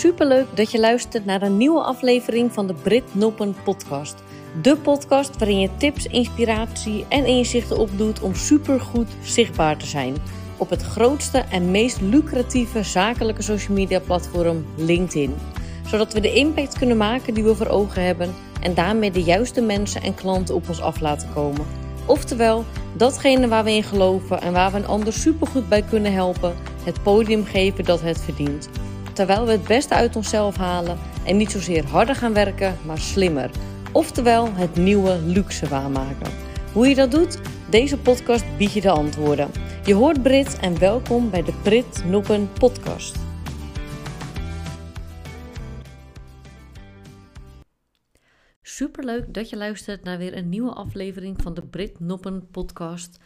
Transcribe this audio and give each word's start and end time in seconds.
Superleuk 0.00 0.46
dat 0.54 0.70
je 0.70 0.80
luistert 0.80 1.24
naar 1.24 1.42
een 1.42 1.56
nieuwe 1.56 1.82
aflevering 1.82 2.52
van 2.52 2.66
de 2.66 2.74
Brit 2.74 3.14
Noppen 3.14 3.54
podcast. 3.64 4.22
De 4.62 4.76
podcast 4.76 5.38
waarin 5.38 5.60
je 5.60 5.76
tips, 5.76 6.06
inspiratie 6.06 7.04
en 7.08 7.26
inzichten 7.26 7.78
opdoet 7.78 8.20
om 8.20 8.34
supergoed 8.34 9.08
zichtbaar 9.22 9.76
te 9.76 9.86
zijn 9.86 10.16
op 10.56 10.70
het 10.70 10.82
grootste 10.82 11.38
en 11.38 11.70
meest 11.70 12.00
lucratieve 12.00 12.82
zakelijke 12.82 13.42
social 13.42 13.76
media 13.76 14.00
platform 14.00 14.64
LinkedIn. 14.76 15.34
Zodat 15.86 16.12
we 16.12 16.20
de 16.20 16.34
impact 16.34 16.78
kunnen 16.78 16.96
maken 16.96 17.34
die 17.34 17.44
we 17.44 17.54
voor 17.54 17.68
ogen 17.68 18.04
hebben 18.04 18.34
en 18.60 18.74
daarmee 18.74 19.10
de 19.10 19.22
juiste 19.22 19.60
mensen 19.60 20.02
en 20.02 20.14
klanten 20.14 20.54
op 20.54 20.68
ons 20.68 20.80
af 20.80 21.00
laten 21.00 21.28
komen. 21.34 21.66
Oftewel, 22.06 22.64
datgene 22.96 23.48
waar 23.48 23.64
we 23.64 23.72
in 23.72 23.82
geloven 23.82 24.40
en 24.40 24.52
waar 24.52 24.70
we 24.70 24.76
een 24.76 24.86
ander 24.86 25.12
supergoed 25.12 25.68
bij 25.68 25.82
kunnen 25.82 26.12
helpen, 26.12 26.54
het 26.84 27.02
podium 27.02 27.44
geven 27.44 27.84
dat 27.84 28.00
het 28.00 28.20
verdient. 28.20 28.68
Terwijl 29.12 29.46
we 29.46 29.52
het 29.52 29.64
beste 29.64 29.94
uit 29.94 30.16
onszelf 30.16 30.56
halen 30.56 30.98
en 31.24 31.36
niet 31.36 31.50
zozeer 31.50 31.86
harder 31.86 32.14
gaan 32.14 32.32
werken, 32.32 32.76
maar 32.86 32.98
slimmer. 32.98 33.50
Oftewel, 33.92 34.54
het 34.54 34.76
nieuwe 34.76 35.18
luxe 35.18 35.68
waarmaken. 35.68 36.32
Hoe 36.72 36.88
je 36.88 36.94
dat 36.94 37.10
doet? 37.10 37.38
Deze 37.70 37.98
podcast 37.98 38.44
biedt 38.56 38.72
je 38.72 38.80
de 38.80 38.90
antwoorden. 38.90 39.50
Je 39.84 39.94
hoort 39.94 40.22
Brit 40.22 40.58
en 40.58 40.78
welkom 40.78 41.30
bij 41.30 41.42
de 41.42 41.52
Brit 41.62 42.04
Noppen 42.04 42.52
podcast. 42.52 43.16
Superleuk 48.62 49.34
dat 49.34 49.50
je 49.50 49.56
luistert 49.56 50.04
naar 50.04 50.18
weer 50.18 50.36
een 50.36 50.48
nieuwe 50.48 50.72
aflevering 50.72 51.42
van 51.42 51.54
de 51.54 51.62
Brit 51.62 52.00
Noppen 52.00 52.48
podcast. 52.50 53.18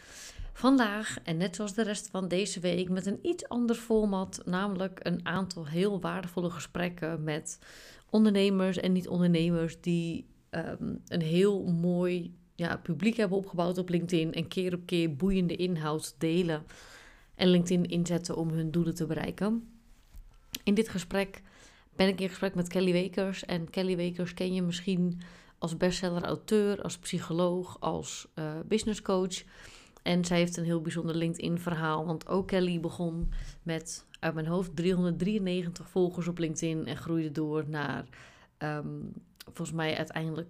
Vandaag, 0.57 1.19
en 1.23 1.37
net 1.37 1.57
zoals 1.57 1.75
de 1.75 1.83
rest 1.83 2.09
van 2.09 2.29
deze 2.29 2.61
week, 2.61 2.89
met 2.89 3.07
een 3.07 3.19
iets 3.23 3.49
ander 3.49 3.77
format, 3.77 4.43
namelijk 4.45 5.01
een 5.03 5.27
aantal 5.27 5.67
heel 5.67 6.01
waardevolle 6.01 6.51
gesprekken 6.51 7.25
met 7.25 7.59
ondernemers 8.11 8.77
en 8.77 8.93
niet-ondernemers 8.93 9.81
die 9.81 10.27
um, 10.51 11.01
een 11.09 11.23
heel 11.23 11.65
mooi 11.65 12.35
ja, 12.55 12.77
publiek 12.77 13.17
hebben 13.17 13.39
opgebouwd 13.39 13.79
op 13.79 13.89
LinkedIn 13.89 14.33
en 14.33 14.49
keer 14.49 14.75
op 14.75 14.87
keer 14.87 15.17
boeiende 15.17 15.57
inhoud 15.57 16.15
delen 16.19 16.65
en 17.35 17.49
LinkedIn 17.49 17.89
inzetten 17.89 18.37
om 18.37 18.49
hun 18.49 18.71
doelen 18.71 18.95
te 18.95 19.07
bereiken. 19.07 19.69
In 20.65 20.75
dit 20.75 20.89
gesprek 20.89 21.43
ben 21.97 22.09
ik 22.09 22.21
in 22.21 22.29
gesprek 22.29 22.55
met 22.55 22.69
Kelly 22.69 22.93
Wekers. 22.93 23.45
En 23.45 23.71
Kelly 23.71 23.97
Wekers 23.97 24.35
ken 24.35 24.55
je 24.55 24.63
misschien 24.63 25.21
als 25.59 25.77
bestseller-auteur, 25.77 26.83
als 26.83 26.99
psycholoog, 26.99 27.77
als 27.81 28.29
uh, 28.35 28.45
business 28.67 29.03
coach. 29.03 29.43
En 30.05 30.25
zij 30.25 30.39
heeft 30.39 30.57
een 30.57 30.65
heel 30.65 30.81
bijzonder 30.81 31.17
LinkedIn-verhaal. 31.17 32.07
Want 32.07 32.29
ook 32.29 32.47
Kelly 32.47 32.81
begon 32.81 33.33
met, 33.63 34.07
uit 34.21 34.35
mijn 34.35 34.47
hoofd, 34.47 34.77
393 34.77 35.89
volgers 35.89 36.29
op 36.29 36.39
LinkedIn. 36.39 36.87
En 36.87 36.97
groeide 36.97 37.33
door 37.33 37.69
naar, 37.69 38.05
um, 38.59 39.13
volgens 39.45 39.73
mij, 39.73 39.97
uiteindelijk 39.97 40.49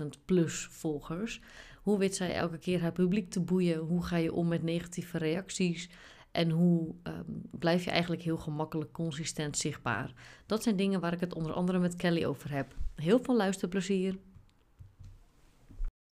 80.000 0.00 0.06
plus 0.24 0.66
volgers. 0.70 1.40
Hoe 1.82 1.98
weet 1.98 2.16
zij 2.16 2.34
elke 2.34 2.58
keer 2.58 2.80
haar 2.80 2.92
publiek 2.92 3.30
te 3.30 3.40
boeien? 3.40 3.78
Hoe 3.78 4.04
ga 4.04 4.16
je 4.16 4.32
om 4.32 4.48
met 4.48 4.62
negatieve 4.62 5.18
reacties? 5.18 5.90
En 6.30 6.50
hoe 6.50 6.94
um, 7.02 7.42
blijf 7.50 7.84
je 7.84 7.90
eigenlijk 7.90 8.22
heel 8.22 8.38
gemakkelijk 8.38 8.92
consistent 8.92 9.58
zichtbaar? 9.58 10.12
Dat 10.46 10.62
zijn 10.62 10.76
dingen 10.76 11.00
waar 11.00 11.12
ik 11.12 11.20
het 11.20 11.34
onder 11.34 11.52
andere 11.52 11.78
met 11.78 11.96
Kelly 11.96 12.24
over 12.24 12.50
heb. 12.52 12.74
Heel 12.94 13.18
veel 13.22 13.36
luisterplezier. 13.36 14.18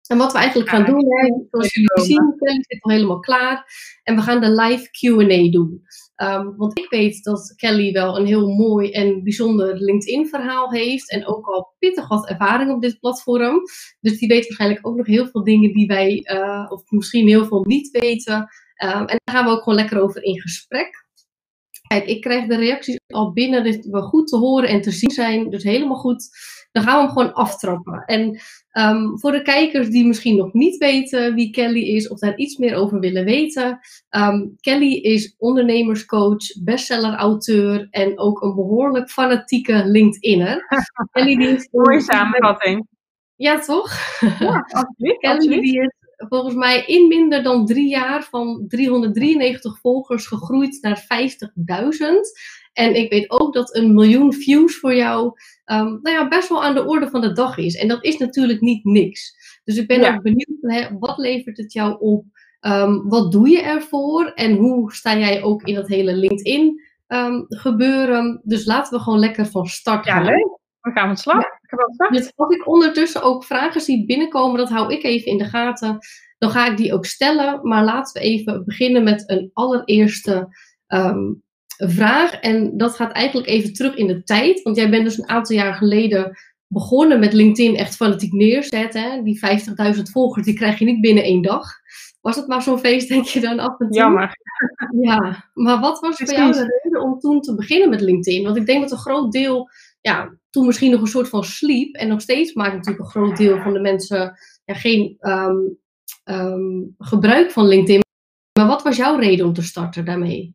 En 0.06 0.19
wat 0.19 0.33
we 0.33 0.39
eigenlijk 0.39 0.70
gaan 0.70 0.84
doen, 0.84 1.05
hè, 1.08 1.45
zoals 1.50 1.75
jullie 1.75 2.05
zien, 2.05 2.34
Kelly 2.39 2.64
zit 2.67 2.83
al 2.83 2.91
helemaal 2.91 3.20
klaar. 3.20 3.67
En 4.03 4.14
we 4.14 4.22
gaan 4.22 4.41
de 4.41 4.50
live 4.50 4.89
QA 4.91 5.50
doen. 5.50 5.83
Um, 6.17 6.56
want 6.56 6.78
ik 6.78 6.91
weet 6.91 7.25
dat 7.25 7.53
Kelly 7.56 7.92
wel 7.92 8.19
een 8.19 8.27
heel 8.27 8.48
mooi 8.48 8.91
en 8.91 9.22
bijzonder 9.22 9.77
LinkedIn-verhaal 9.77 10.72
heeft. 10.72 11.11
En 11.11 11.27
ook 11.27 11.47
al 11.47 11.75
pittig 11.78 12.09
wat 12.09 12.28
ervaring 12.28 12.70
op 12.70 12.83
dit 12.83 13.00
platform. 13.00 13.61
Dus 14.00 14.19
die 14.19 14.28
weet 14.28 14.47
waarschijnlijk 14.47 14.87
ook 14.87 14.97
nog 14.97 15.06
heel 15.06 15.26
veel 15.26 15.44
dingen 15.44 15.72
die 15.72 15.87
wij, 15.87 16.28
uh, 16.32 16.66
of 16.69 16.82
misschien 16.91 17.28
heel 17.28 17.47
veel 17.47 17.65
niet 17.65 17.91
weten. 17.91 18.37
Um, 18.84 19.06
en 19.06 19.21
daar 19.25 19.34
gaan 19.34 19.44
we 19.44 19.50
ook 19.50 19.62
gewoon 19.62 19.78
lekker 19.78 20.00
over 20.00 20.22
in 20.22 20.41
gesprek. 20.41 21.06
Kijk, 21.88 22.05
ik 22.05 22.21
krijg 22.21 22.47
de 22.47 22.56
reacties 22.56 22.99
al 23.06 23.32
binnen, 23.32 23.65
dat 23.65 23.84
we 23.84 24.00
goed 24.00 24.26
te 24.26 24.37
horen 24.37 24.69
en 24.69 24.81
te 24.81 24.91
zien 24.91 25.10
zijn. 25.10 25.50
Dus 25.50 25.62
helemaal 25.62 25.97
goed. 25.97 26.28
Dan 26.72 26.83
gaan 26.83 26.99
we 26.99 27.05
hem 27.05 27.12
gewoon 27.12 27.33
aftrappen. 27.34 28.05
En 28.05 28.41
um, 28.72 29.19
voor 29.19 29.33
de 29.33 29.43
kijkers 29.43 29.88
die 29.88 30.06
misschien 30.06 30.37
nog 30.37 30.53
niet 30.53 30.77
weten 30.77 31.34
wie 31.34 31.50
Kelly 31.50 31.83
is 31.83 32.09
of 32.09 32.19
daar 32.19 32.37
iets 32.37 32.56
meer 32.56 32.75
over 32.75 32.99
willen 32.99 33.25
weten. 33.25 33.78
Um, 34.10 34.56
Kelly 34.60 34.94
is 34.94 35.34
ondernemerscoach, 35.38 36.62
bestseller-auteur 36.62 37.87
en 37.91 38.19
ook 38.19 38.43
een 38.43 38.55
behoorlijk 38.55 39.11
fanatieke 39.11 39.82
LinkedInner. 39.84 40.66
Kelly 41.12 41.37
die 41.37 41.49
is 41.49 41.69
Mooie 41.71 42.00
samenvatting. 42.00 42.87
Ja, 43.37 43.59
toch? 43.59 43.93
Ja, 44.38 44.66
absoluut. 44.71 45.19
Kelly 45.21 45.34
absoluut. 45.34 45.62
die 45.62 45.81
is 45.81 45.93
volgens 46.28 46.55
mij 46.55 46.84
in 46.87 47.09
minder 47.09 47.43
dan 47.43 47.66
drie 47.66 47.88
jaar 47.88 48.22
van 48.22 48.65
393 48.69 49.78
volgers 49.81 50.27
gegroeid 50.27 50.78
naar 50.81 51.03
50.000. 51.03 52.06
En 52.72 52.94
ik 52.94 53.11
weet 53.11 53.31
ook 53.31 53.55
dat 53.55 53.77
een 53.77 53.94
miljoen 53.94 54.32
views 54.32 54.78
voor 54.78 54.94
jou 54.94 55.32
um, 55.72 55.99
nou 56.03 56.16
ja, 56.16 56.28
best 56.28 56.49
wel 56.49 56.65
aan 56.65 56.75
de 56.75 56.87
orde 56.87 57.09
van 57.09 57.21
de 57.21 57.33
dag 57.33 57.56
is. 57.59 57.77
En 57.77 57.88
dat 57.88 58.05
is 58.05 58.19
natuurlijk 58.19 58.60
niet 58.60 58.84
niks. 58.84 59.34
Dus 59.65 59.77
ik 59.77 59.87
ben 59.87 60.00
Ja. 60.00 60.15
ook 60.15 60.22
benieuwd, 60.22 60.59
hè, 60.60 60.99
wat 60.99 61.19
levert 61.19 61.56
het 61.56 61.72
jou 61.72 61.97
op? 62.00 62.25
Um, 62.60 63.09
wat 63.09 63.33
doe 63.33 63.49
je 63.49 63.62
ervoor? 63.62 64.27
En 64.34 64.56
hoe 64.56 64.93
sta 64.93 65.16
jij 65.19 65.43
ook 65.43 65.62
in 65.62 65.75
dat 65.75 65.88
hele 65.88 66.12
LinkedIn 66.15 66.81
um, 67.09 67.44
gebeuren? 67.49 68.41
Dus 68.44 68.65
laten 68.66 68.97
we 68.99 69.03
gewoon 69.03 69.19
lekker 69.19 69.47
van 69.47 69.66
start 69.66 70.05
Ja, 70.05 70.12
gaan. 70.12 70.25
leuk. 70.25 70.59
We 70.81 70.91
gaan 70.91 71.09
aan 71.09 71.15
de 71.15 71.21
slag. 71.21 71.44
Gezegd. 71.62 72.12
Dus 72.12 72.32
als 72.37 72.55
ik 72.55 72.69
ondertussen 72.69 73.22
ook 73.22 73.44
vragen 73.44 73.81
zie 73.81 74.06
binnenkomen, 74.06 74.59
dat 74.59 74.69
hou 74.69 74.93
ik 74.93 75.03
even 75.03 75.31
in 75.31 75.38
de 75.38 75.44
gaten. 75.44 75.99
Dan 76.38 76.50
ga 76.50 76.66
ik 76.71 76.77
die 76.77 76.93
ook 76.94 77.05
stellen. 77.05 77.61
Maar 77.69 77.84
laten 77.84 78.22
we 78.22 78.28
even 78.28 78.65
beginnen 78.65 79.05
met 79.05 79.31
een 79.31 79.50
allereerste 79.53 80.49
ehm, 80.87 81.32
vraag. 81.88 82.34
En 82.34 82.76
dat 82.76 82.97
gaat 82.97 83.12
eigenlijk 83.12 83.48
even 83.48 83.72
terug 83.72 83.94
in 83.94 84.06
de 84.06 84.22
tijd. 84.22 84.62
Want 84.62 84.76
jij 84.76 84.91
bent 84.91 85.04
dus 85.04 85.19
een 85.19 85.28
aantal 85.28 85.56
jaar 85.56 85.75
geleden 85.75 86.38
begonnen 86.66 87.20
met 87.20 87.32
LinkedIn 87.32 87.76
echt 87.76 87.97
fanatiek 87.97 88.32
neerzetten. 88.32 89.25
Die 89.25 89.41
50.000 89.94 90.03
volgers, 90.03 90.47
die 90.47 90.54
krijg 90.54 90.78
je 90.78 90.84
niet 90.84 91.00
binnen 91.00 91.25
één 91.25 91.43
dag. 91.43 91.81
Was 92.20 92.37
het 92.37 92.47
maar 92.47 92.62
zo'n 92.62 92.78
feest, 92.78 93.09
denk 93.09 93.25
je 93.25 93.41
dan 93.41 93.59
af 93.59 93.78
en 93.78 93.87
toe? 93.87 93.97
Jammer. 93.97 94.31
Ja, 95.00 95.50
maar 95.54 95.81
wat 95.81 96.00
was 96.00 96.16
voor 96.16 96.34
jou 96.34 96.50
Precies. 96.50 96.66
de 96.66 96.81
reden 96.82 97.03
om 97.03 97.19
toen 97.19 97.41
te 97.41 97.54
beginnen 97.54 97.88
met 97.88 98.00
LinkedIn? 98.00 98.44
Want 98.44 98.56
ik 98.56 98.66
denk 98.66 98.81
dat 98.81 98.91
een 98.91 98.99
groot 98.99 99.32
deel, 99.32 99.69
ja, 100.00 100.37
toen 100.50 100.66
misschien 100.66 100.91
nog 100.91 101.00
een 101.00 101.06
soort 101.06 101.28
van 101.28 101.44
sliep. 101.44 101.94
En 101.94 102.09
nog 102.09 102.20
steeds 102.20 102.53
maakt 102.53 102.72
natuurlijk 102.72 103.04
een 103.04 103.10
groot 103.10 103.37
deel 103.37 103.59
van 103.59 103.72
de 103.72 103.81
mensen 103.81 104.38
ja, 104.64 104.75
geen 104.75 105.16
ehm, 105.19 105.56
ehm, 106.25 106.82
gebruik 106.99 107.50
van 107.50 107.66
LinkedIn. 107.66 108.00
Maar 108.59 108.66
wat 108.66 108.82
was 108.82 108.97
jouw 108.97 109.19
reden 109.19 109.47
om 109.47 109.53
te 109.53 109.62
starten 109.62 110.04
daarmee? 110.04 110.54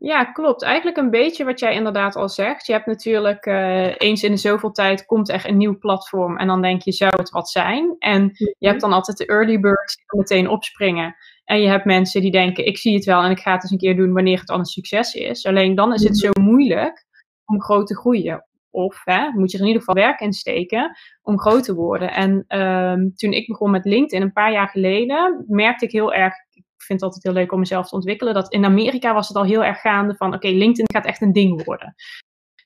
Ja, 0.00 0.24
klopt. 0.24 0.62
Eigenlijk 0.62 0.96
een 0.96 1.10
beetje 1.10 1.44
wat 1.44 1.60
jij 1.60 1.74
inderdaad 1.74 2.16
al 2.16 2.28
zegt. 2.28 2.66
Je 2.66 2.72
hebt 2.72 2.86
natuurlijk 2.86 3.46
eh, 3.46 3.94
eens 3.96 4.22
in 4.22 4.30
de 4.30 4.36
zoveel 4.36 4.70
tijd 4.70 5.06
komt 5.06 5.28
er 5.28 5.48
een 5.48 5.56
nieuw 5.56 5.78
platform 5.78 6.36
en 6.36 6.46
dan 6.46 6.62
denk 6.62 6.82
je, 6.82 6.92
zou 6.92 7.12
het 7.16 7.30
wat 7.30 7.50
zijn? 7.50 7.96
En 7.98 8.32
je 8.58 8.68
hebt 8.68 8.80
dan 8.80 8.92
altijd 8.92 9.16
de 9.16 9.26
early 9.26 9.60
birds 9.60 9.96
die 9.96 10.20
meteen 10.20 10.48
opspringen. 10.48 11.16
En 11.44 11.60
je 11.60 11.68
hebt 11.68 11.84
mensen 11.84 12.20
die 12.20 12.30
denken, 12.30 12.66
ik 12.66 12.78
zie 12.78 12.94
het 12.94 13.04
wel 13.04 13.22
en 13.22 13.30
ik 13.30 13.38
ga 13.38 13.52
het 13.52 13.62
eens 13.62 13.72
een 13.72 13.78
keer 13.78 13.96
doen 13.96 14.12
wanneer 14.12 14.38
het 14.38 14.46
dan 14.46 14.58
een 14.58 14.64
succes 14.64 15.14
is. 15.14 15.46
Alleen 15.46 15.74
dan 15.74 15.92
is 15.92 16.02
het 16.02 16.18
zo 16.18 16.30
moeilijk 16.40 17.06
om 17.44 17.62
groot 17.62 17.86
te 17.86 17.96
groeien. 17.96 18.46
Of 18.70 19.00
hè, 19.04 19.30
moet 19.30 19.50
je 19.50 19.56
er 19.56 19.62
in 19.62 19.68
ieder 19.68 19.82
geval 19.84 20.02
werk 20.02 20.20
in 20.20 20.32
steken 20.32 20.96
om 21.22 21.38
groot 21.38 21.64
te 21.64 21.74
worden. 21.74 22.12
En 22.12 22.44
ehm, 22.46 23.08
toen 23.14 23.32
ik 23.32 23.46
begon 23.46 23.70
met 23.70 23.84
LinkedIn 23.84 24.22
een 24.22 24.32
paar 24.32 24.52
jaar 24.52 24.68
geleden, 24.68 25.44
merkte 25.46 25.84
ik 25.84 25.92
heel 25.92 26.12
erg 26.12 26.34
vind 26.82 27.00
het 27.00 27.02
altijd 27.02 27.22
heel 27.22 27.42
leuk 27.42 27.52
om 27.52 27.58
mezelf 27.58 27.88
te 27.88 27.94
ontwikkelen. 27.94 28.34
Dat 28.34 28.52
in 28.52 28.64
Amerika 28.64 29.14
was 29.14 29.28
het 29.28 29.36
al 29.36 29.44
heel 29.44 29.64
erg 29.64 29.80
gaande 29.80 30.16
van 30.16 30.34
oké, 30.34 30.48
LinkedIn 30.48 30.92
gaat 30.92 31.06
echt 31.06 31.22
een 31.22 31.32
ding 31.32 31.64
worden. 31.64 31.94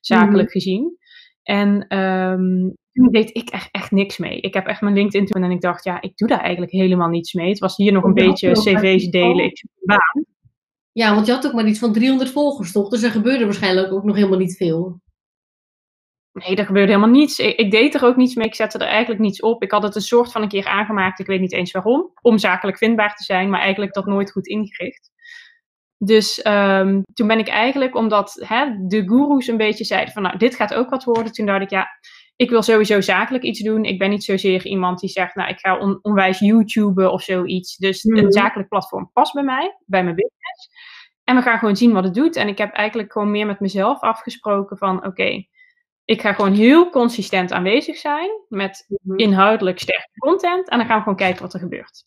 Zakelijk 0.00 0.50
gezien. 0.50 0.96
En 1.42 1.86
ehm, 1.88 2.70
toen 2.92 3.08
deed 3.10 3.36
ik 3.36 3.48
echt, 3.48 3.68
echt 3.70 3.90
niks 3.90 4.18
mee. 4.18 4.40
Ik 4.40 4.54
heb 4.54 4.66
echt 4.66 4.80
mijn 4.80 4.94
LinkedIn 4.94 5.26
toen 5.26 5.42
en 5.42 5.50
ik 5.50 5.60
dacht, 5.60 5.84
ja, 5.84 6.00
ik 6.00 6.16
doe 6.16 6.28
daar 6.28 6.40
eigenlijk 6.40 6.72
helemaal 6.72 7.08
niets 7.08 7.32
mee. 7.32 7.48
Het 7.48 7.58
was 7.58 7.76
hier 7.76 7.92
nog 7.92 8.04
een 8.04 8.14
Ja, 8.14 8.26
beetje 8.26 8.52
cv's 8.52 9.10
delen. 9.10 9.44
Ik 9.44 9.64
baan. 9.80 10.24
Ja, 10.92 11.14
want 11.14 11.26
je 11.26 11.32
had 11.32 11.46
ook 11.46 11.52
maar 11.52 11.66
iets 11.66 11.78
van 11.78 11.92
300 11.92 12.30
volgers, 12.30 12.72
toch? 12.72 12.88
Dus 12.88 13.02
er 13.02 13.10
gebeurde 13.10 13.44
waarschijnlijk 13.44 13.92
ook 13.92 14.04
nog 14.04 14.16
helemaal 14.16 14.38
niet 14.38 14.56
veel. 14.56 15.00
Nee, 16.32 16.56
er 16.56 16.66
gebeurde 16.66 16.92
helemaal 16.92 17.14
niets. 17.14 17.38
Ik, 17.38 17.56
ik 17.56 17.70
deed 17.70 17.94
er 17.94 18.04
ook 18.04 18.16
niets 18.16 18.34
mee. 18.34 18.46
Ik 18.46 18.54
zette 18.54 18.78
er 18.78 18.86
eigenlijk 18.86 19.20
niets 19.20 19.40
op. 19.40 19.62
Ik 19.62 19.70
had 19.70 19.82
het 19.82 19.94
een 19.94 20.00
soort 20.00 20.32
van 20.32 20.42
een 20.42 20.48
keer 20.48 20.66
aangemaakt. 20.66 21.18
Ik 21.18 21.26
weet 21.26 21.40
niet 21.40 21.52
eens 21.52 21.70
waarom. 21.72 22.10
Om 22.20 22.38
zakelijk 22.38 22.78
vindbaar 22.78 23.14
te 23.14 23.24
zijn, 23.24 23.50
maar 23.50 23.60
eigenlijk 23.60 23.92
dat 23.92 24.06
nooit 24.06 24.30
goed 24.32 24.46
ingericht. 24.46 25.10
Dus 25.98 26.42
ehm, 26.42 27.00
toen 27.14 27.26
ben 27.26 27.38
ik 27.38 27.48
eigenlijk, 27.48 27.94
omdat 27.94 28.44
hè, 28.46 28.66
de 28.86 29.06
goeroes 29.06 29.46
een 29.46 29.56
beetje 29.56 29.84
zeiden 29.84 30.12
van 30.12 30.22
nou, 30.22 30.36
dit 30.38 30.54
gaat 30.54 30.74
ook 30.74 30.90
wat 30.90 31.04
worden. 31.04 31.32
Toen 31.32 31.46
dacht 31.46 31.62
ik, 31.62 31.70
ja, 31.70 31.88
ik 32.36 32.50
wil 32.50 32.62
sowieso 32.62 33.00
zakelijk 33.00 33.44
iets 33.44 33.60
doen. 33.60 33.84
Ik 33.84 33.98
ben 33.98 34.10
niet 34.10 34.24
zozeer 34.24 34.66
iemand 34.66 35.00
die 35.00 35.10
zegt, 35.10 35.34
nou, 35.34 35.50
ik 35.50 35.58
ga 35.58 35.78
on- 35.78 35.98
onwijs 36.02 36.38
YouTuben 36.38 37.12
of 37.12 37.22
zoiets. 37.22 37.76
Dus 37.76 38.02
Mhm. 38.04 38.24
een 38.24 38.32
zakelijk 38.32 38.68
platform 38.68 39.10
past 39.12 39.32
bij 39.32 39.42
mij, 39.42 39.76
bij 39.86 40.02
mijn 40.04 40.14
business. 40.16 40.70
En 41.24 41.36
we 41.36 41.42
gaan 41.42 41.58
gewoon 41.58 41.76
zien 41.76 41.92
wat 41.92 42.04
het 42.04 42.14
doet. 42.14 42.36
En 42.36 42.48
ik 42.48 42.58
heb 42.58 42.72
eigenlijk 42.72 43.12
gewoon 43.12 43.30
meer 43.30 43.46
met 43.46 43.60
mezelf 43.60 44.00
afgesproken 44.00 44.76
van 44.78 45.06
oké, 45.06 45.44
ik 46.04 46.20
ga 46.20 46.32
gewoon 46.32 46.52
heel 46.54 46.90
consistent 46.90 47.52
aanwezig 47.52 47.96
zijn 47.96 48.30
met 48.48 48.84
Mhm. 49.02 49.18
inhoudelijk 49.18 49.78
sterke 49.78 50.08
content. 50.18 50.68
En 50.68 50.78
dan 50.78 50.86
gaan 50.86 50.96
we 50.96 51.02
gewoon 51.02 51.18
kijken 51.18 51.42
wat 51.42 51.54
er 51.54 51.60
gebeurt. 51.60 52.04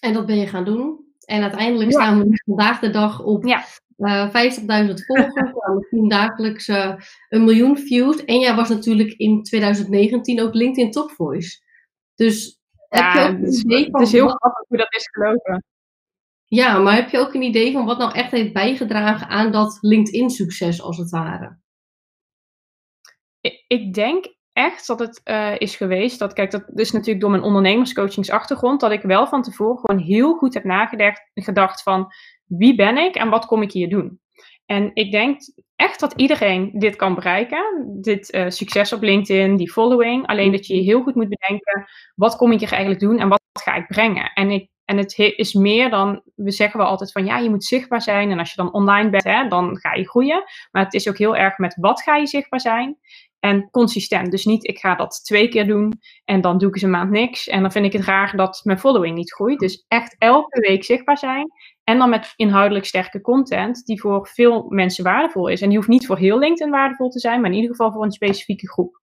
En 0.00 0.12
dat 0.12 0.26
ben 0.26 0.36
je 0.38 0.46
gaan 0.46 0.64
doen. 0.64 1.04
En 1.24 1.42
uiteindelijk 1.42 1.90
Ja. 1.90 2.00
staan 2.00 2.18
we 2.28 2.42
vandaag 2.44 2.78
de 2.80 2.90
dag 2.90 3.22
op 3.22 3.44
Ja. 3.46 3.64
eh 3.96 4.30
50.000 4.30 5.04
volgers. 5.06 5.34
nou, 5.64 5.76
misschien 5.76 6.08
dagelijks 6.08 6.68
eh, 6.68 6.94
een 7.28 7.44
miljoen 7.44 7.78
views. 7.78 8.24
En 8.24 8.38
jij 8.40 8.54
was 8.54 8.68
natuurlijk 8.68 9.12
in 9.12 9.42
2019 9.42 10.40
ook 10.40 10.54
LinkedIn 10.54 10.90
Top 10.90 11.10
Voice. 11.10 11.60
Dus 12.14 12.58
heb 12.88 13.12
je 13.12 13.18
Ja, 13.18 13.24
ook 13.28 13.34
een 13.34 13.40
het 13.44 13.48
is, 13.52 13.62
het 13.92 14.08
heel 14.10 14.28
grappig 14.28 14.64
hoe 14.68 14.78
dat 14.78 14.94
is 14.94 15.08
gelopen. 15.10 15.64
Ja, 16.44 16.78
maar 16.78 16.94
heb 16.94 17.08
je 17.10 17.18
ook 17.18 17.34
een 17.34 17.42
idee 17.42 17.72
van 17.72 17.84
wat 17.84 17.98
nou 17.98 18.12
echt 18.14 18.30
heeft 18.30 18.52
bijgedragen 18.52 19.28
aan 19.28 19.52
dat 19.52 19.78
LinkedIn-succes 19.80 20.82
als 20.82 20.96
het 20.98 21.10
ware? 21.10 21.58
Ik, 23.66 23.94
denk 23.94 24.34
echt 24.52 24.86
dat 24.86 24.98
het 24.98 25.20
eh, 25.24 25.54
is 25.58 25.76
geweest 25.76 26.18
dat, 26.18 26.32
kijk, 26.32 26.50
dat 26.50 26.64
is 26.74 26.92
natuurlijk 26.92 27.20
door 27.20 27.30
mijn 27.30 27.42
ondernemerscoachingsachtergrond, 27.42 28.80
dat 28.80 28.92
ik 28.92 29.02
wel 29.02 29.26
van 29.26 29.42
tevoren 29.42 29.78
gewoon 29.78 30.02
heel 30.02 30.34
goed 30.34 30.54
heb 30.54 30.64
nagedacht 30.64 31.30
gedacht 31.34 31.82
van 31.82 32.12
wie 32.44 32.74
ben 32.74 32.96
ik 32.98 33.14
en 33.14 33.28
wat 33.28 33.46
kom 33.46 33.62
ik 33.62 33.72
hier 33.72 33.88
doen. 33.88 34.20
En 34.66 34.90
ik 34.94 35.10
denk 35.10 35.40
echt 35.76 36.00
dat 36.00 36.12
iedereen 36.16 36.70
dit 36.72 36.96
kan 36.96 37.14
bereiken, 37.14 37.86
dit 38.00 38.30
eh, 38.30 38.48
succes 38.48 38.92
op 38.92 39.02
LinkedIn, 39.02 39.56
die 39.56 39.70
following. 39.72 40.26
Alleen 40.26 40.52
dat 40.52 40.66
je 40.66 40.74
heel 40.74 41.02
goed 41.02 41.14
moet 41.14 41.28
bedenken, 41.28 41.84
wat 42.14 42.36
kom 42.36 42.52
ik 42.52 42.58
hier 42.60 42.70
eigenlijk 42.72 43.00
doen 43.00 43.18
en 43.18 43.28
wat 43.28 43.40
ga 43.62 43.74
ik 43.74 43.86
brengen. 43.86 44.32
En, 44.34 44.50
ik, 44.50 44.68
en 44.84 44.96
het 44.96 45.16
he- 45.16 45.34
is 45.36 45.52
meer 45.52 45.90
dan, 45.90 46.22
we 46.34 46.50
zeggen 46.50 46.78
wel 46.80 46.88
altijd 46.88 47.12
van 47.12 47.24
ja, 47.24 47.38
je 47.38 47.50
moet 47.50 47.64
zichtbaar 47.64 48.02
zijn. 48.02 48.30
En 48.30 48.38
als 48.38 48.50
je 48.50 48.62
dan 48.62 48.72
online 48.72 49.10
bent, 49.10 49.24
hè, 49.24 49.48
dan 49.48 49.78
ga 49.78 49.94
je 49.94 50.08
groeien. 50.08 50.44
Maar 50.70 50.84
het 50.84 50.94
is 50.94 51.08
ook 51.08 51.18
heel 51.18 51.36
erg 51.36 51.58
met 51.58 51.76
wat 51.80 52.02
ga 52.02 52.16
je 52.16 52.26
zichtbaar 52.26 52.60
zijn. 52.60 52.98
En 53.40 53.70
consistent. 53.70 54.30
Dus 54.30 54.44
niet, 54.44 54.66
ik 54.66 54.78
ga 54.78 54.94
dat 54.94 55.24
twee 55.24 55.48
keer 55.48 55.66
doen 55.66 56.00
en 56.24 56.40
dan 56.40 56.58
doe 56.58 56.68
ik 56.68 56.74
eens 56.74 56.84
een 56.84 56.90
maand 56.90 57.10
niks. 57.10 57.48
En 57.48 57.60
dan 57.60 57.72
vind 57.72 57.84
ik 57.84 57.92
het 57.92 58.04
raar 58.04 58.36
dat 58.36 58.60
mijn 58.64 58.78
following 58.78 59.16
niet 59.16 59.32
groeit. 59.32 59.58
Dus 59.58 59.84
echt 59.88 60.16
elke 60.18 60.60
week 60.60 60.84
zichtbaar 60.84 61.18
zijn. 61.18 61.52
En 61.84 61.98
dan 61.98 62.10
met 62.10 62.32
inhoudelijk 62.36 62.86
sterke 62.86 63.20
content 63.20 63.84
die 63.84 64.00
voor 64.00 64.26
veel 64.26 64.66
mensen 64.68 65.04
waardevol 65.04 65.48
is. 65.48 65.60
En 65.60 65.68
die 65.68 65.76
hoeft 65.76 65.88
niet 65.88 66.06
voor 66.06 66.18
heel 66.18 66.38
LinkedIn 66.38 66.72
waardevol 66.72 67.08
te 67.08 67.18
zijn, 67.18 67.40
maar 67.40 67.50
in 67.50 67.56
ieder 67.56 67.70
geval 67.70 67.92
voor 67.92 68.04
een 68.04 68.12
specifieke 68.12 68.68
groep. 68.68 69.00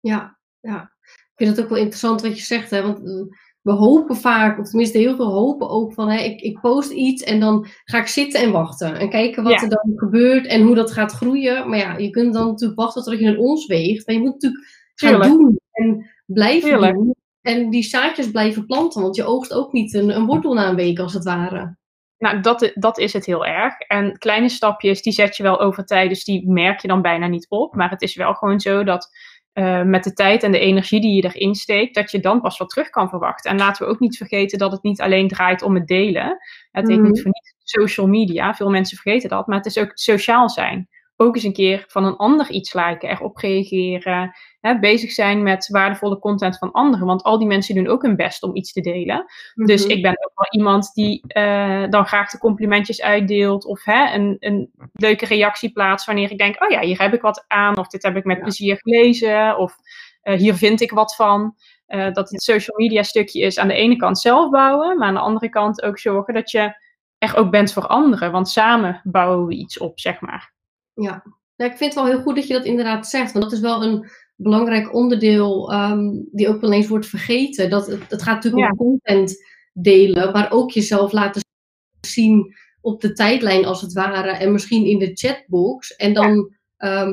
Ja, 0.00 0.38
ja. 0.60 0.94
Ik 1.02 1.44
vind 1.44 1.56
het 1.56 1.64
ook 1.64 1.70
wel 1.70 1.78
interessant 1.78 2.22
wat 2.22 2.38
je 2.38 2.44
zegt, 2.44 2.70
hè? 2.70 2.82
want 2.82 2.98
eh, 2.98 3.36
we 3.66 3.72
hopen 3.72 4.16
vaak, 4.16 4.58
of 4.58 4.68
tenminste 4.68 4.98
heel 4.98 5.16
veel 5.16 5.30
hopen 5.32 5.68
ook 5.68 5.92
van, 5.92 6.08
hè, 6.10 6.18
ik, 6.18 6.40
ik 6.40 6.60
post 6.60 6.90
iets 6.90 7.22
en 7.22 7.40
dan 7.40 7.66
ga 7.84 7.98
ik 7.98 8.06
zitten 8.06 8.40
en 8.40 8.52
wachten 8.52 8.98
en 8.98 9.10
kijken 9.10 9.42
wat 9.42 9.52
Ja. 9.52 9.62
er 9.62 9.68
dan 9.68 9.92
gebeurt 9.96 10.46
en 10.46 10.62
hoe 10.62 10.74
dat 10.74 10.92
gaat 10.92 11.12
groeien. 11.12 11.68
Maar 11.68 11.78
ja, 11.78 11.96
je 11.96 12.10
kunt 12.10 12.34
dan 12.34 12.46
natuurlijk 12.46 12.80
wachten 12.80 13.02
tot 13.02 13.18
je 13.18 13.26
een 13.26 13.38
ons 13.38 13.66
weegt, 13.66 14.06
maar 14.06 14.14
je 14.14 14.20
moet 14.20 14.32
natuurlijk 14.32 14.64
gaan 14.94 15.20
doen 15.22 15.58
en 15.70 16.10
blijven 16.26 16.68
Tuurlijk. 16.70 16.94
doen. 16.94 17.14
En 17.40 17.70
die 17.70 17.82
zaadjes 17.82 18.30
blijven 18.30 18.66
planten, 18.66 19.02
want 19.02 19.16
je 19.16 19.24
oogst 19.24 19.52
ook 19.52 19.72
niet 19.72 19.94
een, 19.94 20.16
een 20.16 20.26
wortel 20.26 20.54
na 20.54 20.68
een 20.68 20.76
week 20.76 20.98
als 20.98 21.14
het 21.14 21.24
ware. 21.24 21.76
Nou, 22.18 22.40
dat, 22.40 22.70
dat 22.74 22.98
is 22.98 23.12
het 23.12 23.26
heel 23.26 23.46
erg. 23.46 23.78
En 23.78 24.18
kleine 24.18 24.48
stapjes, 24.48 25.02
die 25.02 25.12
zet 25.12 25.36
je 25.36 25.42
wel 25.42 25.60
over 25.60 25.84
tijd, 25.84 26.08
dus 26.08 26.24
die 26.24 26.50
merk 26.50 26.80
je 26.80 26.88
dan 26.88 27.02
bijna 27.02 27.26
niet 27.26 27.46
op. 27.48 27.74
Maar 27.74 27.90
het 27.90 28.02
is 28.02 28.16
wel 28.16 28.34
gewoon 28.34 28.60
zo 28.60 28.84
dat 28.84 29.08
eh, 29.56 29.82
met 29.82 30.04
de 30.04 30.12
tijd 30.12 30.42
en 30.42 30.52
de 30.52 30.58
energie 30.58 31.00
die 31.00 31.14
je 31.14 31.24
erin 31.34 31.54
steekt, 31.54 31.94
dat 31.94 32.10
je 32.10 32.20
dan 32.20 32.40
pas 32.40 32.58
wat 32.58 32.68
terug 32.68 32.90
kan 32.90 33.08
verwachten. 33.08 33.50
En 33.50 33.56
laten 33.56 33.86
we 33.86 33.92
ook 33.92 34.00
niet 34.00 34.16
vergeten 34.16 34.58
dat 34.58 34.72
het 34.72 34.82
niet 34.82 35.00
alleen 35.00 35.28
draait 35.28 35.62
om 35.62 35.74
het 35.74 35.86
delen. 35.86 36.38
Het 36.70 36.88
heet 36.88 36.98
Mhm. 36.98 37.06
niet 37.06 37.22
voor 37.22 37.30
niets 37.30 37.54
social 37.58 38.06
media, 38.06 38.54
veel 38.54 38.70
mensen 38.70 38.98
vergeten 38.98 39.28
dat, 39.28 39.46
maar 39.46 39.56
het 39.56 39.66
is 39.66 39.78
ook 39.78 39.90
sociaal 39.94 40.48
zijn. 40.50 40.88
Ook 41.18 41.34
eens 41.34 41.44
een 41.44 41.52
keer 41.52 41.84
van 41.88 42.04
een 42.04 42.16
ander 42.16 42.50
iets 42.50 42.72
liken, 42.74 43.08
erop 43.10 43.36
reageren, 43.36 44.36
hè, 44.60 44.78
bezig 44.78 45.10
zijn 45.12 45.42
met 45.42 45.68
waardevolle 45.68 46.18
content 46.18 46.58
van 46.58 46.72
anderen. 46.72 47.06
Want 47.06 47.22
al 47.22 47.38
die 47.38 47.46
mensen 47.46 47.74
doen 47.74 47.86
ook 47.88 48.02
hun 48.02 48.16
best 48.16 48.42
om 48.42 48.56
iets 48.56 48.72
te 48.72 48.80
delen. 48.80 49.24
Dus 49.54 49.82
Mhm. 49.86 49.92
ik 49.96 50.02
ben 50.02 50.10
ook 50.10 50.32
wel 50.34 50.60
iemand 50.60 50.94
die 50.94 51.22
eh, 51.26 51.84
dan 51.90 52.06
graag 52.06 52.30
de 52.30 52.38
complimentjes 52.38 53.02
uitdeelt. 53.02 53.64
Of 53.64 53.84
hè, 53.84 54.14
een, 54.14 54.36
een 54.40 54.70
leuke 54.92 55.26
reactie 55.26 55.72
plaatst 55.72 56.06
wanneer 56.06 56.30
ik 56.30 56.38
denk, 56.38 56.62
oh 56.62 56.70
ja, 56.70 56.80
hier 56.80 57.00
heb 57.02 57.14
ik 57.14 57.20
wat 57.20 57.44
aan. 57.48 57.78
Of 57.78 57.86
dit 57.88 58.02
heb 58.02 58.16
ik 58.16 58.24
met 58.24 58.36
Ja. 58.36 58.42
plezier 58.42 58.76
gelezen. 58.82 59.58
Of 59.58 59.76
eh, 60.22 60.38
hier 60.38 60.54
vind 60.54 60.80
ik 60.80 60.90
wat 60.90 61.14
van. 61.14 61.54
Eh, 61.86 62.12
dat 62.12 62.30
het 62.30 62.42
social 62.42 62.76
media 62.76 63.02
stukje 63.02 63.40
is 63.40 63.58
aan 63.58 63.68
de 63.68 63.74
ene 63.74 63.96
kant 63.96 64.18
zelf 64.18 64.50
bouwen. 64.50 64.98
Maar 64.98 65.08
aan 65.08 65.14
de 65.14 65.20
andere 65.20 65.48
kant 65.48 65.82
ook 65.82 65.98
zorgen 65.98 66.34
dat 66.34 66.50
je 66.50 66.84
er 67.18 67.36
ook 67.36 67.50
bent 67.50 67.72
voor 67.72 67.86
anderen. 67.86 68.32
Want 68.32 68.48
samen 68.48 69.00
bouwen 69.04 69.46
we 69.46 69.54
iets 69.54 69.78
op, 69.78 70.00
zeg 70.00 70.20
maar. 70.20 70.54
Ja. 70.96 71.24
ja, 71.56 71.64
ik 71.64 71.76
vind 71.76 71.94
het 71.94 71.94
wel 71.94 72.12
heel 72.12 72.22
goed 72.22 72.34
dat 72.34 72.46
je 72.46 72.52
dat 72.52 72.64
inderdaad 72.64 73.06
zegt. 73.06 73.32
Want 73.32 73.44
dat 73.44 73.52
is 73.52 73.60
wel 73.60 73.82
een 73.82 74.10
belangrijk 74.36 74.94
onderdeel 74.94 75.72
ehm, 75.72 76.10
die 76.32 76.48
ook 76.48 76.60
wel 76.60 76.72
eens 76.72 76.88
wordt 76.88 77.06
vergeten. 77.06 77.70
Dat, 77.70 77.86
het, 77.86 78.10
het 78.10 78.22
gaat 78.22 78.34
natuurlijk 78.34 78.62
Ja. 78.62 78.70
om 78.70 78.76
content 78.76 79.34
delen, 79.72 80.32
maar 80.32 80.52
ook 80.52 80.70
jezelf 80.70 81.12
laten 81.12 81.42
zien 82.00 82.54
op 82.80 83.00
de 83.00 83.12
tijdlijn 83.12 83.64
als 83.64 83.80
het 83.80 83.92
ware. 83.92 84.30
En 84.30 84.52
misschien 84.52 84.84
in 84.84 84.98
de 84.98 85.10
chatbox. 85.14 85.96
En 85.96 86.14
dan 86.14 86.54
ehm, 86.76 87.12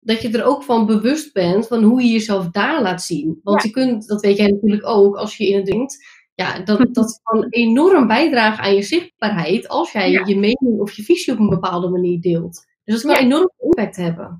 dat 0.00 0.22
je 0.22 0.30
er 0.30 0.44
ook 0.44 0.62
van 0.62 0.86
bewust 0.86 1.32
bent 1.32 1.66
van 1.66 1.82
hoe 1.82 2.02
je 2.02 2.12
jezelf 2.12 2.50
daar 2.50 2.82
laat 2.82 3.02
zien. 3.02 3.40
Want 3.42 3.62
je 3.62 3.70
kunt, 3.70 4.06
dat 4.06 4.20
weet 4.20 4.36
jij 4.36 4.50
natuurlijk 4.50 4.86
ook, 4.86 5.16
als 5.16 5.36
je 5.36 5.48
in 5.48 5.56
het 5.56 5.66
denkt. 5.66 6.04
Ja, 6.34 6.58
dat, 6.58 6.88
dat 6.94 7.20
kan 7.22 7.46
enorm 7.48 8.06
bijdragen 8.06 8.64
aan 8.64 8.74
je 8.74 8.82
zichtbaarheid 8.82 9.68
als 9.68 9.92
jij 9.92 10.10
je 10.10 10.38
mening 10.38 10.80
of 10.80 10.92
je 10.92 11.02
visie 11.02 11.32
op 11.32 11.38
een 11.38 11.48
bepaalde 11.48 11.88
manier 11.88 12.20
deelt. 12.20 12.64
Dus 12.84 13.02
dat 13.02 13.12
kan 13.12 13.20
Ja. 13.20 13.26
enorm 13.26 13.50
impact 13.58 13.96
hebben. 13.96 14.38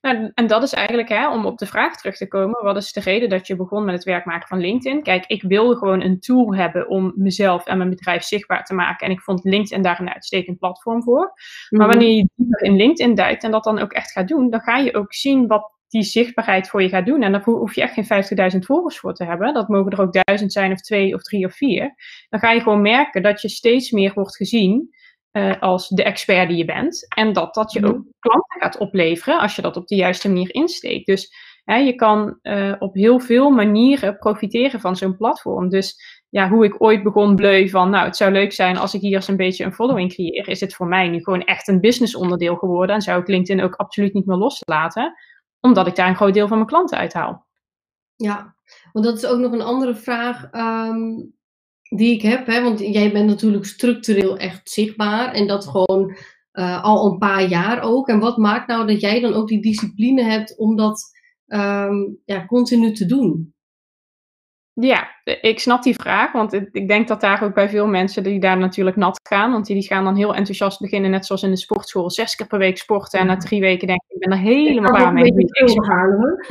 Nou, 0.00 0.30
en 0.34 0.46
dat 0.46 0.62
is 0.62 0.72
eigenlijk, 0.72 1.08
hè, 1.08 1.30
om 1.30 1.46
op 1.46 1.58
de 1.58 1.66
vraag 1.66 1.96
terug 1.96 2.16
te 2.16 2.28
komen, 2.28 2.64
wat 2.64 2.76
is 2.76 2.92
de 2.92 3.00
reden 3.00 3.28
dat 3.28 3.46
je 3.46 3.56
begon 3.56 3.84
met 3.84 3.94
het 3.94 4.04
werk 4.04 4.24
maken 4.24 4.48
van 4.48 4.58
LinkedIn? 4.58 5.02
Kijk, 5.02 5.26
ik 5.26 5.42
wilde 5.42 5.76
gewoon 5.76 6.00
een 6.00 6.20
tool 6.20 6.54
hebben 6.54 6.88
om 6.88 7.12
mezelf 7.16 7.66
en 7.66 7.76
mijn 7.78 7.90
bedrijf 7.90 8.22
zichtbaar 8.22 8.64
te 8.64 8.74
maken. 8.74 9.06
En 9.06 9.12
ik 9.12 9.20
vond 9.20 9.44
LinkedIn 9.44 9.82
daar 9.82 10.00
een 10.00 10.12
uitstekend 10.12 10.58
platform 10.58 11.02
voor. 11.02 11.32
Maar 11.70 11.86
Mhm. 11.86 11.88
wanneer 11.88 12.16
je 12.16 12.28
dieper 12.34 12.62
in 12.62 12.76
LinkedIn 12.76 13.14
duikt 13.14 13.44
en 13.44 13.50
dat 13.50 13.64
dan 13.64 13.78
ook 13.78 13.92
echt 13.92 14.10
gaat 14.12 14.28
doen, 14.28 14.50
dan 14.50 14.60
ga 14.60 14.76
je 14.76 14.94
ook 14.94 15.14
zien 15.14 15.46
wat 15.46 15.76
die 15.88 16.02
zichtbaarheid 16.02 16.68
voor 16.68 16.82
je 16.82 16.88
gaat 16.88 17.06
doen. 17.06 17.22
En 17.22 17.32
daar 17.32 17.42
hoef 17.44 17.74
je 17.74 17.82
echt 17.82 17.94
geen 17.94 18.04
50.000 18.06 18.64
volgers 18.66 18.98
voor 18.98 19.14
te 19.14 19.24
hebben. 19.24 19.54
Dat 19.54 19.68
mogen 19.68 19.92
er 19.92 20.00
ook 20.00 20.18
duizend 20.24 20.52
zijn, 20.52 20.72
of 20.72 20.80
twee, 20.80 21.14
of 21.14 21.22
drie, 21.22 21.46
of 21.46 21.54
vier. 21.54 21.94
Dan 22.28 22.40
ga 22.40 22.50
je 22.52 22.60
gewoon 22.60 22.82
merken 22.82 23.22
dat 23.22 23.42
je 23.42 23.48
steeds 23.48 23.90
meer 23.90 24.12
wordt 24.14 24.36
gezien 24.36 24.94
eh, 25.30 25.60
als 25.60 25.88
de 25.88 26.02
expert 26.02 26.48
die 26.48 26.56
je 26.56 26.64
bent. 26.64 27.06
En 27.14 27.32
dat 27.32 27.54
dat 27.54 27.72
je 27.72 27.80
Mhm. 27.80 27.88
ook 27.88 28.02
klanten 28.18 28.60
gaat 28.60 28.78
opleveren 28.78 29.38
als 29.40 29.56
je 29.56 29.62
dat 29.62 29.76
op 29.76 29.86
de 29.86 29.94
juiste 29.96 30.28
manier 30.28 30.54
insteekt. 30.54 31.06
Dus 31.06 31.32
hè, 31.64 31.76
je 31.76 31.94
kan 31.94 32.38
eh, 32.42 32.74
op 32.78 32.94
heel 32.94 33.20
veel 33.20 33.50
manieren 33.50 34.18
profiteren 34.18 34.80
van 34.80 34.96
zo'n 34.96 35.16
platform. 35.16 35.68
Dus 35.68 36.16
ja, 36.28 36.48
hoe 36.48 36.64
ik 36.64 36.82
ooit 36.82 37.02
begon 37.02 37.36
bleu 37.36 37.68
van, 37.68 37.90
nou, 37.90 38.04
het 38.06 38.16
zou 38.16 38.32
leuk 38.32 38.52
zijn 38.52 38.76
als 38.76 38.94
ik 38.94 39.00
hier 39.00 39.14
eens 39.14 39.28
een 39.28 39.36
beetje 39.36 39.64
een 39.64 39.72
following 39.72 40.12
creëer, 40.12 40.48
is 40.48 40.60
het 40.60 40.74
voor 40.74 40.86
mij 40.86 41.08
nu 41.08 41.22
gewoon 41.22 41.44
echt 41.44 41.68
een 41.68 41.80
business 41.80 42.14
onderdeel 42.16 42.56
geworden. 42.56 42.94
En 42.94 43.02
zou 43.02 43.20
ik 43.20 43.28
LinkedIn 43.28 43.64
ook 43.64 43.74
absoluut 43.74 44.12
niet 44.14 44.26
meer 44.26 44.36
loslaten, 44.36 45.14
omdat 45.60 45.86
ik 45.86 45.96
daar 45.96 46.08
een 46.08 46.16
groot 46.16 46.34
deel 46.34 46.48
van 46.48 46.56
mijn 46.56 46.68
klanten 46.68 46.98
uithaal. 46.98 47.46
Ja, 48.16 48.54
want 48.92 49.04
dat 49.04 49.16
is 49.16 49.26
ook 49.26 49.38
nog 49.38 49.52
een 49.52 49.62
andere 49.62 49.94
vraag 49.94 50.48
ehm, 50.50 51.20
die 51.88 52.14
ik 52.14 52.22
heb. 52.22 52.46
Hè? 52.46 52.62
Want 52.62 52.78
jij 52.78 53.12
bent 53.12 53.26
natuurlijk 53.26 53.64
structureel 53.64 54.36
echt 54.36 54.70
zichtbaar 54.70 55.32
en 55.32 55.46
dat 55.46 55.66
gewoon 55.66 56.16
eh, 56.52 56.84
al 56.84 57.12
een 57.12 57.18
paar 57.18 57.48
jaar 57.48 57.82
ook. 57.82 58.08
En 58.08 58.18
wat 58.18 58.36
maakt 58.36 58.66
nou 58.66 58.86
dat 58.86 59.00
jij 59.00 59.20
dan 59.20 59.34
ook 59.34 59.48
die 59.48 59.62
discipline 59.62 60.22
hebt 60.22 60.58
om 60.58 60.76
dat 60.76 61.02
ehm, 61.46 61.94
ja, 62.24 62.46
continu 62.46 62.92
te 62.92 63.06
doen? 63.06 63.52
Ja, 64.80 65.08
ik 65.40 65.58
snap 65.60 65.82
die 65.82 65.94
vraag, 65.94 66.32
want 66.32 66.52
ik 66.52 66.88
denk 66.88 67.08
dat 67.08 67.20
daar 67.20 67.42
ook 67.42 67.54
bij 67.54 67.68
veel 67.68 67.86
mensen 67.86 68.22
die 68.22 68.40
daar 68.40 68.58
natuurlijk 68.58 68.96
nat 68.96 69.20
gaan, 69.28 69.52
want 69.52 69.66
die, 69.66 69.76
die 69.76 69.86
gaan 69.86 70.04
dan 70.04 70.16
heel 70.16 70.34
enthousiast 70.34 70.80
beginnen, 70.80 71.10
net 71.10 71.26
zoals 71.26 71.42
in 71.42 71.50
de 71.50 71.56
sportschool, 71.56 72.10
zes 72.10 72.34
keer 72.34 72.46
per 72.46 72.58
week 72.58 72.78
sporten 72.78 73.20
en 73.20 73.26
na 73.26 73.36
drie 73.36 73.60
weken 73.60 73.86
denk 73.86 74.00
ik, 74.06 74.14
ik 74.14 74.28
ben 74.28 74.38
er 74.38 74.44
helemaal 74.44 74.92
klaar 74.92 75.12
mee. 75.12 75.24
Ik- 75.34 75.56
hoor. 75.56 76.44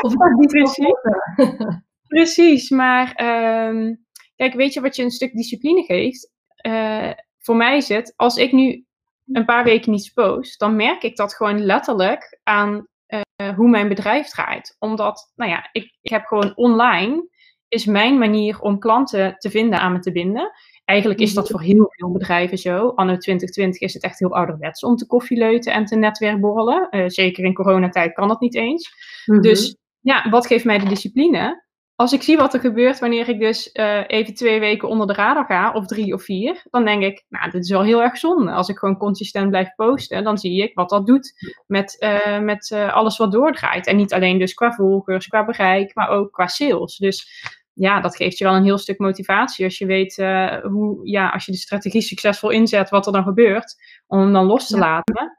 of 0.00 0.14
dat 0.14 0.32
niet 0.36 0.50
Precies. 0.50 0.92
Precies, 2.08 2.70
maar 2.70 3.12
ehm, 3.14 3.94
kijk, 4.40 4.54
weet 4.54 4.72
je 4.72 4.80
wat 4.80 4.96
je 4.96 5.02
een 5.02 5.10
stuk 5.10 5.32
discipline 5.32 5.82
geeft? 5.82 6.30
Eh, 6.56 7.10
voor 7.38 7.56
mij 7.56 7.76
is 7.76 7.88
het, 7.88 8.12
als 8.16 8.36
ik 8.36 8.52
nu 8.52 8.84
een 9.32 9.44
paar 9.44 9.64
weken 9.64 9.92
niet 9.92 10.10
post, 10.14 10.58
dan 10.58 10.76
merk 10.76 11.02
ik 11.02 11.16
dat 11.16 11.34
gewoon 11.34 11.64
letterlijk 11.64 12.38
aan 12.42 12.86
eh, 13.06 13.54
hoe 13.56 13.68
mijn 13.68 13.88
bedrijf 13.88 14.28
draait. 14.28 14.76
Omdat, 14.78 15.32
nou 15.34 15.50
ja, 15.50 15.68
ik, 15.72 15.96
ik 16.00 16.10
heb 16.10 16.24
gewoon 16.24 16.56
online, 16.56 17.28
is 17.68 17.84
mijn 17.84 18.18
manier 18.18 18.60
om 18.60 18.78
klanten 18.78 19.34
te 19.38 19.50
vinden 19.50 19.80
aan 19.80 19.92
me 19.92 19.98
te 19.98 20.12
binden. 20.12 20.52
Eigenlijk 20.84 21.20
is 21.20 21.34
dat 21.34 21.48
voor 21.50 21.60
heel 21.60 21.86
veel 21.90 22.10
bedrijven 22.10 22.58
zo. 22.58 22.88
Anno 22.88 23.16
2020 23.16 23.80
is 23.80 23.94
het 23.94 24.02
echt 24.02 24.18
heel 24.18 24.34
ouderwets 24.34 24.84
om 24.84 24.96
te 24.96 25.06
koffieleuten 25.06 25.72
en 25.72 25.84
te 25.84 25.96
netwerkborrelen. 25.96 26.88
Eh, 26.88 27.04
zeker 27.06 27.44
in 27.44 27.54
coronatijd 27.54 28.12
kan 28.12 28.28
dat 28.28 28.40
niet 28.40 28.54
eens. 28.54 28.90
Mhm. 29.24 29.40
Dus 29.40 29.76
ja, 30.00 30.30
wat 30.30 30.46
geeft 30.46 30.64
mij 30.64 30.78
de 30.78 30.88
discipline? 30.88 31.68
Als 32.00 32.12
ik 32.12 32.22
zie 32.22 32.36
wat 32.36 32.54
er 32.54 32.60
gebeurt 32.60 32.98
wanneer 32.98 33.28
ik 33.28 33.38
dus 33.38 33.70
uh, 33.72 34.00
even 34.06 34.34
twee 34.34 34.60
weken 34.60 34.88
onder 34.88 35.06
de 35.06 35.12
radar 35.12 35.44
ga, 35.44 35.72
of 35.72 35.86
drie 35.86 36.14
of 36.14 36.22
vier, 36.22 36.62
dan 36.70 36.84
denk 36.84 37.02
ik, 37.02 37.24
nou, 37.28 37.50
dit 37.50 37.62
is 37.62 37.70
wel 37.70 37.82
heel 37.82 38.02
erg 38.02 38.16
zonde. 38.18 38.52
Als 38.52 38.68
ik 38.68 38.78
gewoon 38.78 38.96
consistent 38.96 39.48
blijf 39.48 39.74
posten, 39.74 40.24
dan 40.24 40.38
zie 40.38 40.62
ik 40.62 40.74
wat 40.74 40.88
dat 40.88 41.06
doet 41.06 41.32
met, 41.66 41.96
uh, 41.98 42.38
met 42.38 42.70
uh, 42.70 42.94
alles 42.94 43.16
wat 43.16 43.32
doordraait. 43.32 43.86
En 43.86 43.96
niet 43.96 44.12
alleen 44.12 44.38
dus 44.38 44.54
qua 44.54 44.72
volgers, 44.72 45.26
qua 45.26 45.44
bereik, 45.44 45.94
maar 45.94 46.08
ook 46.08 46.32
qua 46.32 46.46
sales. 46.46 46.96
Dus 46.96 47.44
ja, 47.72 48.00
dat 48.00 48.16
geeft 48.16 48.38
je 48.38 48.44
wel 48.44 48.54
een 48.54 48.64
heel 48.64 48.78
stuk 48.78 48.98
motivatie 48.98 49.64
als 49.64 49.78
je 49.78 49.86
weet 49.86 50.16
hoe, 50.62 51.00
ja, 51.02 51.28
als 51.28 51.46
je 51.46 51.52
de 51.52 51.58
strategie 51.58 52.02
succesvol 52.02 52.50
inzet, 52.50 52.90
wat 52.90 53.06
er 53.06 53.12
dan 53.12 53.24
gebeurt, 53.24 53.74
om 54.06 54.18
hem 54.18 54.32
dan 54.32 54.46
los 54.46 54.66
te 54.66 54.76
ja. 54.76 54.82
laten. 54.82 55.36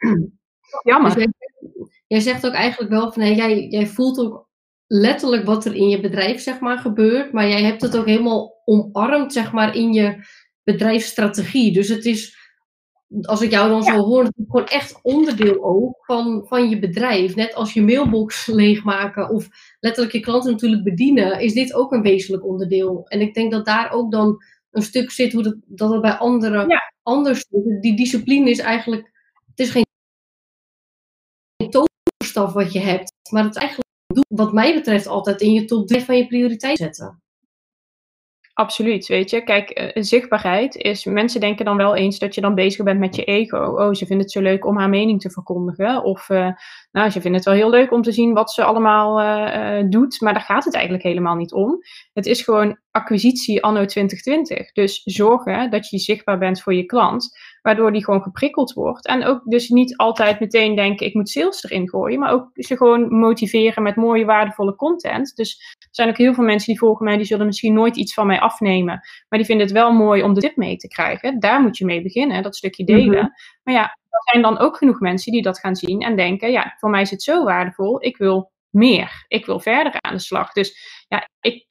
Jammer. 0.83 1.15
Dus 1.15 1.27
jij, 2.07 2.19
zegt 2.19 2.45
ook 2.45 2.53
eigenlijk 2.53 2.91
wel 2.91 3.11
van, 3.11 3.21
hey, 3.21 3.35
jij, 3.35 3.67
jij 3.67 3.87
voelt 3.87 4.19
ook 4.19 4.49
letterlijk 4.93 5.45
wat 5.45 5.65
er 5.65 5.75
in 5.75 5.89
je 5.89 5.99
bedrijf 5.99 6.41
zeg 6.41 6.59
maar, 6.59 6.77
gebeurt, 6.77 7.31
maar 7.31 7.47
jij 7.47 7.63
hebt 7.63 7.81
het 7.81 7.97
ook 7.97 8.05
helemaal 8.05 8.61
omarmd 8.65 9.33
zeg 9.33 9.51
maar, 9.51 9.75
in 9.75 9.93
je 9.93 10.25
bedrijfsstrategie. 10.63 11.73
Dus 11.73 11.87
het 11.87 12.05
is, 12.05 12.37
als 13.21 13.41
ik 13.41 13.51
jou 13.51 13.69
dan 13.69 13.83
zo 13.83 13.97
hoor, 13.97 14.23
het 14.23 14.33
gewoon 14.47 14.67
echt 14.67 14.99
onderdeel 15.01 15.63
ook 15.63 16.05
van, 16.05 16.45
van 16.47 16.69
je 16.69 16.79
bedrijf. 16.79 17.35
Net 17.35 17.53
als 17.53 17.73
je 17.73 17.81
mailbox 17.81 18.45
leegmaken 18.45 19.29
of 19.29 19.47
letterlijk 19.79 20.15
je 20.15 20.19
klanten 20.19 20.51
natuurlijk 20.51 20.83
bedienen, 20.83 21.39
is 21.39 21.53
dit 21.53 21.73
ook 21.73 21.91
een 21.91 22.01
wezenlijk 22.01 22.45
onderdeel. 22.45 23.05
En 23.07 23.21
ik 23.21 23.33
denk 23.33 23.51
dat 23.51 23.65
daar 23.65 23.91
ook 23.91 24.11
dan 24.11 24.43
een 24.71 24.81
stuk 24.83 25.11
zit 25.11 25.33
hoe 25.33 25.43
dat, 25.43 25.55
dat 25.65 25.91
het 25.91 26.01
bij 26.01 26.17
anderen 26.17 26.67
anders 27.03 27.45
zit. 27.49 27.81
Die 27.81 27.95
discipline 27.95 28.49
is 28.49 28.59
eigenlijk, 28.59 29.11
het 29.49 29.59
is 29.59 29.69
geen 29.69 29.85
toverstaf 31.69 32.53
wat 32.53 32.73
je 32.73 32.79
hebt, 32.79 33.13
maar 33.29 33.43
het 33.43 33.55
is 33.55 33.61
eigenlijk 33.61 33.89
wat 34.27 34.53
mij 34.53 34.73
betreft 34.73 35.07
altijd 35.07 35.41
in 35.41 35.53
je 35.53 35.65
top 35.65 35.87
3 35.87 36.01
van 36.01 36.17
je 36.17 36.27
prioriteit 36.27 36.77
zetten. 36.77 37.21
Absoluut, 38.53 39.07
weet 39.07 39.29
je. 39.29 39.43
Kijk, 39.43 39.93
uh, 39.95 40.03
zichtbaarheid 40.03 40.75
is, 40.75 41.05
mensen 41.05 41.39
denken 41.39 41.65
dan 41.65 41.77
wel 41.77 41.95
eens 41.95 42.19
dat 42.19 42.35
je 42.35 42.41
dan 42.41 42.55
bezig 42.55 42.85
bent 42.85 42.99
met 42.99 43.15
je 43.15 43.23
ego. 43.23 43.57
Oh, 43.57 43.93
ze 43.93 44.05
vinden 44.05 44.25
het 44.25 44.31
zo 44.31 44.41
leuk 44.41 44.65
om 44.65 44.77
haar 44.77 44.89
mening 44.89 45.21
te 45.21 45.29
verkondigen. 45.29 46.03
Of, 46.03 46.29
uh, 46.29 46.49
nou, 46.91 47.09
ze 47.09 47.21
vinden 47.21 47.33
het 47.33 47.45
wel 47.45 47.53
heel 47.53 47.69
leuk 47.69 47.91
om 47.91 48.01
te 48.01 48.11
zien 48.11 48.33
wat 48.33 48.51
ze 48.51 48.63
allemaal 48.63 49.21
uh, 49.21 49.89
doet. 49.89 50.21
Maar 50.21 50.33
daar 50.33 50.41
gaat 50.41 50.65
het 50.65 50.73
eigenlijk 50.73 51.03
helemaal 51.03 51.35
niet 51.35 51.53
om. 51.53 51.77
Het 52.13 52.25
is 52.25 52.41
gewoon 52.41 52.77
acquisitie 52.91 53.63
anno 53.63 53.85
2020. 53.85 54.71
Dus 54.71 55.01
zorgen 55.03 55.69
dat 55.69 55.89
je 55.89 55.97
zichtbaar 55.97 56.37
bent 56.37 56.61
voor 56.61 56.73
je 56.73 56.85
klant 56.85 57.37
waardoor 57.61 57.91
die 57.91 58.03
gewoon 58.03 58.21
geprikkeld 58.21 58.73
wordt. 58.73 59.07
En 59.07 59.23
ook 59.23 59.41
dus 59.43 59.69
niet 59.69 59.97
altijd 59.97 60.39
meteen 60.39 60.75
denken, 60.75 61.05
ik 61.05 61.13
moet 61.13 61.29
sales 61.29 61.63
erin 61.63 61.89
gooien, 61.89 62.19
maar 62.19 62.31
ook 62.31 62.49
ze 62.53 62.77
gewoon 62.77 63.15
motiveren 63.15 63.83
met 63.83 63.95
mooie, 63.95 64.25
waardevolle 64.25 64.75
content. 64.75 65.35
Dus 65.35 65.75
er 65.79 65.87
zijn 65.91 66.09
ook 66.09 66.17
heel 66.17 66.33
veel 66.33 66.43
mensen 66.43 66.67
die 66.67 66.79
volgen 66.79 67.05
mij, 67.05 67.17
die 67.17 67.25
zullen 67.25 67.45
misschien 67.45 67.73
nooit 67.73 67.97
iets 67.97 68.13
van 68.13 68.27
mij 68.27 68.39
afnemen, 68.39 68.99
maar 69.29 69.39
die 69.39 69.45
vinden 69.45 69.65
het 69.65 69.75
wel 69.75 69.91
mooi 69.91 70.23
om 70.23 70.33
de 70.33 70.41
tip 70.41 70.55
mee 70.55 70.75
te 70.75 70.87
krijgen. 70.87 71.39
Daar 71.39 71.61
moet 71.61 71.77
je 71.77 71.85
mee 71.85 72.01
beginnen, 72.01 72.43
dat 72.43 72.55
stukje 72.55 72.83
delen. 72.83 73.23
Mhm. 73.23 73.27
Maar 73.63 73.73
ja, 73.73 73.83
er 74.09 74.31
zijn 74.31 74.43
dan 74.43 74.57
ook 74.57 74.77
genoeg 74.77 74.99
mensen 74.99 75.31
die 75.31 75.41
dat 75.41 75.59
gaan 75.59 75.75
zien 75.75 76.01
en 76.01 76.15
denken, 76.15 76.51
ja, 76.51 76.75
voor 76.77 76.89
mij 76.89 77.01
is 77.01 77.11
het 77.11 77.23
zo 77.23 77.43
waardevol, 77.43 78.03
ik 78.03 78.17
wil 78.17 78.51
meer. 78.69 79.25
Ik 79.27 79.45
wil 79.45 79.59
verder 79.59 79.93
aan 80.01 80.13
de 80.13 80.21
slag. 80.21 80.51
Dus 80.51 81.05
ja, 81.07 81.27
ik 81.39 81.67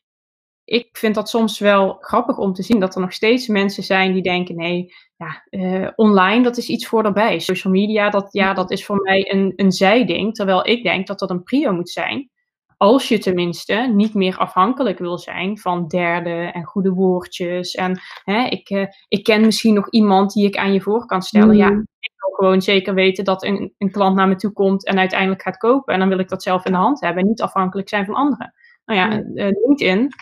ik 0.70 0.88
vind 0.92 1.14
dat 1.14 1.28
soms 1.28 1.58
wel 1.58 1.96
grappig 2.00 2.38
om 2.38 2.52
te 2.52 2.62
zien 2.62 2.80
dat 2.80 2.94
er 2.94 3.00
nog 3.00 3.12
steeds 3.12 3.46
mensen 3.46 3.82
zijn 3.82 4.12
die 4.12 4.22
denken: 4.22 4.56
nee, 4.56 4.94
ja, 5.16 5.46
uh, 5.50 5.88
online 5.94 6.42
dat 6.42 6.56
is 6.56 6.68
iets 6.68 6.86
voor 6.86 7.04
erbij. 7.04 7.38
Social 7.38 7.72
media, 7.72 8.10
dat, 8.10 8.28
ja, 8.32 8.54
dat 8.54 8.70
is 8.70 8.84
voor 8.84 9.00
mij 9.02 9.32
een, 9.32 9.52
een 9.56 9.72
zijding. 9.72 10.34
Terwijl 10.34 10.66
ik 10.66 10.82
denk 10.82 11.06
dat 11.06 11.18
dat 11.18 11.30
een 11.30 11.42
prio 11.42 11.72
moet 11.72 11.90
zijn. 11.90 12.30
Als 12.76 13.08
je 13.08 13.18
tenminste 13.18 13.92
niet 13.94 14.14
meer 14.14 14.36
afhankelijk 14.36 14.98
wil 14.98 15.18
zijn 15.18 15.58
van 15.58 15.86
derden 15.88 16.52
en 16.52 16.64
goede 16.64 16.90
woordjes. 16.90 17.74
En 17.74 18.00
hè, 18.24 18.44
ik, 18.44 18.70
uh, 18.70 18.86
ik 19.08 19.24
ken 19.24 19.40
misschien 19.40 19.74
nog 19.74 19.90
iemand 19.90 20.32
die 20.32 20.46
ik 20.46 20.56
aan 20.56 20.72
je 20.72 20.80
voor 20.80 21.06
kan 21.06 21.22
stellen. 21.22 21.56
Ja, 21.56 21.70
mm. 21.70 21.86
ik 22.00 22.12
wil 22.16 22.34
gewoon 22.34 22.62
zeker 22.62 22.94
weten 22.94 23.24
dat 23.24 23.44
een, 23.44 23.74
een 23.78 23.90
klant 23.90 24.16
naar 24.16 24.28
me 24.28 24.36
toe 24.36 24.52
komt 24.52 24.86
en 24.86 24.98
uiteindelijk 24.98 25.42
gaat 25.42 25.56
kopen. 25.56 25.94
En 25.94 26.00
dan 26.00 26.08
wil 26.08 26.18
ik 26.18 26.28
dat 26.28 26.42
zelf 26.42 26.64
in 26.64 26.72
de 26.72 26.78
hand 26.78 27.00
hebben 27.00 27.22
en 27.22 27.28
niet 27.28 27.42
afhankelijk 27.42 27.88
zijn 27.88 28.04
van 28.04 28.14
anderen. 28.14 28.54
Nou 28.84 28.98
ja, 29.00 29.18
uh, 29.18 29.48
LinkedIn 29.66 30.12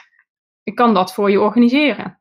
ik 0.68 0.74
kan 0.74 0.94
dat 0.94 1.14
voor 1.14 1.30
je 1.30 1.40
organiseren. 1.40 2.18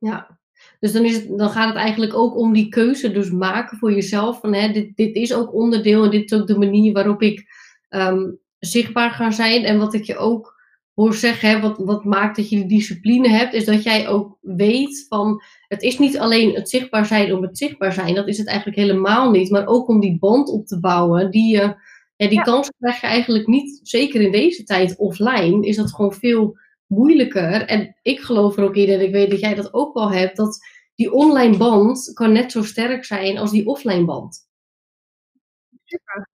Ja, 0.00 0.38
dus 0.80 0.92
dan, 0.92 1.04
is 1.04 1.14
het, 1.14 1.38
dan 1.38 1.50
gaat 1.50 1.68
het 1.68 1.76
eigenlijk 1.76 2.14
ook 2.14 2.36
om 2.36 2.52
die 2.52 2.68
keuze 2.68 3.12
dus 3.12 3.30
maken 3.30 3.78
voor 3.78 3.92
jezelf. 3.92 4.40
Van, 4.40 4.54
hè, 4.54 4.72
dit, 4.72 4.96
dit 4.96 5.14
is 5.14 5.34
ook 5.34 5.54
onderdeel 5.54 6.04
en 6.04 6.10
dit 6.10 6.32
is 6.32 6.38
ook 6.38 6.46
de 6.46 6.58
manier 6.58 6.92
waarop 6.92 7.22
ik 7.22 7.46
um, 7.90 8.38
zichtbaar 8.58 9.10
ga 9.10 9.30
zijn. 9.30 9.64
En 9.64 9.78
wat 9.78 9.94
ik 9.94 10.04
je 10.04 10.16
ook 10.16 10.56
hoor 10.94 11.14
zeggen, 11.14 11.48
hè, 11.48 11.60
wat, 11.60 11.78
wat 11.78 12.04
maakt 12.04 12.36
dat 12.36 12.48
je 12.48 12.56
die 12.56 12.78
discipline 12.78 13.28
hebt, 13.28 13.54
is 13.54 13.64
dat 13.64 13.82
jij 13.82 14.08
ook 14.08 14.38
weet 14.40 15.06
van, 15.08 15.42
het 15.68 15.82
is 15.82 15.98
niet 15.98 16.18
alleen 16.18 16.54
het 16.54 16.68
zichtbaar 16.68 17.06
zijn 17.06 17.34
om 17.34 17.42
het 17.42 17.58
zichtbaar 17.58 17.92
zijn, 17.92 18.14
dat 18.14 18.28
is 18.28 18.38
het 18.38 18.46
eigenlijk 18.46 18.78
helemaal 18.78 19.30
niet, 19.30 19.50
maar 19.50 19.66
ook 19.66 19.88
om 19.88 20.00
die 20.00 20.18
band 20.18 20.48
op 20.48 20.66
te 20.66 20.80
bouwen, 20.80 21.30
die 21.30 21.52
je, 21.52 21.76
ja, 22.16 22.28
die 22.28 22.42
kans 22.42 22.70
krijg 22.78 23.00
je 23.00 23.06
eigenlijk 23.06 23.46
niet, 23.46 23.80
zeker 23.82 24.20
in 24.20 24.32
deze 24.32 24.64
tijd 24.64 24.96
offline, 24.96 25.66
is 25.66 25.76
dat 25.76 25.94
gewoon 25.94 26.12
veel 26.12 26.58
moeilijker. 26.88 27.66
En 27.66 27.96
ik 28.02 28.20
geloof 28.20 28.56
er 28.56 28.64
ook 28.64 28.76
in, 28.76 28.88
en 28.88 29.00
ik 29.00 29.12
weet 29.12 29.30
dat 29.30 29.40
jij 29.40 29.54
dat 29.54 29.74
ook 29.74 29.94
wel 29.94 30.12
hebt, 30.12 30.36
dat 30.36 30.58
die 30.94 31.12
online 31.12 31.56
band 31.56 32.10
kan 32.14 32.32
net 32.32 32.52
zo 32.52 32.62
sterk 32.62 33.04
zijn 33.04 33.38
als 33.38 33.50
die 33.50 33.66
offline 33.66 34.04
band. 34.04 34.48
Super. 35.84 36.28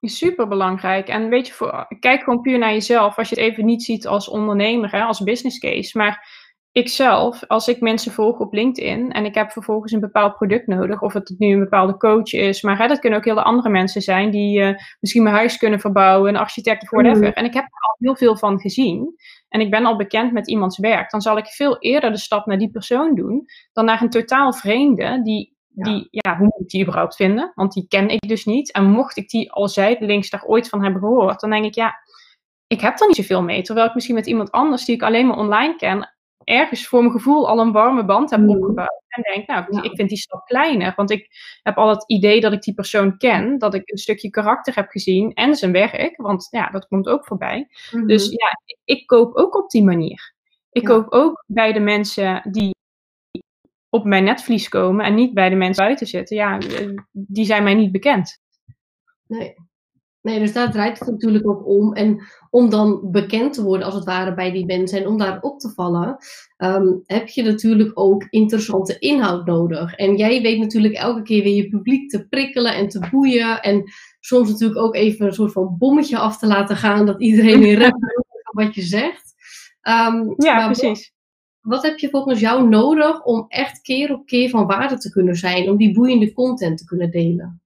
Super 0.00 0.48
belangrijk. 0.48 1.08
En 1.08 1.28
weet 1.28 1.46
je, 1.46 1.52
voor, 1.52 1.86
kijk 2.00 2.22
gewoon 2.22 2.40
puur 2.40 2.58
naar 2.58 2.72
jezelf. 2.72 3.18
Als 3.18 3.28
je 3.28 3.34
het 3.34 3.44
even 3.44 3.64
niet 3.64 3.82
ziet 3.82 4.06
als 4.06 4.28
ondernemer, 4.28 4.90
hè, 4.90 5.02
als 5.02 5.22
business 5.22 5.58
case. 5.58 5.98
Maar 5.98 6.46
ik 6.72 6.88
zelf, 6.88 7.44
als 7.46 7.68
ik 7.68 7.80
mensen 7.80 8.12
volg 8.12 8.38
op 8.38 8.52
LinkedIn 8.52 9.12
en 9.12 9.24
ik 9.24 9.34
heb 9.34 9.50
vervolgens 9.50 9.92
een 9.92 10.00
bepaald 10.00 10.36
product 10.36 10.66
nodig, 10.66 11.02
of 11.02 11.12
het 11.12 11.34
nu 11.38 11.52
een 11.52 11.58
bepaalde 11.58 11.96
coach 11.96 12.32
is, 12.32 12.62
maar 12.62 12.78
hè, 12.78 12.86
dat 12.86 12.98
kunnen 12.98 13.18
ook 13.18 13.24
hele 13.24 13.42
andere 13.42 13.68
mensen 13.68 14.02
zijn 14.02 14.30
die 14.30 14.60
uh, 14.60 14.74
misschien 15.00 15.22
mijn 15.22 15.34
huis 15.34 15.56
kunnen 15.56 15.80
verbouwen, 15.80 16.28
een 16.28 16.40
architect 16.40 16.82
of 16.82 16.90
whatever. 16.90 17.26
Mm. 17.26 17.32
En 17.32 17.44
ik 17.44 17.54
heb 17.54 17.64
er 17.64 17.88
al 17.88 17.96
heel 17.98 18.16
veel 18.16 18.36
van 18.36 18.60
gezien 18.60 19.17
en 19.48 19.60
ik 19.60 19.70
ben 19.70 19.84
al 19.86 19.96
bekend 19.96 20.32
met 20.32 20.48
iemands 20.48 20.78
werk, 20.78 21.10
dan 21.10 21.20
zal 21.20 21.36
ik 21.36 21.46
veel 21.46 21.78
eerder 21.78 22.10
de 22.10 22.18
stap 22.18 22.46
naar 22.46 22.58
die 22.58 22.70
persoon 22.70 23.14
doen 23.14 23.44
dan 23.72 23.84
naar 23.84 24.02
een 24.02 24.10
totaal 24.10 24.52
vreemde 24.52 25.22
die 25.22 25.56
Die, 25.80 26.08
ja, 26.10 26.36
hoe 26.36 26.44
moet 26.46 26.60
ik 26.60 26.68
die 26.68 26.82
überhaupt 26.82 27.16
vinden? 27.16 27.52
Want 27.54 27.72
die 27.72 27.86
ken 27.88 28.08
ik 28.08 28.28
dus 28.28 28.44
niet. 28.44 28.72
En 28.72 28.90
mocht 28.90 29.16
ik 29.16 29.28
die 29.28 29.52
al 29.52 29.68
zijdelings 29.68 30.30
daar 30.30 30.44
ooit 30.44 30.68
van 30.68 30.82
hebben 30.82 31.00
gehoord, 31.00 31.40
dan 31.40 31.50
denk 31.50 31.64
ik, 31.64 31.74
ja, 31.74 31.94
ik 32.66 32.80
heb 32.80 33.00
er 33.00 33.06
niet 33.06 33.16
zoveel 33.16 33.42
mee. 33.42 33.62
Terwijl 33.62 33.86
ik 33.86 33.94
misschien 33.94 34.14
met 34.14 34.26
iemand 34.26 34.50
anders 34.50 34.84
die 34.84 34.94
ik 34.94 35.02
alleen 35.02 35.26
maar 35.26 35.36
online 35.36 35.76
ken, 35.76 36.17
ergens 36.48 36.86
voor 36.86 37.00
mijn 37.00 37.12
gevoel 37.12 37.48
al 37.48 37.60
een 37.60 37.72
warme 37.72 38.04
band 38.04 38.30
heb 38.30 38.40
mm. 38.40 38.50
opgebouwd. 38.50 39.02
En 39.08 39.22
denk, 39.22 39.46
nou, 39.46 39.82
ik 39.82 39.96
vind 39.96 40.08
die 40.08 40.18
stap 40.18 40.44
kleiner. 40.46 40.92
Want 40.96 41.10
ik 41.10 41.28
heb 41.62 41.76
al 41.76 41.88
het 41.88 42.04
idee 42.06 42.40
dat 42.40 42.52
ik 42.52 42.62
die 42.62 42.74
persoon 42.74 43.16
ken, 43.16 43.58
dat 43.58 43.74
ik 43.74 43.90
een 43.90 43.98
stukje 43.98 44.30
karakter 44.30 44.74
heb 44.74 44.88
gezien 44.88 45.32
en 45.32 45.54
zijn 45.54 45.72
werk. 45.72 46.16
Want 46.16 46.48
ja, 46.50 46.70
dat 46.70 46.86
komt 46.86 47.08
ook 47.08 47.26
voorbij. 47.26 47.68
Mhm. 47.90 48.06
Dus 48.06 48.28
ja, 48.28 48.76
ik, 48.84 49.06
koop 49.06 49.36
ook 49.36 49.56
op 49.56 49.70
die 49.70 49.84
manier. 49.84 50.34
Ik 50.70 50.84
koop 50.84 51.12
ook 51.12 51.44
bij 51.46 51.72
de 51.72 51.80
mensen 51.80 52.42
die 52.50 52.76
op 53.88 54.04
mijn 54.04 54.24
netvlies 54.24 54.68
komen 54.68 55.04
en 55.04 55.14
niet 55.14 55.34
bij 55.34 55.48
de 55.48 55.56
mensen 55.56 55.84
buiten 55.84 56.06
zitten. 56.06 56.36
Ja, 56.36 56.58
eh, 56.58 56.88
die 57.10 57.44
zijn 57.44 57.62
mij 57.62 57.74
niet 57.74 57.92
bekend. 57.92 58.40
Nee. 59.26 59.54
Nee, 60.22 60.38
dus 60.38 60.52
daar 60.52 60.70
draait 60.72 60.98
het 60.98 61.08
natuurlijk 61.08 61.48
ook 61.48 61.66
om. 61.66 61.92
En 61.92 62.22
om 62.50 62.70
dan 62.70 63.10
bekend 63.10 63.52
te 63.52 63.62
worden, 63.62 63.86
als 63.86 63.94
het 63.94 64.04
ware, 64.04 64.34
bij 64.34 64.52
die 64.52 64.66
mensen 64.66 64.98
en 64.98 65.06
om 65.06 65.18
daar 65.18 65.40
op 65.40 65.58
te 65.58 65.68
vallen, 65.68 66.16
ehm, 66.56 66.86
heb 67.04 67.28
je 67.28 67.42
natuurlijk 67.42 67.90
ook 67.94 68.26
interessante 68.30 68.98
inhoud 68.98 69.46
nodig. 69.46 69.94
En 69.94 70.16
jij 70.16 70.42
weet 70.42 70.58
natuurlijk 70.58 70.94
elke 70.94 71.22
keer 71.22 71.42
weer 71.42 71.54
je 71.54 71.68
publiek 71.68 72.10
te 72.10 72.28
prikkelen 72.28 72.74
en 72.74 72.88
te 72.88 73.08
boeien. 73.10 73.62
En 73.62 73.84
soms 74.20 74.50
natuurlijk 74.50 74.80
ook 74.80 74.94
even 74.94 75.26
een 75.26 75.32
soort 75.32 75.52
van 75.52 75.76
bommetje 75.78 76.18
af 76.18 76.38
te 76.38 76.46
laten 76.46 76.76
gaan, 76.76 77.06
dat 77.06 77.20
iedereen 77.20 77.62
in 77.62 77.78
rep 77.78 77.96
wat 78.52 78.74
je 78.74 78.82
zegt. 78.82 79.34
Um, 79.82 80.34
ja, 80.36 80.64
precies. 80.64 81.12
Wat, 81.60 81.74
wat 81.74 81.90
heb 81.90 81.98
je 81.98 82.10
volgens 82.10 82.40
jou 82.40 82.68
nodig 82.68 83.24
om 83.24 83.44
echt 83.48 83.80
keer 83.80 84.12
op 84.12 84.26
keer 84.26 84.48
van 84.48 84.66
waarde 84.66 84.98
te 84.98 85.10
kunnen 85.10 85.34
zijn, 85.34 85.70
om 85.70 85.76
die 85.76 85.92
boeiende 85.92 86.32
content 86.32 86.78
te 86.78 86.84
kunnen 86.84 87.10
delen? 87.10 87.62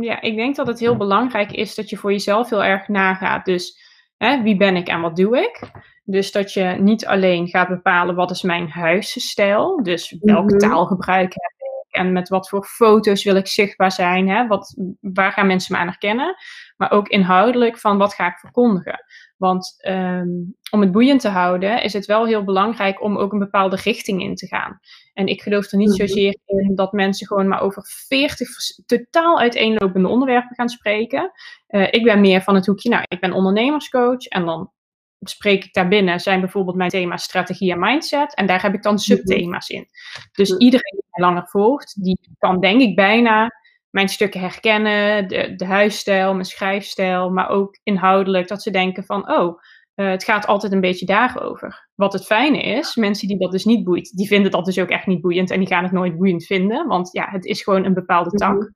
Ja, 0.00 0.20
ik 0.20 0.36
denk 0.36 0.56
dat 0.56 0.66
het 0.66 0.80
heel 0.80 0.96
belangrijk 0.96 1.52
is 1.52 1.74
dat 1.74 1.90
je 1.90 1.96
voor 1.96 2.12
jezelf 2.12 2.50
heel 2.50 2.64
erg 2.64 2.88
nagaat. 2.88 3.44
Dus 3.44 3.80
hè, 4.16 4.42
wie 4.42 4.56
ben 4.56 4.76
ik 4.76 4.88
en 4.88 5.00
wat 5.00 5.16
doe 5.16 5.38
ik? 5.38 5.70
Dus 6.04 6.32
dat 6.32 6.52
je 6.52 6.64
niet 6.64 7.06
alleen 7.06 7.48
gaat 7.48 7.68
bepalen 7.68 8.14
wat 8.14 8.30
is 8.30 8.42
mijn 8.42 8.68
huisstijl. 8.68 9.82
Dus 9.82 10.16
welke 10.20 10.52
mm 10.52 10.58
taal 10.58 10.86
gebruik 10.86 11.32
heb 11.34 11.52
ik 11.58 11.96
en 11.96 12.12
met 12.12 12.28
wat 12.28 12.48
voor 12.48 12.64
foto's 12.64 13.24
wil 13.24 13.36
ik 13.36 13.46
zichtbaar 13.46 13.92
zijn. 13.92 14.28
Hè? 14.28 14.46
Wat, 14.46 14.76
waar 15.00 15.32
gaan 15.32 15.46
mensen 15.46 15.74
me 15.74 15.80
aan 15.80 15.86
herkennen? 15.86 16.36
Maar 16.80 16.90
ook 16.90 17.08
inhoudelijk 17.08 17.78
van 17.78 17.98
wat 17.98 18.14
ga 18.14 18.26
ik 18.26 18.38
verkondigen. 18.38 19.04
Want 19.36 19.74
um, 19.88 20.56
om 20.70 20.80
het 20.80 20.92
boeiend 20.92 21.20
te 21.20 21.28
houden 21.28 21.82
is 21.82 21.92
het 21.92 22.06
wel 22.06 22.26
heel 22.26 22.44
belangrijk 22.44 23.02
om 23.02 23.16
ook 23.16 23.32
een 23.32 23.38
bepaalde 23.38 23.76
richting 23.76 24.22
in 24.22 24.34
te 24.34 24.46
gaan. 24.46 24.80
En 25.12 25.26
ik 25.26 25.42
geloof 25.42 25.72
er 25.72 25.78
niet 25.78 25.88
mhm. 25.88 25.98
zozeer 25.98 26.36
in 26.46 26.74
dat 26.74 26.92
mensen 26.92 27.26
gewoon 27.26 27.48
maar 27.48 27.60
over 27.60 27.82
40 28.06 28.48
totaal 28.86 29.38
uiteenlopende 29.38 30.08
onderwerpen 30.08 30.54
gaan 30.54 30.68
spreken. 30.68 31.32
Uh, 31.68 31.86
ik 31.90 32.04
ben 32.04 32.20
meer 32.20 32.42
van 32.42 32.54
het 32.54 32.66
hoekje, 32.66 32.88
nou, 32.88 33.04
ik 33.08 33.20
ben 33.20 33.32
ondernemerscoach 33.32 34.26
en 34.26 34.44
dan 34.44 34.72
spreek 35.20 35.64
ik 35.64 35.72
daar 35.72 35.88
binnen, 35.88 36.20
zijn 36.20 36.40
bijvoorbeeld 36.40 36.76
mijn 36.76 36.90
thema's 36.90 37.22
strategie 37.22 37.72
en 37.72 37.78
mindset. 37.78 38.34
En 38.34 38.46
daar 38.46 38.62
heb 38.62 38.74
ik 38.74 38.82
dan 38.82 38.94
Mhm. 38.94 39.02
subthema's 39.02 39.68
in. 39.68 39.88
Dus 40.32 40.50
iedereen 40.50 40.92
die 40.94 41.04
mij 41.10 41.28
langer 41.28 41.46
volgt, 41.48 42.02
die 42.02 42.18
kan 42.38 42.60
denk 42.60 42.80
ik 42.80 42.94
bijna 42.94 43.59
mijn 43.90 44.08
stukken 44.08 44.40
herkennen, 44.40 45.28
de, 45.28 45.54
de 45.54 45.64
huisstijl, 45.64 46.32
mijn 46.32 46.44
schrijfstijl, 46.44 47.30
maar 47.30 47.48
ook 47.48 47.78
inhoudelijk 47.82 48.48
dat 48.48 48.62
ze 48.62 48.70
denken 48.70 49.04
van, 49.04 49.30
oh, 49.30 49.58
eh, 49.94 50.08
het 50.10 50.24
gaat 50.24 50.46
altijd 50.46 50.72
een 50.72 50.80
beetje 50.80 51.06
daarover. 51.06 51.88
Wat 51.94 52.12
het 52.12 52.24
fijne 52.26 52.62
is, 52.62 52.94
mensen 52.96 53.28
die 53.28 53.38
dat 53.38 53.52
dus 53.52 53.64
niet 53.64 53.84
boeit, 53.84 54.16
die 54.16 54.26
vinden 54.26 54.50
dat 54.50 54.64
dus 54.64 54.78
ook 54.78 54.88
echt 54.88 55.06
niet 55.06 55.20
boeiend 55.20 55.50
en 55.50 55.58
die 55.58 55.68
gaan 55.68 55.82
het 55.82 55.92
nooit 55.92 56.16
boeiend 56.16 56.44
vinden, 56.44 56.86
want 56.86 57.08
ja, 57.12 57.28
het 57.30 57.44
is 57.44 57.62
gewoon 57.62 57.84
een 57.84 57.94
bepaalde 57.94 58.30
tak. 58.30 58.54
Mhm. 58.54 58.66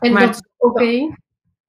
En 0.00 0.12
Maar- 0.12 0.26
dat 0.26 0.34
is 0.34 0.42
oké. 0.56 1.14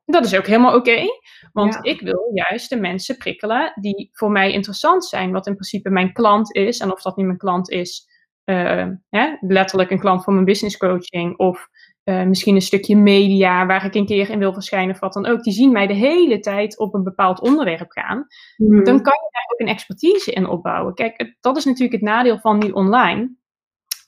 Dat 0.05 0.25
is 0.25 0.35
ook 0.35 0.45
helemaal 0.47 0.75
oké, 0.75 1.05
want 1.51 1.73
Ja. 1.73 1.83
ik 1.83 2.01
wil 2.01 2.31
juist 2.33 2.69
de 2.69 2.79
mensen 2.79 3.17
prikkelen 3.17 3.71
die 3.81 4.09
voor 4.11 4.31
mij 4.31 4.51
interessant 4.51 5.05
zijn, 5.05 5.31
wat 5.31 5.47
in 5.47 5.53
principe 5.53 5.89
mijn 5.89 6.13
klant 6.13 6.55
is. 6.55 6.79
En 6.79 6.91
of 6.91 7.01
dat 7.01 7.17
nu 7.17 7.23
mijn 7.25 7.37
klant 7.37 7.69
is, 7.69 8.07
eh, 8.43 8.87
hè, 9.09 9.35
letterlijk 9.39 9.91
een 9.91 9.99
klant 9.99 10.23
voor 10.23 10.33
mijn 10.33 10.45
business 10.45 10.77
coaching, 10.77 11.37
of 11.37 11.67
eh, 12.03 12.23
misschien 12.23 12.55
een 12.55 12.61
stukje 12.61 12.95
media 12.95 13.65
waar 13.65 13.85
ik 13.85 13.95
een 13.95 14.05
keer 14.05 14.29
in 14.29 14.39
wil 14.39 14.53
verschijnen, 14.53 14.93
of 14.93 14.99
wat 14.99 15.13
dan 15.13 15.25
ook. 15.25 15.43
Die 15.43 15.53
zien 15.53 15.71
mij 15.71 15.87
de 15.87 15.93
hele 15.93 16.39
tijd 16.39 16.79
op 16.79 16.93
een 16.93 17.03
bepaald 17.03 17.41
onderwerp 17.41 17.91
gaan. 17.91 18.27
Mhm. 18.57 18.83
Dan 18.83 19.01
kan 19.01 19.13
je 19.13 19.29
daar 19.31 19.47
ook 19.53 19.59
een 19.59 19.67
expertise 19.67 20.31
in 20.31 20.47
opbouwen. 20.47 20.93
Kijk, 20.93 21.13
het- 21.17 21.37
dat 21.39 21.57
is 21.57 21.65
natuurlijk 21.65 21.93
het 21.93 22.01
nadeel 22.01 22.39
van 22.39 22.57
nu 22.57 22.69
online. 22.71 23.35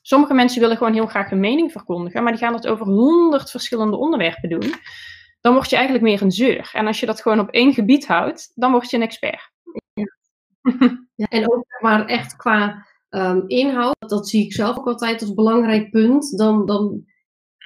Sommige 0.01 0.33
mensen 0.33 0.61
willen 0.61 0.77
gewoon 0.77 0.93
heel 0.93 1.05
graag 1.05 1.29
hun 1.29 1.39
mening 1.39 1.71
verkondigen, 1.71 2.23
maar 2.23 2.31
die 2.31 2.41
gaan 2.41 2.51
dat 2.53 2.67
over 2.67 2.85
honderd 2.85 3.51
verschillende 3.51 3.97
onderwerpen 3.97 4.49
doen. 4.49 4.73
Dan 5.41 5.53
word 5.53 5.69
je 5.69 5.75
eigenlijk 5.75 6.05
meer 6.05 6.21
een 6.21 6.31
zeur. 6.31 6.69
En 6.73 6.87
als 6.87 6.99
je 6.99 7.05
dat 7.05 7.21
gewoon 7.21 7.39
op 7.39 7.49
één 7.49 7.73
gebied 7.73 8.07
houdt, 8.07 8.51
dan 8.55 8.71
word 8.71 8.89
je 8.89 8.97
een 8.97 9.03
expert. 9.03 9.51
Ja, 9.93 10.07
en 11.29 11.51
ook 11.51 11.65
maar 11.79 12.05
echt 12.05 12.35
qua 12.35 12.85
ehm, 13.09 13.41
inhoud, 13.47 13.95
dat 14.07 14.27
zie 14.29 14.45
ik 14.45 14.53
zelf 14.53 14.77
ook 14.77 14.87
altijd 14.87 15.21
als 15.21 15.33
belangrijk 15.33 15.89
punt. 15.89 16.37
Dan, 16.37 16.65
dan 16.65 17.05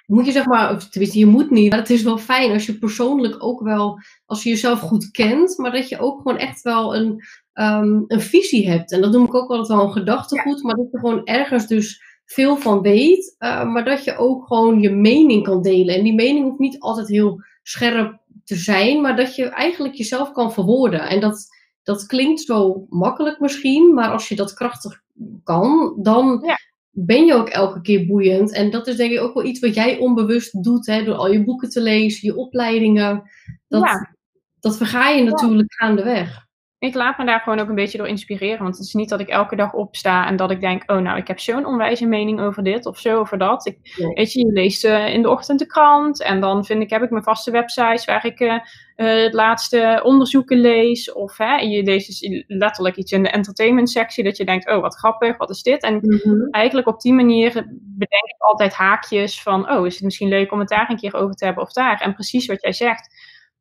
moet 0.07 0.25
je 0.25 0.31
zeg 0.31 0.45
maar, 0.45 0.75
of 0.75 0.89
tenminste 0.89 1.19
je 1.19 1.25
moet 1.25 1.49
niet, 1.49 1.69
maar 1.69 1.79
het 1.79 1.89
is 1.89 2.03
wel 2.03 2.17
fijn 2.17 2.51
als 2.51 2.65
je 2.65 2.77
persoonlijk 2.77 3.43
ook 3.43 3.61
wel, 3.61 3.99
als 4.25 4.43
je 4.43 4.49
jezelf 4.49 4.79
goed 4.79 5.11
kent, 5.11 5.57
maar 5.57 5.71
dat 5.71 5.89
je 5.89 5.99
ook 5.99 6.17
gewoon 6.21 6.37
echt 6.37 6.61
wel 6.61 6.95
een, 6.95 7.23
ehm, 7.53 8.01
een 8.07 8.21
visie 8.21 8.69
hebt. 8.69 8.91
En 8.91 9.01
dat 9.01 9.11
noem 9.11 9.25
ik 9.25 9.35
ook 9.35 9.49
altijd 9.49 9.67
wel 9.67 9.85
een 9.85 9.91
gedachtegoed, 9.91 10.63
maar 10.63 10.75
dat 10.75 10.87
je 10.91 10.99
gewoon 10.99 11.25
ergens 11.25 11.67
dus 11.67 12.01
veel 12.25 12.57
van 12.57 12.81
weet, 12.81 13.35
eh, 13.37 13.63
maar 13.65 13.85
dat 13.85 14.03
je 14.03 14.17
ook 14.17 14.47
gewoon 14.47 14.81
je 14.81 14.89
mening 14.89 15.43
kan 15.43 15.61
delen. 15.61 15.95
En 15.95 16.03
die 16.03 16.15
mening 16.15 16.45
hoeft 16.45 16.59
niet 16.59 16.79
altijd 16.79 17.07
heel 17.07 17.41
scherp 17.63 18.19
te 18.43 18.55
zijn, 18.55 19.01
maar 19.01 19.15
dat 19.15 19.35
je 19.35 19.45
eigenlijk 19.45 19.95
jezelf 19.95 20.31
kan 20.31 20.53
verwoorden. 20.53 21.01
En 21.09 21.19
dat, 21.19 21.47
dat 21.83 22.05
klinkt 22.05 22.41
zo 22.41 22.85
makkelijk 22.89 23.39
misschien, 23.39 23.93
maar 23.93 24.09
als 24.09 24.29
je 24.29 24.35
dat 24.35 24.53
krachtig 24.53 25.01
kan, 25.43 25.95
dan 26.01 26.41
Ja. 26.45 26.66
Ben 26.99 27.25
je 27.25 27.33
ook 27.33 27.49
elke 27.49 27.81
keer 27.81 28.05
boeiend. 28.05 28.53
En 28.53 28.71
dat 28.71 28.87
is 28.87 28.95
denk 28.95 29.11
ik 29.11 29.19
ook 29.21 29.33
wel 29.33 29.43
iets 29.43 29.59
wat 29.59 29.73
jij 29.73 29.97
onbewust 29.97 30.63
doet, 30.63 30.85
hè, 30.85 31.03
door 31.03 31.15
al 31.15 31.31
je 31.31 31.43
boeken 31.43 31.69
te 31.69 31.81
lezen, 31.81 32.27
je 32.27 32.35
opleidingen. 32.35 33.29
Dat, 33.67 33.83
Ja. 33.83 34.15
dat 34.59 34.77
verga 34.77 35.09
je 35.09 35.23
natuurlijk 35.23 35.73
gaandeweg. 35.73 36.46
Ik 36.79 36.93
laat 36.93 37.17
me 37.17 37.25
daar 37.25 37.39
gewoon 37.39 37.59
ook 37.59 37.69
een 37.69 37.75
beetje 37.75 37.97
door 37.97 38.07
inspireren. 38.07 38.63
Want 38.63 38.77
het 38.77 38.85
is 38.85 38.93
niet 38.93 39.09
dat 39.09 39.19
ik 39.19 39.27
elke 39.27 39.55
dag 39.55 39.73
opsta 39.73 40.27
en 40.27 40.35
dat 40.35 40.51
ik 40.51 40.61
denk: 40.61 40.91
oh, 40.91 40.97
nou, 40.97 41.17
ik 41.17 41.27
heb 41.27 41.39
zo'n 41.39 41.65
onwijze 41.65 42.05
mening 42.05 42.39
over 42.39 42.63
dit 42.63 42.85
of 42.85 42.99
zo 42.99 43.19
over 43.19 43.37
dat. 43.37 43.65
Ik, 43.65 43.77
Nee. 43.97 44.13
Weet 44.13 44.31
je, 44.31 44.39
je 44.39 44.51
leest 44.51 44.85
eh, 44.85 45.13
in 45.13 45.21
de 45.21 45.29
ochtend 45.29 45.59
de 45.59 45.65
krant 45.65 46.23
en 46.23 46.39
dan 46.39 46.65
vind 46.65 46.81
ik, 46.81 46.89
heb 46.89 47.01
ik 47.01 47.09
mijn 47.09 47.23
vaste 47.23 47.51
websites 47.51 48.05
waar 48.05 48.25
ik 48.25 48.39
eh, 48.39 48.53
eh, 48.95 49.23
het 49.23 49.33
laatste 49.33 50.01
onderzoeken 50.03 50.57
lees. 50.57 51.13
Of 51.13 51.37
hè, 51.37 51.55
je 51.55 51.83
leest 51.83 52.07
dus 52.07 52.43
letterlijk 52.47 52.95
iets 52.95 53.11
in 53.11 53.23
de 53.23 53.29
entertainment 53.29 53.89
sectie 53.89 54.23
dat 54.23 54.37
je 54.37 54.45
denkt: 54.45 54.69
oh, 54.69 54.81
wat 54.81 54.97
grappig, 54.97 55.37
wat 55.37 55.49
is 55.49 55.61
dit? 55.61 55.83
En 55.83 56.01
eigenlijk 56.51 56.87
op 56.87 57.01
die 57.01 57.13
manier 57.13 57.51
bedenk 57.79 58.25
ik 58.25 58.41
altijd 58.47 58.73
haakjes 58.73 59.41
van: 59.41 59.71
oh, 59.71 59.85
is 59.85 59.93
het 59.93 60.03
misschien 60.03 60.29
leuk 60.29 60.51
om 60.51 60.59
het 60.59 60.69
daar 60.69 60.89
een 60.89 60.97
keer 60.97 61.15
over 61.15 61.35
te 61.35 61.45
hebben 61.45 61.63
of 61.63 61.73
daar? 61.73 62.01
En 62.01 62.13
precies 62.13 62.45
wat 62.47 62.61
jij 62.61 62.73
zegt. 62.73 63.15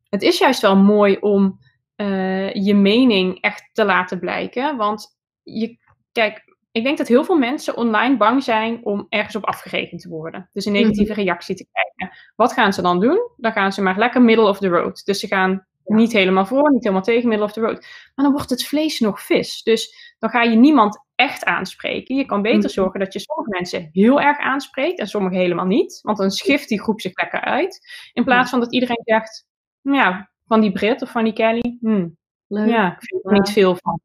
Het 0.09 0.21
is 0.21 0.37
juist 0.37 0.61
wel 0.61 0.75
mooi 0.75 1.17
om 1.19 1.59
eh, 1.97 2.53
je 2.53 2.75
mening 2.75 3.41
echt 3.41 3.69
te 3.73 3.85
laten 3.85 4.19
blijken. 4.19 4.77
Want 4.77 5.17
je, 5.43 5.77
kijk, 6.11 6.55
ik 6.71 6.83
denk 6.83 6.97
dat 6.97 7.07
heel 7.07 7.23
veel 7.23 7.37
mensen 7.37 7.77
online 7.77 8.17
bang 8.17 8.43
zijn 8.43 8.85
om 8.85 9.05
ergens 9.09 9.35
op 9.35 9.45
afgerekend 9.45 10.01
te 10.01 10.09
worden. 10.09 10.49
Dus 10.53 10.65
een 10.65 10.71
negatieve 10.73 11.13
reactie 11.13 11.55
te 11.55 11.67
krijgen. 11.71 12.17
Wat 12.35 12.53
gaan 12.53 12.73
ze 12.73 12.81
dan 12.81 12.99
doen? 12.99 13.29
Dan 13.37 13.51
gaan 13.51 13.73
ze 13.73 13.81
maar 13.81 13.97
lekker 13.97 14.21
middle 14.21 14.47
of 14.47 14.57
the 14.57 14.67
road. 14.67 15.05
Dus 15.05 15.19
ze 15.19 15.27
gaan 15.27 15.65
niet 15.85 16.13
helemaal 16.13 16.45
voor, 16.45 16.71
niet 16.71 16.83
helemaal 16.83 17.03
tegen 17.03 17.27
middle 17.29 17.45
of 17.45 17.51
the 17.53 17.59
road. 17.61 17.85
Maar 18.15 18.25
dan 18.25 18.31
wordt 18.31 18.49
het 18.49 18.65
vlees 18.65 18.99
nog 18.99 19.21
vis. 19.21 19.63
Dus 19.63 20.15
dan 20.19 20.29
ga 20.29 20.41
je 20.43 20.55
niemand 20.55 21.05
echt 21.15 21.45
aanspreken. 21.45 22.15
Je 22.15 22.25
kan 22.25 22.41
beter 22.41 22.59
Mhm. 22.59 22.67
zorgen 22.69 22.99
dat 22.99 23.13
je 23.13 23.19
sommige 23.19 23.49
mensen 23.49 23.89
heel 23.91 24.21
erg 24.21 24.37
aanspreekt 24.39 24.99
en 24.99 25.07
sommige 25.07 25.35
helemaal 25.35 25.65
niet. 25.65 25.99
Want 26.01 26.17
dan 26.17 26.31
schift 26.31 26.67
die 26.69 26.81
groep 26.81 27.01
zich 27.01 27.15
lekker 27.21 27.41
uit. 27.41 27.79
In 28.13 28.23
plaats 28.23 28.49
van 28.49 28.59
dat 28.59 28.73
iedereen 28.73 29.01
zegt, 29.03 29.45
ja, 29.81 30.31
van 30.47 30.61
die 30.61 30.71
Brit 30.71 31.01
of 31.01 31.11
van 31.11 31.23
die 31.23 31.33
Kelly, 31.33 31.77
hmm, 31.79 32.17
Leuk. 32.47 32.69
ja, 32.69 32.93
ik 32.93 33.03
vind 33.03 33.25
er 33.25 33.31
niet 33.31 33.49
veel 33.49 33.75
van. 33.75 33.99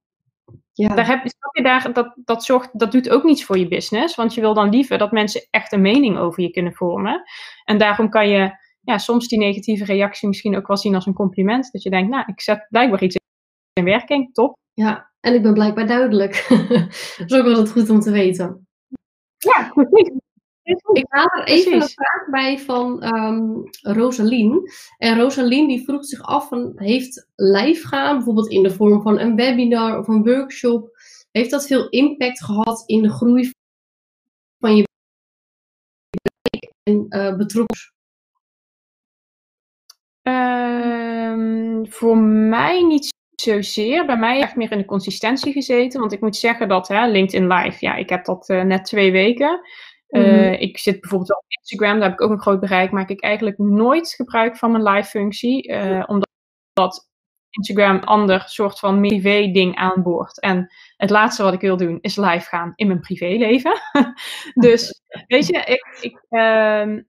Ja. 0.73 0.95
Daar 0.95 1.07
heb, 1.07 1.25
je, 1.25 1.63
daar, 1.63 1.93
dat, 1.93 2.15
dat, 2.25 2.45
zorgt, 2.45 2.79
dat 2.79 2.93
doet 2.93 3.11
ook 3.11 3.25
niets 3.25 3.45
voor 3.45 3.59
je 3.59 3.69
business. 3.69 4.15
Want 4.15 4.35
je 4.35 4.41
wil 4.41 4.55
dan 4.55 4.69
liever 4.69 4.99
dat 4.99 5.13
mensen 5.13 5.47
echt 5.51 5.73
een 5.73 5.81
mening 5.81 6.19
over 6.19 6.43
je 6.43 6.51
kunnen 6.51 6.75
vormen. 6.75 7.23
En 7.65 7.79
daarom 7.79 8.09
kan 8.09 8.29
je 8.29 8.51
ja, 8.81 8.99
soms 8.99 9.29
die 9.29 9.39
negatieve 9.39 9.85
reactie 9.85 10.29
misschien 10.29 10.57
ook 10.57 10.67
wel 10.67 10.77
zien 10.77 10.95
als 10.95 11.07
een 11.07 11.15
compliment. 11.15 11.73
Dat 11.73 11.83
je 11.83 11.91
denkt, 11.91 12.11
nou, 12.11 12.25
ik 12.27 12.41
zet 12.41 12.67
blijkbaar 12.69 13.03
iets 13.03 13.17
in 13.73 13.85
werking, 13.85 14.35
top. 14.35 14.57
ja, 14.73 15.11
en 15.21 15.35
ik 15.35 15.43
ben 15.43 15.55
blijkbaar 15.55 15.87
duidelijk. 15.87 16.47
dat 17.19 17.31
is 17.31 17.33
ook 17.33 17.45
wel 17.45 17.67
goed 17.67 17.91
om 17.91 18.01
te 18.01 18.11
weten. 18.11 18.67
Ja, 19.37 19.71
precies. 19.75 20.22
Ik 20.93 21.07
haal 21.09 21.27
er 21.27 21.45
even 21.45 21.71
Precies. 21.71 21.97
een 21.97 22.05
vraag 22.05 22.29
bij 22.31 22.59
van 22.59 23.03
ehm 23.03 23.51
Rosalien. 23.81 24.71
En 24.99 25.19
Rosalien 25.21 25.69
die 25.69 25.85
vroeg 25.85 26.05
zich 26.05 26.23
af, 26.23 26.49
van, 26.49 26.73
heeft 26.77 27.29
live 27.35 27.87
gaan, 27.87 28.17
bijvoorbeeld 28.17 28.51
in 28.51 28.63
de 28.63 28.71
vorm 28.71 29.03
van 29.03 29.19
een 29.19 29.37
webinar 29.37 29.99
of 29.99 30.09
een 30.09 30.25
workshop, 30.25 30.91
heeft 31.31 31.51
dat 31.51 31.67
veel 31.67 31.89
impact 31.89 32.45
gehad 32.45 32.83
in 32.87 33.03
de 33.03 33.11
groei 33.11 33.51
van 34.59 34.77
je 34.77 34.85
bedrijf 36.11 36.73
en 36.83 37.07
eh 37.09 37.37
betrokken? 37.37 37.91
Ehm, 40.23 41.85
voor 41.85 42.17
mij 42.19 42.83
niet 42.83 43.11
zozeer. 43.43 44.07
Bij 44.07 44.19
mij 44.19 44.41
echt 44.41 44.57
meer 44.57 44.73
in 44.73 44.79
de 44.79 44.85
consistentie 44.85 45.53
gezeten. 45.53 46.01
Want 46.01 46.13
ik 46.13 46.21
moet 46.21 46.37
zeggen 46.37 46.69
dat 46.69 46.89
hè, 46.89 47.07
LinkedIn 47.07 47.53
Live, 47.53 47.77
ja, 47.81 47.95
ik 47.95 48.09
heb 48.09 48.25
dat 48.25 48.49
eh, 48.49 48.63
net 48.63 48.85
twee 48.85 49.13
weken. 49.13 49.61
Eh, 50.13 50.23
Mhm. 50.23 50.53
Ik 50.53 50.79
zit 50.79 51.01
bijvoorbeeld 51.01 51.37
op 51.37 51.45
Instagram, 51.49 51.95
daar 52.01 52.09
heb 52.11 52.19
ik 52.19 52.25
ook 52.25 52.31
een 52.31 52.41
groot 52.41 52.61
bereik. 52.61 52.91
Maak 52.91 53.09
ik 53.09 53.23
eigenlijk 53.23 53.59
nooit 53.59 54.09
gebruik 54.15 54.57
van 54.57 54.71
mijn 54.73 54.83
live 54.85 55.09
functie. 55.09 55.69
eh, 55.69 56.05
omdat 56.07 56.29
dat 56.73 57.11
Instagram 57.51 57.95
een 57.97 58.05
ander 58.05 58.43
soort 58.47 58.79
van 58.79 59.01
privé 59.01 59.51
ding 59.53 59.77
aanboort. 59.77 60.41
En 60.41 60.73
het 60.97 61.11
laatste 61.11 61.43
wat 61.43 61.53
ik 61.53 61.61
wil 61.61 61.77
doen 61.77 61.99
is 62.01 62.17
live 62.17 62.49
gaan 62.49 62.73
in 62.75 62.87
mijn 62.87 63.01
privéleven. 63.01 63.81
dus 64.55 65.03
weet 65.27 65.47
je, 65.47 65.59
ik, 65.59 65.99
ik, 66.01 66.25
ehm, 66.29 67.03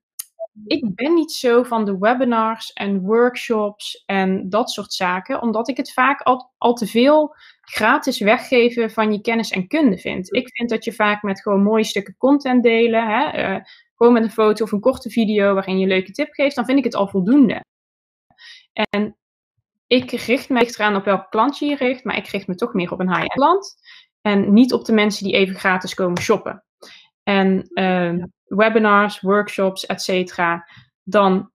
ik 0.66 0.96
ben 0.96 1.14
niet 1.14 1.32
zo 1.32 1.64
van 1.64 1.86
de 1.86 1.98
webinars 1.98 2.74
en 2.74 3.02
workshops 3.02 4.04
en 4.06 4.50
dat 4.50 4.72
soort 4.72 4.94
zaken, 4.94 5.42
omdat 5.42 5.68
ik 5.68 5.78
het 5.78 5.94
vaak 5.94 6.22
al, 6.22 6.52
al 6.58 6.74
te 6.74 6.88
veel 6.88 7.36
gratis 7.62 8.20
weggeven 8.20 8.92
van 8.92 9.12
je 9.12 9.22
kennis 9.22 9.52
en 9.52 9.68
kunde 9.68 9.98
vind. 9.98 10.34
Ik 10.34 10.56
vind 10.56 10.70
dat 10.70 10.84
je 10.84 10.94
vaak 10.94 11.22
met 11.22 11.42
gewoon 11.42 11.64
mooie 11.64 11.84
stukken 11.84 12.18
content 12.18 12.64
delen, 12.64 13.08
hè, 13.08 13.26
eh, 13.30 13.62
gewoon 13.96 14.14
met 14.14 14.24
een 14.24 14.32
foto 14.32 14.64
of 14.64 14.72
een 14.72 14.80
korte 14.80 15.10
video 15.10 15.54
waarin 15.54 15.78
je 15.78 15.84
een 15.84 15.92
leuke 15.92 16.12
tip 16.12 16.34
geeft, 16.34 16.56
dan 16.56 16.66
vind 16.66 16.78
ik 16.78 16.84
het 16.84 16.96
al 16.96 17.08
voldoende. 17.08 17.64
En 18.74 19.18
ik 19.88 20.12
richt 20.12 20.50
me 20.50 20.66
eraan 20.66 20.96
op 20.96 21.06
welk 21.06 21.30
klant 21.30 21.58
je 21.58 21.66
je 21.66 21.76
richt, 21.76 22.04
maar 22.04 22.18
ik 22.18 22.28
richt 22.28 22.48
me 22.48 22.56
toch 22.56 22.74
meer 22.74 22.92
op 22.92 23.00
een 23.00 23.10
high-end 23.10 23.34
klant. 23.34 23.76
En 24.22 24.54
niet 24.54 24.74
op 24.74 24.86
de 24.86 24.94
mensen 24.94 25.24
die 25.24 25.34
even 25.34 25.56
gratis 25.56 25.94
komen 25.94 26.22
shoppen. 26.22 26.64
En 27.24 27.70
eh, 27.74 28.24
webinars, 28.56 29.22
workshops, 29.22 29.86
et 29.86 30.02
cetera. 30.02 30.68
Dan 31.04 31.52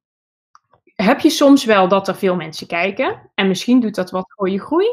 heb 0.95 1.21
je 1.21 1.31
soms 1.31 1.65
wel 1.65 1.89
dat 1.89 2.09
er 2.09 2.17
veel 2.17 2.37
mensen 2.37 2.67
kijken. 2.67 3.31
En 3.35 3.49
misschien 3.49 3.81
doet 3.81 3.95
dat 3.95 4.11
wat 4.11 4.33
voor 4.37 4.51
je 4.51 4.61
groei. 4.61 4.87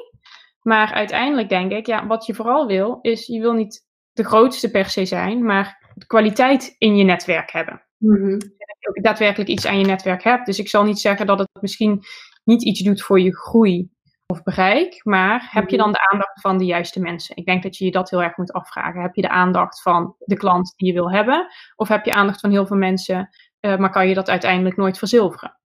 Maar 0.61 0.93
uiteindelijk 0.93 1.49
denk 1.49 1.71
ik, 1.71 1.85
ja, 1.85 2.07
wat 2.07 2.25
je 2.25 2.33
vooral 2.33 2.67
wil, 2.67 2.99
is 3.01 3.25
je 3.25 3.39
wil 3.39 3.53
niet 3.53 3.85
de 4.11 4.23
grootste 4.23 4.71
per 4.71 4.89
se 4.89 5.05
zijn, 5.05 5.45
maar 5.45 5.91
de 5.95 6.05
kwaliteit 6.05 6.75
in 6.77 6.97
je 6.97 7.03
netwerk 7.03 7.51
hebben 7.51 7.83
Mhm. 7.97 8.33
ook 8.79 9.03
daadwerkelijk 9.03 9.49
iets 9.49 9.65
aan 9.65 9.79
je 9.79 9.85
netwerk 9.85 10.23
hebt. 10.23 10.45
Dus 10.45 10.59
ik 10.59 10.69
zal 10.69 10.83
niet 10.83 10.99
zeggen 10.99 11.25
dat 11.25 11.39
het 11.39 11.49
misschien 11.61 12.03
niet 12.43 12.63
iets 12.63 12.79
doet 12.79 13.01
voor 13.01 13.19
je 13.19 13.35
groei 13.35 13.89
of 14.27 14.43
bereik, 14.43 15.01
maar 15.03 15.47
heb 15.51 15.69
je 15.69 15.77
dan 15.77 15.91
de 15.91 16.09
aandacht 16.11 16.41
van 16.41 16.57
de 16.57 16.65
juiste 16.65 16.99
mensen? 16.99 17.35
Ik 17.35 17.45
denk 17.45 17.63
dat 17.63 17.77
je 17.77 17.85
je 17.85 17.91
dat 17.91 18.09
heel 18.09 18.23
erg 18.23 18.37
moet 18.37 18.53
afvragen. 18.53 19.01
Heb 19.01 19.15
je 19.15 19.21
de 19.21 19.29
aandacht 19.29 19.81
van 19.81 20.15
de 20.19 20.37
klant 20.37 20.73
die 20.75 20.87
je 20.87 20.93
wil 20.93 21.11
hebben? 21.11 21.47
Of 21.75 21.87
heb 21.87 22.05
je 22.05 22.13
aandacht 22.13 22.39
van 22.39 22.51
heel 22.51 22.67
veel 22.67 22.77
mensen, 22.77 23.29
eh, 23.59 23.77
maar 23.77 23.91
kan 23.91 24.07
je 24.07 24.13
dat 24.13 24.29
uiteindelijk 24.29 24.77
nooit 24.77 24.97
verzilveren? 24.97 25.57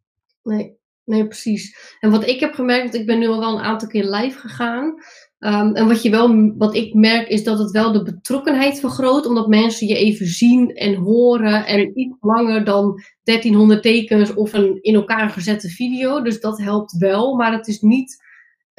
Nee, 0.43 0.77
nee, 1.05 1.27
precies. 1.27 1.97
En 2.01 2.11
wat 2.11 2.27
ik 2.27 2.41
heb 2.41 2.55
gemerkt, 2.55 2.83
want 2.83 2.95
ik 2.95 3.07
ben 3.07 3.19
nu 3.19 3.29
al 3.29 3.41
wel 3.41 3.59
een 3.59 3.65
aantal 3.65 3.89
keer 3.89 4.05
live 4.05 4.39
gegaan. 4.39 4.95
Ehm, 5.39 5.75
en 5.75 5.89
wat, 5.89 6.03
je 6.03 6.11
wel, 6.11 6.55
wat 6.57 6.75
ik 6.75 6.95
merk 6.95 7.29
is 7.29 7.45
dat 7.45 7.59
het 7.59 7.71
wel 7.71 7.93
de 7.93 8.03
betrokkenheid 8.03 8.81
vergroot, 8.81 9.27
omdat 9.27 9.49
mensen 9.49 9.87
je 9.87 9.97
even 9.97 10.27
zien 10.27 10.75
en 10.75 10.95
horen 10.95 11.67
en 11.67 11.99
iets 11.99 12.17
langer 12.21 12.65
dan 12.65 13.03
1300 13.23 13.83
tekens 13.83 14.35
of 14.35 14.53
een 14.53 14.79
in 14.81 14.95
elkaar 14.95 15.31
gezette 15.31 15.69
video. 15.69 16.23
Dus 16.23 16.41
dat 16.41 16.59
helpt 16.59 16.97
wel, 16.97 17.35
maar 17.37 17.53
het 17.53 17.69
is 17.69 17.81
niet, 17.81 18.29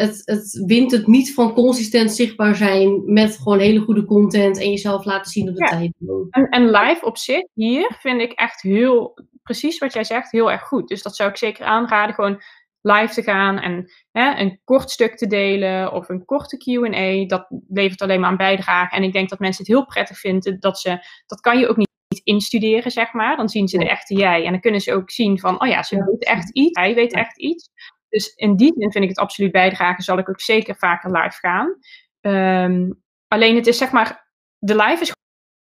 het, 0.01 0.21
het 0.25 0.63
wint 0.65 0.91
het 0.91 1.07
niet 1.07 1.33
van 1.33 1.53
consistent 1.53 2.11
zichtbaar 2.11 2.55
zijn 2.55 3.13
met 3.13 3.37
gewoon 3.37 3.59
hele 3.59 3.79
goede 3.79 4.05
content 4.05 4.59
en 4.59 4.69
jezelf 4.69 5.05
laten 5.05 5.31
zien 5.31 5.49
op 5.49 5.55
de 5.55 5.65
tijd. 5.65 5.93
En, 6.29 6.49
en 6.49 6.65
live 6.65 7.05
op 7.05 7.17
zich 7.17 7.43
hier 7.53 7.95
vind 7.99 8.21
ik 8.21 8.31
echt 8.31 8.61
heel, 8.61 9.17
precies 9.43 9.77
wat 9.77 9.93
jij 9.93 10.03
zegt, 10.03 10.31
heel 10.31 10.51
erg 10.51 10.63
goed. 10.63 10.87
Dus 10.87 11.01
dat 11.01 11.15
zou 11.15 11.29
ik 11.29 11.37
zeker 11.37 11.65
aanraden, 11.65 12.15
gewoon 12.15 12.41
live 12.81 13.13
te 13.13 13.23
gaan 13.23 13.59
en 13.59 13.91
hè, 14.11 14.39
een 14.39 14.59
kort 14.63 14.89
stuk 14.89 15.17
te 15.17 15.27
delen 15.27 15.93
of 15.93 16.09
een 16.09 16.25
korte 16.25 16.57
QA. 16.57 17.25
Dat 17.27 17.47
levert 17.67 18.01
alleen 18.01 18.19
maar 18.19 18.31
een 18.31 18.37
bijdrage. 18.37 18.95
En 18.95 19.03
ik 19.03 19.13
denk 19.13 19.29
dat 19.29 19.39
mensen 19.39 19.63
het 19.63 19.73
heel 19.73 19.85
prettig 19.85 20.17
vinden 20.17 20.59
dat 20.59 20.79
ze, 20.79 21.05
dat 21.25 21.39
kan 21.39 21.59
je 21.59 21.67
ook 21.67 21.77
niet 21.77 21.89
instuderen, 22.23 22.91
zeg 22.91 23.13
maar. 23.13 23.37
Dan 23.37 23.49
zien 23.49 23.67
ze 23.67 23.77
de 23.77 23.89
echte 23.89 24.15
jij. 24.15 24.45
En 24.45 24.51
dan 24.51 24.61
kunnen 24.61 24.81
ze 24.81 24.93
ook 24.93 25.11
zien 25.11 25.39
van, 25.39 25.61
oh 25.61 25.67
ja, 25.67 25.83
ze 25.83 26.03
weet 26.03 26.25
echt 26.25 26.49
iets, 26.53 26.79
hij 26.79 26.95
weet 26.95 27.13
echt 27.13 27.39
iets. 27.39 27.69
Dus 28.11 28.33
in 28.35 28.55
die 28.55 28.73
zin 28.77 28.91
vind 28.91 29.03
ik 29.03 29.09
het 29.09 29.19
absoluut 29.19 29.51
bijdragen. 29.51 30.03
Zal 30.03 30.17
ik 30.17 30.29
ook 30.29 30.41
zeker 30.41 30.75
vaker 30.75 31.11
live 31.11 31.37
gaan. 31.39 31.77
Ehm, 32.21 32.91
alleen 33.27 33.55
het 33.55 33.67
is 33.67 33.77
zeg 33.77 33.91
maar, 33.91 34.29
de 34.57 34.75
live 34.75 35.01
is 35.01 35.13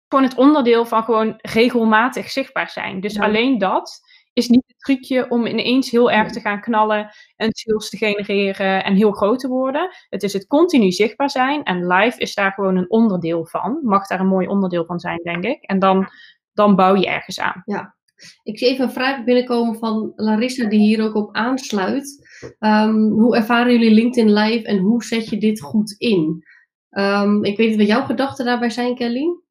gewoon 0.08 0.23
het 0.23 0.36
onderdeel 0.36 0.86
van 0.86 1.03
gewoon 1.03 1.39
regelmatig 1.41 2.31
zichtbaar 2.31 2.69
zijn. 2.69 2.99
Dus 2.99 3.19
alleen 3.19 3.58
dat 3.58 3.99
is 4.34 4.47
niet 4.47 4.63
het 4.67 4.79
trucje 4.79 5.29
om 5.29 5.45
ineens 5.45 5.91
heel 5.91 6.12
erg 6.12 6.31
te 6.31 6.39
gaan 6.39 6.62
knallen 6.62 7.10
en 7.36 7.49
sales 7.51 7.89
te 7.89 7.97
genereren 7.97 8.84
en 8.84 8.95
heel 8.95 9.12
groot 9.12 9.39
te 9.39 9.47
worden. 9.47 9.89
Het 10.10 10.23
is 10.23 10.34
het 10.34 10.47
continu 10.47 10.91
zichtbaar 10.91 11.29
zijn 11.29 11.63
en 11.63 11.88
live 11.88 12.19
is 12.19 12.34
daar 12.34 12.51
gewoon 12.51 12.75
een 12.75 12.89
onderdeel 12.89 13.45
van. 13.45 13.79
Mag 13.84 14.08
daar 14.08 14.19
een 14.19 14.27
mooi 14.27 14.47
onderdeel 14.47 14.86
van 14.86 14.99
zijn, 14.99 15.19
denk 15.23 15.43
ik. 15.43 15.63
En 15.63 15.79
dan, 15.79 16.10
dan 16.53 16.75
bouw 16.75 16.95
je 16.95 17.08
ergens 17.08 17.39
aan. 17.39 17.62
Ja. 17.65 17.95
Ik 18.43 18.58
zie 18.58 18.67
even 18.67 18.86
een 18.86 18.91
vraag 18.91 19.23
binnenkomen 19.23 19.75
van 19.75 20.13
Larissa 20.15 20.65
die 20.65 20.80
hier 20.80 21.04
ook 21.04 21.15
op 21.15 21.36
aansluit. 21.36 22.28
Ehm, 22.60 22.95
hoe 22.95 23.36
ervaren 23.36 23.71
jullie 23.71 23.93
LinkedIn 23.93 24.34
Live 24.34 24.67
en 24.67 24.78
hoe 24.78 25.04
zet 25.04 25.30
je 25.30 25.38
dit 25.38 25.62
goed 25.62 25.95
in? 25.97 26.43
Um, 26.89 27.43
ik 27.43 27.58
weet 27.58 27.69
niet 27.69 27.78
wat 27.78 27.88
jouw 27.88 28.04
gedachten 28.04 28.45
daarbij 28.45 28.69
zijn, 28.69 28.95
Kelly. 28.95 29.43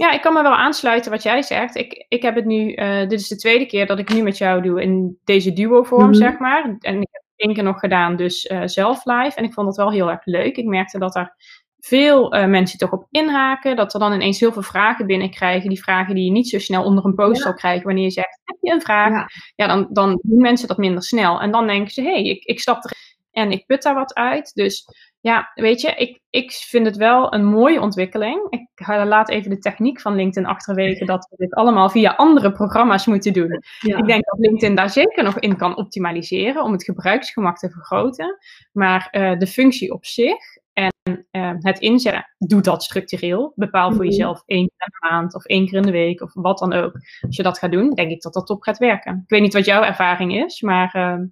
Ja, 0.00 0.12
ik 0.12 0.20
kan 0.20 0.32
me 0.32 0.42
wel 0.42 0.54
aansluiten 0.54 1.10
wat 1.10 1.22
jij 1.22 1.42
zegt. 1.42 1.76
Ik, 1.76 2.04
ik 2.08 2.22
heb 2.22 2.34
het 2.34 2.44
nu, 2.44 2.74
uh, 2.74 3.00
dit 3.00 3.20
is 3.20 3.28
de 3.28 3.36
tweede 3.36 3.66
keer 3.66 3.86
dat 3.86 3.98
ik 3.98 4.14
nu 4.14 4.22
met 4.22 4.38
jou 4.38 4.62
doe 4.62 4.82
in 4.82 5.18
deze 5.24 5.52
duo-vorm, 5.52 6.06
mm 6.06 6.14
zeg 6.14 6.38
maar. 6.38 6.62
En 6.78 7.00
ik 7.00 7.08
heb 7.10 7.22
het 7.22 7.36
één 7.36 7.54
keer 7.54 7.62
nog 7.62 7.78
gedaan, 7.78 8.16
dus 8.16 8.44
uh, 8.44 8.62
zelf 8.64 9.04
live. 9.04 9.36
En 9.36 9.44
ik 9.44 9.52
vond 9.52 9.66
het 9.66 9.76
wel 9.76 9.90
heel 9.90 10.10
erg 10.10 10.24
leuk. 10.24 10.56
Ik 10.56 10.66
merkte 10.66 10.98
dat 10.98 11.16
er 11.16 11.34
veel 11.80 12.34
uh, 12.34 12.46
mensen 12.46 12.78
toch 12.78 12.92
op 12.92 13.06
inhaken. 13.10 13.76
Dat 13.76 13.94
er 13.94 14.00
dan 14.00 14.12
ineens 14.12 14.40
heel 14.40 14.52
veel 14.52 14.62
vragen 14.62 15.06
binnenkrijgen. 15.06 15.68
Die 15.68 15.82
vragen 15.82 16.14
die 16.14 16.24
je 16.24 16.30
niet 16.30 16.48
zo 16.48 16.58
snel 16.58 16.84
onder 16.84 17.04
een 17.04 17.14
post 17.14 17.36
ja. 17.36 17.42
zal 17.42 17.54
krijgen 17.54 17.86
wanneer 17.86 18.04
je 18.04 18.10
zegt, 18.10 18.40
heb 18.44 18.56
je 18.60 18.72
een 18.72 18.80
vraag? 18.80 19.10
Ja, 19.12 19.26
ja 19.56 19.66
dan, 19.66 19.88
dan 19.90 20.20
doen 20.22 20.40
mensen 20.40 20.68
dat 20.68 20.78
minder 20.78 21.02
snel. 21.02 21.40
En 21.40 21.50
dan 21.50 21.66
denken 21.66 21.92
ze, 21.92 22.02
hé, 22.02 22.12
hey, 22.12 22.22
ik, 22.22 22.44
ik 22.44 22.60
stap 22.60 22.84
er 22.84 22.92
en 23.32 23.52
ik 23.52 23.66
put 23.66 23.82
daar 23.82 23.94
wat 23.94 24.14
uit. 24.14 24.54
Dus 24.54 24.86
ja, 25.22 25.50
weet 25.54 25.80
je, 25.80 25.94
ik, 25.94 26.20
ik 26.30 26.52
vind 26.52 26.86
het 26.86 26.96
wel 26.96 27.34
een 27.34 27.44
mooie 27.44 27.80
ontwikkeling. 27.80 28.46
Ik 28.50 28.86
laat 28.86 29.28
even 29.28 29.50
de 29.50 29.58
techniek 29.58 30.00
van 30.00 30.14
LinkedIn 30.14 30.48
achterwege 30.48 31.04
dat 31.04 31.26
we 31.30 31.36
dit 31.36 31.54
allemaal 31.54 31.90
via 31.90 32.10
andere 32.10 32.52
programma's 32.52 33.06
moeten 33.06 33.32
doen. 33.32 33.52
Ik 33.80 34.06
denk 34.06 34.24
dat 34.24 34.38
LinkedIn 34.38 34.74
daar 34.74 34.90
zeker 34.90 35.24
nog 35.24 35.38
in 35.38 35.56
kan 35.56 35.76
optimaliseren 35.76 36.62
om 36.62 36.72
het 36.72 36.84
gebruiksgemak 36.84 37.58
te 37.58 37.70
vergroten. 37.70 38.38
Maar 38.72 39.08
uh, 39.12 39.38
de 39.38 39.46
functie 39.46 39.92
op 39.92 40.04
zich 40.04 40.58
en 40.72 41.26
uh, 41.32 41.52
het 41.58 41.78
inzetten, 41.78 42.34
doe 42.38 42.60
dat 42.60 42.82
structureel. 42.82 43.52
Bepaal 43.54 43.88
voor 43.88 44.04
mhm. 44.04 44.10
jezelf 44.10 44.42
één 44.46 44.68
keer 44.68 44.86
in 44.86 44.92
de 45.00 45.08
maand 45.08 45.34
of 45.34 45.44
één 45.44 45.66
keer 45.66 45.78
in 45.78 45.82
de 45.82 45.90
week 45.90 46.20
of 46.20 46.30
wat 46.34 46.58
dan 46.58 46.72
ook. 46.72 46.92
Als 47.20 47.36
je 47.36 47.42
dat 47.42 47.58
gaat 47.58 47.72
doen, 47.72 47.90
denk 47.90 48.10
ik 48.10 48.22
dat 48.22 48.32
dat 48.32 48.46
top 48.46 48.62
gaat 48.62 48.78
werken. 48.78 49.20
Ik 49.22 49.30
weet 49.30 49.40
niet 49.40 49.52
wat 49.52 49.64
jouw 49.64 49.82
ervaring 49.82 50.44
is, 50.44 50.60
maar... 50.60 50.96
Uh, 50.96 51.26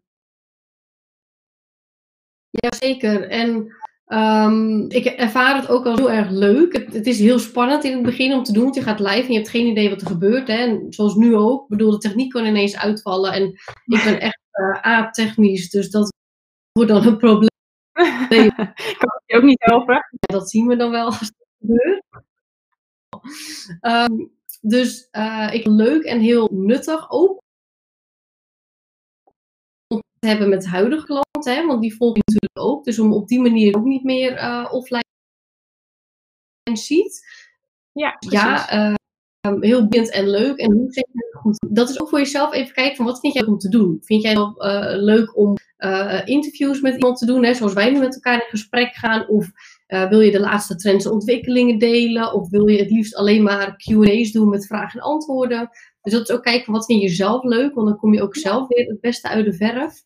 Jazeker. 2.51 3.29
En 3.29 3.73
um, 4.07 4.91
ik 4.91 5.05
ervaar 5.05 5.57
het 5.57 5.69
ook 5.69 5.87
al 5.87 5.97
heel 5.97 6.11
erg 6.11 6.31
leuk. 6.31 6.73
Het, 6.73 6.95
het, 6.95 7.07
is 7.07 7.19
heel 7.19 7.39
spannend 7.39 7.85
in 7.85 7.93
het 7.93 8.03
begin 8.03 8.33
om 8.33 8.43
te 8.43 8.53
doen, 8.53 8.63
want 8.63 8.75
je 8.75 8.83
gaat 8.83 9.01
live 9.01 9.27
en 9.27 9.33
je 9.33 9.39
hebt 9.39 9.49
geen 9.49 9.67
idee 9.67 9.91
wat 9.91 10.01
er 10.01 10.07
gebeurt. 10.07 10.49
Hè? 10.49 10.55
En 10.55 10.87
zoals 10.89 11.15
nu 11.15 11.37
ook. 11.37 11.63
Ik 11.63 11.69
bedoel, 11.69 11.91
de 11.91 11.99
techniek 11.99 12.31
kan 12.31 12.45
ineens 12.45 12.77
uitvallen. 12.77 13.33
En 13.33 13.43
ik 13.85 14.03
ben 14.05 14.21
echt 14.31 14.41
uh, 14.61 14.87
a-technisch, 14.87 15.71
dus 15.71 15.91
dat 15.91 16.13
wordt 16.73 16.91
dan 16.91 17.07
een 17.07 17.17
probleem. 17.17 17.48
kan 18.99 19.21
je 19.27 19.37
ook 19.37 19.43
niet 19.43 19.65
helpen. 19.65 20.09
Dat 20.19 20.51
zien 20.51 20.67
we 20.67 20.77
dan 20.77 20.91
wel 20.91 21.05
als 21.05 21.21
het 21.21 21.35
gebeurt. 21.59 22.03
Um, 23.81 24.37
dus 24.61 25.09
uh, 25.13 25.49
ik 25.53 25.67
leuk 25.67 26.05
en 26.05 26.21
heel 26.21 26.49
nuttig. 26.53 27.11
Ook 27.11 27.43
hebben 30.19 30.49
met 30.49 30.67
huidige 30.67 31.05
klanten, 31.05 31.55
hè, 31.55 31.67
want 31.67 31.83
die 31.83 31.97
volgen 31.97 32.23
natuurlijk 32.25 32.73
ook. 32.73 32.85
Dus 32.85 32.99
om 32.99 33.13
op 33.13 33.29
die 33.29 33.41
manier 33.41 33.77
ook 33.77 33.85
niet 33.85 34.05
meer 34.05 34.33
uh, 34.33 34.69
offline 34.71 35.03
ziet. 36.73 37.27
Ja, 37.93 38.17
ja 38.19 38.73
uh, 38.91 38.95
heel 39.41 39.87
boeiend 39.87 40.11
en 40.11 40.31
leuk. 40.31 40.59
En 40.59 40.73
hoe 40.73 40.87
je 40.91 41.29
goed? 41.33 41.67
Dat 41.69 41.89
is 41.89 42.01
ook 42.01 42.09
voor 42.09 42.19
jezelf 42.19 42.53
even 42.53 42.75
kijken 42.75 42.97
van 42.97 43.05
wat 43.05 43.21
vind 43.21 43.35
jij 43.35 43.47
om 43.47 43.59
te 43.59 43.69
doen? 43.69 43.99
Vind 44.05 44.23
jij 44.23 44.33
het 44.33 44.55
uh, 44.59 45.03
leuk 45.03 45.37
om 45.37 45.57
interviews 46.25 46.81
met 46.81 46.95
iemand 46.95 47.19
te 47.19 47.27
doen, 47.27 47.45
hè, 47.45 47.55
zoals 47.55 47.73
wij 47.73 47.91
nu 47.91 47.99
met 47.99 48.15
elkaar 48.15 48.35
in 48.35 48.49
gesprek 48.49 48.95
gaan? 48.95 49.29
Of 49.29 49.51
wil 49.87 50.21
je 50.21 50.31
de 50.31 50.41
laatste 50.41 50.77
trends 50.77 51.05
en 51.05 51.11
ontwikkelingen 51.11 51.79
delen? 51.79 52.33
Of 52.33 52.51
wil 52.51 52.69
je 52.69 52.79
het 52.79 52.91
liefst 52.91 53.15
alleen 53.15 53.43
maar 53.43 53.77
Q&A's 53.77 54.33
doen 54.33 54.49
met 54.49 54.67
vragen 54.67 55.01
en 55.01 55.07
antwoorden? 55.07 55.69
Dus 56.03 56.13
dat 56.13 56.29
is 56.29 56.35
ook 56.35 56.43
kijken 56.43 56.73
wat 56.73 56.85
vind 56.85 57.03
je 57.03 57.09
zelf 57.09 57.43
leuk, 57.43 57.75
want 57.75 57.89
dan 57.89 57.97
kom 57.97 58.15
je 58.15 58.23
ook 58.23 58.37
zelf 58.37 58.69
weer 58.69 58.87
het 58.87 59.01
beste 59.01 59.29
uit 59.29 59.45
de 59.45 59.53
verf. 59.53 60.03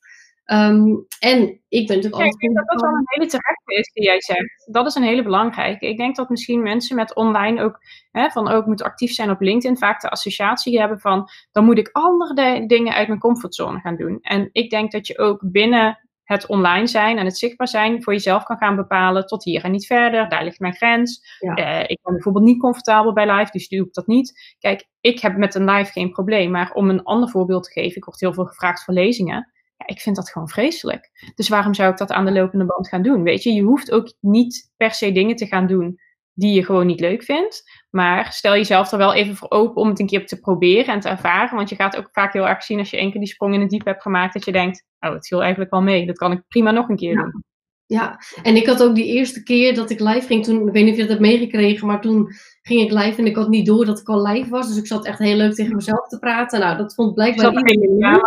Um, 0.53 1.07
en 1.19 1.61
ik 1.69 1.87
ben 1.87 1.97
natuurlijk 1.97 2.15
altijd. 2.15 2.33
Ik 2.33 2.39
denk 2.39 2.57
dat 2.57 2.69
dat 2.69 2.81
wel 2.81 2.91
een 2.91 3.05
hele 3.05 3.27
terechte 3.27 3.75
is 3.75 3.93
die 3.93 4.05
jij 4.05 4.21
zegt. 4.21 4.69
Dat 4.73 4.87
is 4.87 4.95
een 4.95 5.03
hele 5.03 5.23
belangrijke. 5.23 5.89
Ik 5.89 5.97
denk 5.97 6.17
dat 6.17 6.29
misschien 6.29 6.63
mensen 6.63 6.97
met 6.97 7.15
online 7.15 7.63
ook, 7.63 7.79
hè, 8.11 8.31
van 8.31 8.49
ook 8.49 8.67
moeten 8.67 8.87
actief 8.87 9.13
zijn 9.13 9.31
op 9.31 9.41
LinkedIn, 9.41 9.79
vaak 9.79 10.01
de 10.01 10.11
associatie 10.11 10.79
hebben 10.79 11.01
van, 11.01 11.29
dan 11.53 11.65
moet 11.65 11.79
ik 11.79 11.89
andere 11.93 12.67
dingen 12.67 12.95
uit 12.95 13.09
mijn 13.09 13.21
comfortzone 13.21 13.81
gaan 13.81 13.97
doen. 13.97 14.19
En 14.21 14.49
ik 14.53 14.71
denk 14.71 14.93
dat 14.93 15.07
je 15.07 15.19
ook 15.19 15.41
binnen 15.51 15.99
het 16.25 16.47
online 16.47 16.87
zijn 16.87 17.19
en 17.19 17.25
het 17.25 17.39
zichtbaar 17.39 17.69
zijn 17.69 18.03
voor 18.03 18.13
jezelf 18.13 18.45
kan 18.45 18.57
gaan 18.57 18.77
bepalen 18.77 19.27
tot 19.27 19.45
hier 19.45 19.65
en 19.65 19.71
niet 19.71 19.87
verder. 19.87 20.29
Daar 20.29 20.45
ligt 20.45 20.61
mijn 20.61 20.75
grens. 20.75 21.39
Ja. 21.39 21.59
Uh, 21.59 21.81
ik 21.81 21.99
ben 22.03 22.13
bijvoorbeeld 22.13 22.45
niet 22.45 22.61
comfortabel 22.61 23.13
bij 23.13 23.31
live, 23.31 23.51
dus 23.53 23.69
doe 23.69 23.87
ik 23.87 23.93
dat 23.93 24.07
niet. 24.07 24.57
Kijk, 24.59 24.89
ik 25.01 25.21
heb 25.21 25.37
met 25.37 25.55
een 25.55 25.71
live 25.71 25.93
geen 25.93 26.11
probleem, 26.11 26.51
maar 26.51 26.73
om 26.73 26.91
een 26.91 27.03
ander 27.03 27.29
voorbeeld 27.29 27.65
te 27.65 27.71
geven, 27.71 27.97
ik 27.97 28.05
word 28.05 28.21
heel 28.21 28.35
veel 28.35 28.45
gevraagd 28.45 28.85
voor 28.85 28.95
lezingen. 28.95 29.52
Ja, 29.87 29.95
ik 29.95 30.01
vind 30.01 30.17
dat 30.17 30.31
gewoon 30.31 30.49
vreselijk. 30.49 31.33
Dus 31.35 31.49
waarom 31.49 31.75
zou 31.75 31.91
ik 31.91 31.99
dat 31.99 32.11
aan 32.11 32.25
de 32.25 32.33
lopende 32.33 32.65
band 32.65 32.89
gaan 32.89 33.03
doen? 33.03 33.23
Weet 33.23 33.43
je, 33.43 33.53
je 33.53 33.63
hoeft 33.63 33.91
ook 33.91 34.13
niet 34.21 34.73
per 34.77 34.91
se 34.91 35.13
dingen 35.13 35.37
te 35.37 35.47
gaan 35.47 35.67
doen 35.67 36.01
die 36.35 36.55
je 36.55 36.65
gewoon 36.65 36.87
niet 36.87 37.01
leuk 37.01 37.23
vindt. 37.23 37.63
Maar 37.91 38.33
stel 38.33 38.53
jezelf 38.53 38.93
er 38.93 38.99
wel 38.99 39.15
even 39.15 39.37
voor 39.37 39.51
open 39.51 39.83
om 39.83 39.89
het 39.89 40.01
een 40.01 40.07
keer 40.07 40.27
te 40.27 40.41
proberen 40.41 40.95
en 40.95 41.01
te 41.01 41.09
ervaren. 41.09 41.57
Want 41.57 41.69
je 41.69 41.75
gaat 41.75 41.97
ook 41.97 42.09
vaak 42.13 42.33
heel 42.33 42.49
erg 42.49 42.63
zien 42.63 42.79
als 42.79 42.91
je 42.91 42.97
één 42.97 43.11
keer 43.11 43.21
die 43.21 43.29
sprong 43.29 43.55
in 43.55 43.61
het 43.61 43.71
diep 43.71 43.85
hebt 43.85 44.03
gemaakt, 44.03 44.35
dat 44.35 44.45
je 44.45 44.53
denkt, 44.53 44.85
oh, 45.01 45.13
het 45.13 45.27
viel 45.27 45.41
eigenlijk 45.41 45.71
wel 45.71 45.83
mee. 45.83 46.07
Dat 46.07 46.19
kan 46.19 46.33
ik 46.33 46.43
prima 46.49 46.71
nog 46.71 46.89
een 46.89 46.97
keer 46.97 47.15
ja. 47.15 47.23
doen. 47.23 47.45
Ja, 47.87 48.19
en 48.43 48.57
ik 48.57 48.67
had 48.67 48.83
ook 48.83 48.95
die 48.95 49.07
eerste 49.07 49.43
keer 49.43 49.75
dat 49.75 49.91
ik 49.91 50.01
live 50.01 50.27
ging, 50.27 50.45
toen, 50.45 50.67
ik 50.67 50.73
weet 50.73 50.85
niet 50.85 50.93
of 50.93 50.97
je 50.97 51.07
dat 51.07 51.11
hebt 51.11 51.21
meegekregen, 51.21 51.87
maar 51.87 52.01
toen 52.01 52.33
ging 52.63 52.81
ik 52.81 52.93
live 52.93 53.19
en 53.19 53.27
ik 53.27 53.37
had 53.37 53.49
niet 53.49 53.67
door 53.67 53.85
dat 53.85 54.01
ik 54.01 54.09
al 54.09 54.27
live 54.27 54.51
was. 54.51 54.69
Dus 54.69 54.77
ik 54.77 54.87
zat 54.87 55.07
echt 55.07 55.19
heel 55.19 55.37
leuk 55.37 55.55
tegen 55.55 55.77
mezelf 55.77 56.09
te 56.09 56.19
praten. 56.19 56.61
Nou, 56.61 56.77
dat 56.77 56.95
vond 56.95 57.15
blijkbaar 57.15 57.57
iedereen 57.57 57.99
ja. 57.99 58.21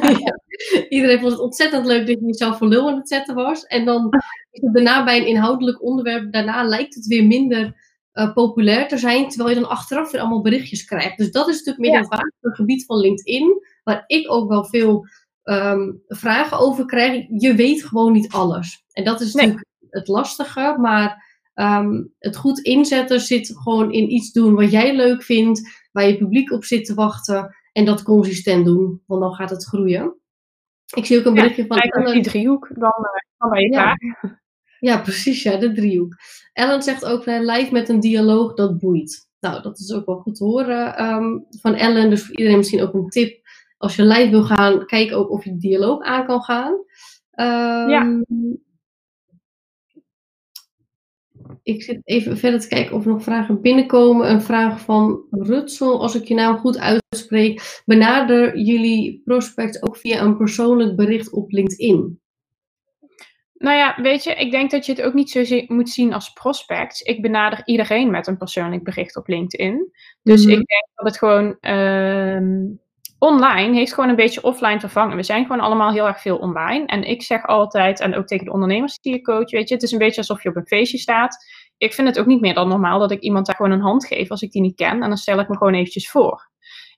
ja. 0.00 0.38
Iedereen 0.88 1.18
vond 1.18 1.32
het 1.32 1.40
ontzettend 1.40 1.86
leuk 1.86 2.06
dat 2.06 2.18
je 2.20 2.26
jezelf 2.26 2.58
voor 2.58 2.68
lul 2.68 2.88
aan 2.88 2.96
het 2.96 3.08
zetten 3.08 3.34
was. 3.34 3.64
En 3.64 3.84
dan 3.84 4.08
is 4.50 4.60
het 4.60 4.74
daarna 4.74 5.04
bij 5.04 5.18
een 5.18 5.26
inhoudelijk 5.26 5.82
onderwerp, 5.82 6.32
daarna 6.32 6.64
lijkt 6.64 6.94
het 6.94 7.06
weer 7.06 7.26
minder 7.26 7.88
uh, 8.14 8.32
populair 8.32 8.88
te 8.88 8.98
zijn, 8.98 9.28
terwijl 9.28 9.54
je 9.54 9.60
dan 9.60 9.70
achteraf 9.70 10.10
weer 10.10 10.20
allemaal 10.20 10.42
berichtjes 10.42 10.84
krijgt. 10.84 11.18
Dus 11.18 11.30
dat 11.30 11.48
is 11.48 11.56
natuurlijk 11.56 11.78
meer 11.78 12.18
ja. 12.18 12.30
het 12.40 12.56
gebied 12.56 12.84
van 12.84 12.98
LinkedIn, 12.98 13.62
waar 13.84 14.04
ik 14.06 14.32
ook 14.32 14.48
wel 14.48 14.64
veel 14.64 15.06
um, 15.44 16.02
vragen 16.08 16.58
over 16.58 16.84
krijg. 16.84 17.26
Je 17.28 17.54
weet 17.54 17.84
gewoon 17.84 18.12
niet 18.12 18.32
alles. 18.32 18.84
En 18.92 19.04
dat 19.04 19.20
is 19.20 19.34
natuurlijk 19.34 19.66
het 19.90 20.08
lastige, 20.08 20.76
maar 20.78 21.28
um, 21.54 22.12
het 22.18 22.36
goed 22.36 22.58
inzetten 22.58 23.20
zit 23.20 23.50
gewoon 23.54 23.92
in 23.92 24.12
iets 24.12 24.32
doen 24.32 24.54
wat 24.54 24.70
jij 24.70 24.96
leuk 24.96 25.22
vindt, 25.22 25.60
waar 25.92 26.06
je 26.06 26.18
publiek 26.18 26.52
op 26.52 26.64
zit 26.64 26.84
te 26.84 26.94
wachten 26.94 27.56
en 27.72 27.84
dat 27.84 28.02
consistent 28.02 28.64
doen, 28.64 29.02
want 29.06 29.20
dan 29.20 29.34
gaat 29.34 29.50
het 29.50 29.64
groeien. 29.64 30.19
Ik 30.96 31.06
zie 31.06 31.18
ook 31.18 31.24
een 31.24 31.34
berichtje 31.34 31.62
ja, 31.62 31.68
van 31.68 31.78
Ellen. 31.78 32.12
die 32.12 32.22
driehoek, 32.22 32.70
dan, 32.74 32.92
dan 33.38 33.50
ben 33.50 33.60
je 33.60 33.72
ja. 33.72 33.96
Ja, 34.78 34.98
precies, 34.98 35.42
ja, 35.42 35.56
de 35.56 35.72
driehoek. 35.72 36.14
Ellen 36.52 36.82
zegt 36.82 37.04
ook 37.04 37.26
uh, 37.26 37.40
live 37.40 37.72
met 37.72 37.88
een 37.88 38.00
dialoog, 38.00 38.54
dat 38.54 38.78
boeit. 38.78 39.28
Nou, 39.40 39.62
dat 39.62 39.78
is 39.78 39.92
ook 39.92 40.06
wel 40.06 40.16
goed 40.16 40.34
te 40.34 40.44
horen 40.44 41.04
um, 41.04 41.46
van 41.50 41.74
Ellen. 41.74 42.10
Dus 42.10 42.26
voor 42.26 42.36
iedereen 42.36 42.58
misschien 42.58 42.82
ook 42.82 42.94
een 42.94 43.08
tip. 43.08 43.40
Als 43.78 43.96
je 43.96 44.04
live 44.04 44.30
wil 44.30 44.44
gaan, 44.44 44.86
kijk 44.86 45.12
ook 45.12 45.30
of 45.30 45.44
je 45.44 45.56
dialoog 45.56 46.02
aan 46.02 46.26
kan 46.26 46.42
gaan. 46.42 46.72
Um, 47.34 47.88
ja. 47.90 48.22
Ik 51.74 51.82
zit 51.82 52.00
even 52.04 52.38
verder 52.38 52.60
te 52.60 52.68
kijken 52.68 52.96
of 52.96 53.04
er 53.04 53.10
nog 53.10 53.22
vragen 53.22 53.60
binnenkomen. 53.60 54.30
Een 54.30 54.42
vraag 54.42 54.80
van 54.80 55.24
Rutsel, 55.30 56.00
als 56.00 56.14
ik 56.14 56.24
je 56.24 56.34
naam 56.34 56.58
goed 56.58 56.78
uitspreek. 56.78 57.82
Benader 57.84 58.58
jullie 58.58 59.22
prospect 59.24 59.82
ook 59.82 59.96
via 59.96 60.20
een 60.20 60.36
persoonlijk 60.36 60.96
bericht 60.96 61.32
op 61.32 61.50
LinkedIn? 61.50 62.20
Nou 63.54 63.76
ja, 63.76 64.02
weet 64.02 64.24
je, 64.24 64.34
ik 64.34 64.50
denk 64.50 64.70
dat 64.70 64.86
je 64.86 64.92
het 64.92 65.02
ook 65.02 65.14
niet 65.14 65.30
zo 65.30 65.42
moet 65.66 65.88
zien 65.88 66.12
als 66.12 66.32
prospect. 66.32 67.08
Ik 67.08 67.22
benader 67.22 67.62
iedereen 67.64 68.10
met 68.10 68.26
een 68.26 68.36
persoonlijk 68.36 68.84
bericht 68.84 69.16
op 69.16 69.28
LinkedIn. 69.28 69.90
Dus 70.22 70.44
mhm. 70.44 70.50
ik 70.50 70.66
denk 70.66 70.86
dat 70.94 71.06
het 71.06 71.18
gewoon 71.18 71.56
ehm, 71.60 72.66
online 73.20 73.74
heeft 73.74 73.94
gewoon 73.94 74.10
een 74.10 74.16
beetje 74.16 74.42
offline 74.42 74.80
vervangen. 74.80 75.16
We 75.16 75.22
zijn 75.22 75.46
gewoon 75.46 75.60
allemaal 75.60 75.92
heel 75.92 76.06
erg 76.06 76.20
veel 76.20 76.36
online. 76.36 76.86
En 76.86 77.02
ik 77.02 77.22
zeg 77.22 77.46
altijd, 77.46 78.00
en 78.00 78.14
ook 78.14 78.26
tegen 78.26 78.44
de 78.44 78.52
ondernemers 78.52 78.98
die 78.98 79.12
je 79.12 79.22
coach, 79.22 79.50
weet 79.50 79.68
je, 79.68 79.74
het 79.74 79.82
is 79.82 79.92
een 79.92 79.98
beetje 79.98 80.20
alsof 80.20 80.42
je 80.42 80.48
op 80.48 80.56
een 80.56 80.66
feestje 80.66 80.98
staat. 80.98 81.44
Ik 81.80 81.94
vind 81.94 82.08
het 82.08 82.18
ook 82.18 82.26
niet 82.26 82.40
meer 82.40 82.54
dan 82.54 82.68
normaal 82.68 82.98
dat 82.98 83.10
ik 83.10 83.20
iemand 83.20 83.46
daar 83.46 83.56
gewoon 83.56 83.70
een 83.70 83.80
hand 83.80 84.06
geef 84.06 84.30
als 84.30 84.42
ik 84.42 84.52
die 84.52 84.62
niet 84.62 84.76
ken. 84.76 85.02
En 85.02 85.08
dan 85.08 85.16
stel 85.16 85.38
ik 85.38 85.48
me 85.48 85.56
gewoon 85.56 85.74
eventjes 85.74 86.10
voor. 86.10 86.48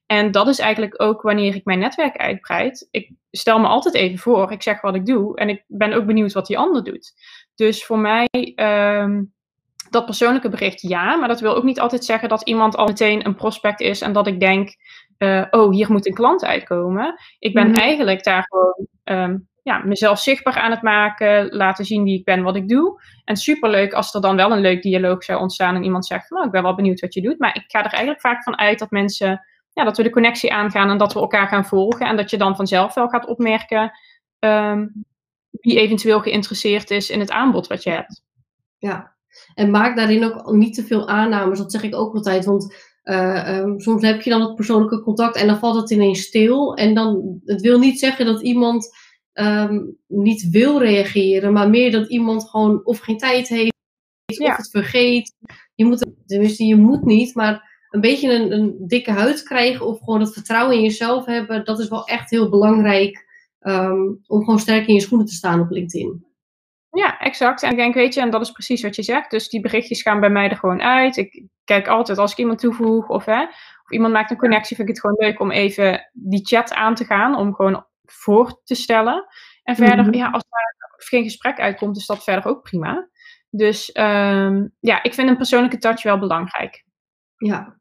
En 0.06 0.30
dat 0.30 0.48
is 0.48 0.58
eigenlijk 0.58 1.02
ook 1.02 1.22
wanneer 1.22 1.54
ik 1.54 1.64
mijn 1.64 1.78
netwerk 1.78 2.16
uitbreid. 2.16 2.88
Ik 2.90 3.10
stel 3.30 3.58
me 3.58 3.66
altijd 3.66 3.94
even 3.94 4.18
voor, 4.18 4.52
ik 4.52 4.62
zeg 4.62 4.80
wat 4.80 4.94
ik 4.94 5.06
doe 5.06 5.36
en 5.36 5.48
ik 5.48 5.64
ben 5.66 5.92
ook 5.92 6.06
benieuwd 6.06 6.32
wat 6.32 6.46
die 6.46 6.58
ander 6.58 6.84
doet. 6.84 7.12
Dus 7.54 7.84
voor 7.84 7.98
mij, 7.98 8.28
ehm, 8.54 9.22
dat 9.90 10.04
persoonlijke 10.04 10.48
bericht 10.48 10.80
ja, 10.80 11.16
maar 11.16 11.28
dat 11.28 11.40
wil 11.40 11.56
ook 11.56 11.64
niet 11.64 11.80
altijd 11.80 12.04
zeggen 12.04 12.28
dat 12.28 12.42
iemand 12.42 12.76
al 12.76 12.86
meteen 12.86 13.26
een 13.26 13.34
prospect 13.34 13.80
is 13.80 14.00
en 14.00 14.12
dat 14.12 14.26
ik 14.26 14.40
denk, 14.40 14.76
uh, 15.18 15.44
oh, 15.50 15.70
hier 15.70 15.92
moet 15.92 16.06
een 16.06 16.14
klant 16.14 16.44
uitkomen. 16.44 17.14
Ik 17.38 17.54
ben 17.54 17.68
mhm. 17.68 17.78
eigenlijk 17.78 18.24
daar 18.24 18.46
gewoon 18.48 18.86
ehm, 19.04 19.38
ja, 19.62 19.78
mezelf 19.78 20.18
zichtbaar 20.18 20.58
aan 20.58 20.70
het 20.70 20.82
maken, 20.82 21.48
laten 21.56 21.84
zien 21.84 22.04
wie 22.04 22.18
ik 22.18 22.24
ben, 22.24 22.42
wat 22.42 22.56
ik 22.56 22.68
doe. 22.68 23.00
En 23.24 23.36
superleuk 23.36 23.92
als 23.92 24.14
er 24.14 24.20
dan 24.20 24.36
wel 24.36 24.52
een 24.52 24.60
leuk 24.60 24.82
dialoog 24.82 25.24
zou 25.24 25.40
ontstaan 25.40 25.74
en 25.74 25.84
iemand 25.84 26.06
zegt, 26.06 26.30
nou, 26.30 26.46
ik 26.46 26.52
ben 26.52 26.62
wel 26.62 26.74
benieuwd 26.74 27.00
wat 27.00 27.14
je 27.14 27.22
doet. 27.22 27.38
Maar 27.38 27.56
ik 27.56 27.64
ga 27.66 27.78
er 27.78 27.90
eigenlijk 27.90 28.20
vaak 28.20 28.42
van 28.42 28.58
uit 28.58 28.78
dat 28.78 28.90
mensen 28.90 29.46
ja, 29.72 29.84
dat 29.84 29.96
we 29.96 30.02
de 30.02 30.10
connectie 30.10 30.52
aangaan 30.52 30.90
en 30.90 30.98
dat 30.98 31.12
we 31.12 31.20
elkaar 31.20 31.48
gaan 31.48 31.66
volgen. 31.66 32.06
En 32.06 32.16
dat 32.16 32.30
je 32.30 32.38
dan 32.38 32.56
vanzelf 32.56 32.94
wel 32.94 33.08
gaat 33.08 33.26
opmerken 33.26 33.92
um, 34.38 35.04
wie 35.50 35.78
eventueel 35.78 36.20
geïnteresseerd 36.20 36.90
is 36.90 37.10
in 37.10 37.20
het 37.20 37.30
aanbod 37.30 37.66
wat 37.66 37.82
je 37.82 37.90
hebt. 37.90 38.22
Ja, 38.78 39.14
en 39.54 39.70
maak 39.70 39.96
daarin 39.96 40.24
ook 40.24 40.52
niet 40.52 40.74
te 40.74 40.84
veel 40.84 41.08
aannames. 41.08 41.58
Dat 41.58 41.72
zeg 41.72 41.82
ik 41.82 41.94
ook 41.94 42.14
altijd. 42.14 42.44
Want 42.44 42.74
uh, 43.04 43.58
um, 43.58 43.80
soms 43.80 44.02
heb 44.02 44.22
je 44.22 44.30
dan 44.30 44.40
het 44.40 44.54
persoonlijke 44.54 45.02
contact 45.02 45.36
en 45.36 45.46
dan 45.46 45.58
valt 45.58 45.80
het 45.80 45.90
ineens 45.90 46.22
stil. 46.22 46.74
En 46.74 46.94
dan, 46.94 47.40
het 47.44 47.60
wil 47.60 47.78
niet 47.78 47.98
zeggen 47.98 48.26
dat 48.26 48.42
iemand 48.42 48.90
um, 49.34 49.96
niet 50.06 50.50
wil 50.50 50.78
reageren, 50.78 51.52
maar 51.52 51.70
meer 51.70 51.90
dat 51.90 52.08
iemand 52.08 52.50
gewoon 52.50 52.84
of 52.84 52.98
geen 52.98 53.18
tijd 53.18 53.48
heeft, 53.48 53.74
of 54.38 54.56
het 54.56 54.70
vergeet. 54.70 55.34
Je 55.74 55.84
moet, 55.84 56.06
tenminste, 56.26 56.64
je 56.64 56.76
moet 56.76 57.04
niet, 57.04 57.34
maar 57.34 57.70
een 57.90 58.00
beetje 58.00 58.32
een, 58.32 58.52
een, 58.52 58.76
dikke 58.86 59.10
huid 59.10 59.42
krijgen 59.42 59.86
of 59.86 59.98
gewoon 59.98 60.18
dat 60.18 60.32
vertrouwen 60.32 60.76
in 60.76 60.82
jezelf 60.82 61.26
hebben, 61.26 61.64
dat 61.64 61.78
is 61.78 61.88
wel 61.88 62.06
echt 62.06 62.30
heel 62.30 62.48
belangrijk 62.48 63.26
um, 63.60 64.22
om 64.26 64.44
gewoon 64.44 64.58
sterk 64.58 64.86
in 64.86 64.94
je 64.94 65.00
schoenen 65.00 65.26
te 65.26 65.34
staan 65.34 65.60
op 65.60 65.70
LinkedIn. 65.70 66.26
Ja, 66.90 67.18
exact. 67.18 67.62
En 67.62 67.70
ik 67.70 67.76
denk, 67.76 67.94
weet 67.94 68.14
je, 68.14 68.20
en 68.20 68.30
dat 68.30 68.40
is 68.40 68.50
precies 68.50 68.82
wat 68.82 68.96
je 68.96 69.02
zegt. 69.02 69.30
Dus 69.30 69.48
die 69.48 69.60
berichtjes 69.60 70.02
gaan 70.02 70.20
bij 70.20 70.30
mij 70.30 70.48
er 70.48 70.56
gewoon 70.56 70.82
uit. 70.82 71.16
Ik 71.16 71.46
kijk 71.64 71.88
altijd 71.88 72.18
als 72.18 72.32
ik 72.32 72.38
iemand 72.38 72.58
toevoeg 72.58 73.08
of, 73.08 73.24
hè, 73.24 73.42
of 73.42 73.90
iemand 73.90 74.12
maakt 74.12 74.30
een 74.30 74.36
connectie, 74.36 74.76
vind 74.76 74.88
ik 74.88 74.94
het 74.94 75.04
gewoon 75.04 75.28
leuk 75.28 75.40
om 75.40 75.50
even 75.50 76.10
die 76.12 76.46
chat 76.46 76.72
aan 76.72 76.94
te 76.94 77.04
gaan, 77.04 77.36
om 77.36 77.54
gewoon 77.54 77.86
voor 78.12 78.60
te 78.64 78.74
stellen. 78.74 79.26
En 79.62 79.76
verder, 79.76 80.04
mhm. 80.04 80.14
ja, 80.14 80.30
als 80.30 80.42
er 80.42 81.06
geen 81.06 81.22
gesprek 81.22 81.60
uitkomt, 81.60 81.96
is 81.96 82.06
dat 82.06 82.24
verder 82.24 82.50
ook 82.50 82.62
prima. 82.62 83.08
Dus 83.50 83.90
um, 83.94 84.74
ja, 84.80 85.02
ik 85.02 85.14
vind 85.14 85.28
een 85.28 85.36
persoonlijke 85.36 85.78
touch 85.78 86.02
wel 86.02 86.18
belangrijk. 86.18 86.84
Ja, 87.36 87.80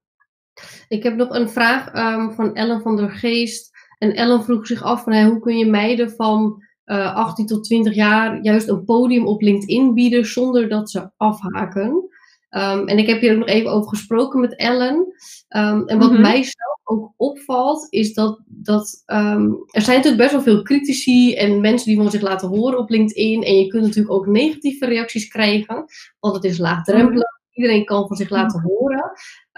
ik 0.88 1.04
heb 1.04 1.16
nog 1.16 1.30
een 1.30 1.50
vraag 1.50 1.94
um, 1.96 2.32
van 2.32 2.56
Ellen 2.56 2.82
van 2.82 2.96
der 2.96 3.12
Geest. 3.12 3.70
En 3.98 4.16
Ellen 4.16 4.44
vroeg 4.44 4.68
zich 4.68 4.84
af 4.84 5.04
van, 5.04 5.14
hey, 5.14 5.26
hoe 5.26 5.40
kun 5.40 5.58
je 5.58 5.66
meiden 5.66 6.12
van 6.12 6.64
uh, 6.86 7.06
eh, 7.06 7.16
18 7.16 7.46
tot 7.46 7.64
20 7.64 7.96
jaar 7.96 8.42
juist 8.42 8.68
een 8.68 8.84
podium 8.84 9.28
op 9.28 9.42
LinkedIn 9.42 9.94
bieden 9.94 10.26
zonder 10.26 10.70
dat 10.70 10.90
ze 10.90 11.12
afhaken? 11.18 12.11
Um, 12.52 12.88
en 12.88 12.98
ik 12.98 13.08
heb 13.08 13.22
hier 13.22 13.32
ook 13.32 13.38
nog 13.38 13.48
even 13.48 13.72
over 13.72 13.90
gesproken 13.90 14.40
met 14.40 14.56
Ellen. 14.56 14.96
Um, 15.50 15.88
en 15.88 16.00
wat 16.00 16.12
mm 16.12 16.22
mij 16.22 16.44
zelf 16.44 16.80
ook 16.84 17.14
opvalt, 17.18 17.88
is 17.90 18.14
dat, 18.14 18.42
dat 18.46 19.04
er 19.06 19.82
zijn 19.82 19.98
natuurlijk 19.98 20.18
best 20.18 20.32
wel 20.32 20.42
veel 20.42 20.62
critici 20.62 21.36
en 21.36 21.62
mensen 21.62 21.88
die 21.88 21.98
van 21.98 22.12
zich 22.12 22.22
laten 22.22 22.50
horen 22.50 22.78
op 22.78 22.90
LinkedIn. 22.90 23.44
En 23.44 23.56
je 23.56 23.68
kunt 23.68 23.84
natuurlijk 23.84 24.14
ook 24.14 24.28
negatieve 24.28 24.86
reacties 24.86 25.28
krijgen, 25.28 25.86
want 26.20 26.36
het 26.36 26.44
is 26.44 26.58
laagdrempelig. 26.58 27.40
Iedereen 27.52 27.86
kan 27.86 28.08
van 28.08 28.18
zich 28.18 28.30
laten 28.30 28.62
horen. 28.62 29.12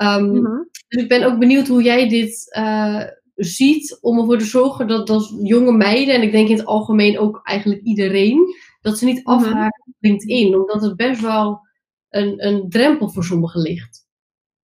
Um, 0.03 0.67
Dus 0.87 1.01
ik 1.01 1.09
ben 1.09 1.23
ook 1.23 1.39
benieuwd 1.39 1.67
hoe 1.67 1.83
jij 1.83 2.09
dit 2.09 2.55
uh, 2.57 3.03
ziet 3.35 3.97
om 4.01 4.19
ervoor 4.19 4.37
te 4.37 4.45
zorgen 4.45 4.87
dat, 4.87 5.07
dat 5.07 5.33
jonge 5.43 5.71
meiden, 5.71 6.15
en 6.15 6.21
ik 6.21 6.31
denk 6.31 6.49
in 6.49 6.57
het 6.57 6.65
algemeen 6.65 7.19
ook 7.19 7.39
eigenlijk 7.43 7.81
iedereen, 7.81 8.55
dat 8.81 8.97
ze 8.97 9.05
niet 9.05 9.25
mhm. 9.25 9.35
afhaken 9.35 9.83
op 9.85 9.95
LinkedIn, 9.99 10.55
omdat 10.55 10.81
het 10.81 10.95
best 10.95 11.21
wel 11.21 11.61
een, 12.15 12.45
een 12.47 12.69
drempel 12.69 13.09
voor 13.09 13.23
sommigen 13.23 13.61
ligt. 13.61 14.07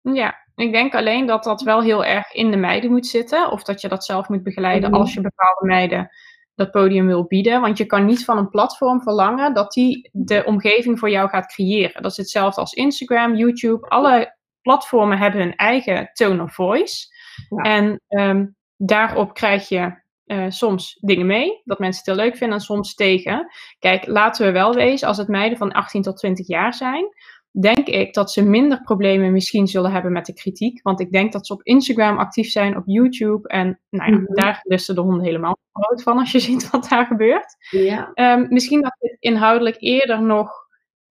Ja, 0.01 0.35
ik 0.55 0.71
denk 0.71 0.95
alleen 0.95 1.25
dat 1.25 1.43
dat 1.43 1.61
wel 1.61 1.81
heel 1.81 2.05
erg 2.05 2.33
in 2.33 2.51
de 2.51 2.57
meiden 2.57 2.91
moet 2.91 3.07
zitten, 3.07 3.51
of 3.51 3.63
dat 3.63 3.81
je 3.81 3.87
dat 3.87 4.05
zelf 4.05 4.29
moet 4.29 4.43
begeleiden 4.43 4.89
mhm. 4.89 4.99
als 4.99 5.13
je 5.13 5.21
bepaalde 5.21 5.65
meiden 5.65 6.09
dat 6.55 6.71
podium 6.71 7.05
wil 7.05 7.25
bieden. 7.25 7.61
Want 7.61 7.77
je 7.77 7.85
kan 7.85 8.05
niet 8.05 8.25
van 8.25 8.37
een 8.37 8.49
platform 8.49 9.01
verlangen 9.01 9.53
dat 9.53 9.71
die 9.71 10.09
de 10.11 10.43
omgeving 10.45 10.99
voor 10.99 11.09
jou 11.09 11.29
gaat 11.29 11.53
creëren. 11.53 12.01
Dat 12.01 12.11
is 12.11 12.17
hetzelfde 12.17 12.61
als 12.61 12.73
Instagram, 12.73 13.35
YouTube. 13.35 13.87
Alle 13.87 14.37
platformen 14.61 15.17
hebben 15.17 15.41
hun 15.41 15.55
eigen 15.55 16.09
tone 16.13 16.43
of 16.43 16.53
voice. 16.53 17.07
En 17.55 18.01
ehm, 18.07 18.45
daarop 18.77 19.33
krijg 19.33 19.69
je 19.69 20.01
uh, 20.25 20.45
soms 20.49 20.97
dingen 21.01 21.25
mee, 21.25 21.61
dat 21.63 21.79
mensen 21.79 22.03
het 22.05 22.15
heel 22.15 22.25
leuk 22.25 22.37
vinden 22.37 22.57
en 22.57 22.63
soms 22.63 22.95
tegen. 22.95 23.51
Kijk, 23.79 24.07
laten 24.07 24.45
we 24.45 24.51
wel 24.51 24.73
wezen, 24.73 25.07
als 25.07 25.17
het 25.17 25.27
meiden 25.27 25.57
van 25.57 25.71
18 25.71 26.01
tot 26.01 26.17
20 26.17 26.47
jaar 26.47 26.73
zijn, 26.73 27.05
denk 27.51 27.87
ik 27.87 28.13
dat 28.13 28.31
ze 28.31 28.43
minder 28.43 28.81
problemen 28.81 29.31
misschien 29.31 29.67
zullen 29.67 29.91
hebben 29.91 30.11
met 30.11 30.25
de 30.25 30.33
kritiek. 30.33 30.81
Want 30.81 30.99
ik 30.99 31.11
denk 31.11 31.31
dat 31.31 31.47
ze 31.47 31.53
op 31.53 31.63
Instagram 31.63 32.17
actief 32.17 32.49
zijn, 32.49 32.77
op 32.77 32.83
YouTube. 32.85 33.47
En 33.47 33.79
nou 33.89 34.11
ja, 34.11 34.17
mm 34.17 34.25
-hmm. 34.25 34.35
daar 34.35 34.59
lusten 34.63 34.95
de 34.95 35.01
honden 35.01 35.23
helemaal 35.23 35.57
groot 35.71 36.03
van 36.03 36.17
als 36.17 36.31
je 36.31 36.39
ziet 36.49 36.69
wat 36.69 36.89
daar 36.89 37.05
gebeurt. 37.05 37.55
Ja. 37.69 38.11
Um, 38.15 38.47
misschien 38.49 38.81
dat 38.81 38.95
het 38.99 39.17
inhoudelijk 39.19 39.75
eerder 39.79 40.21
nog 40.21 40.67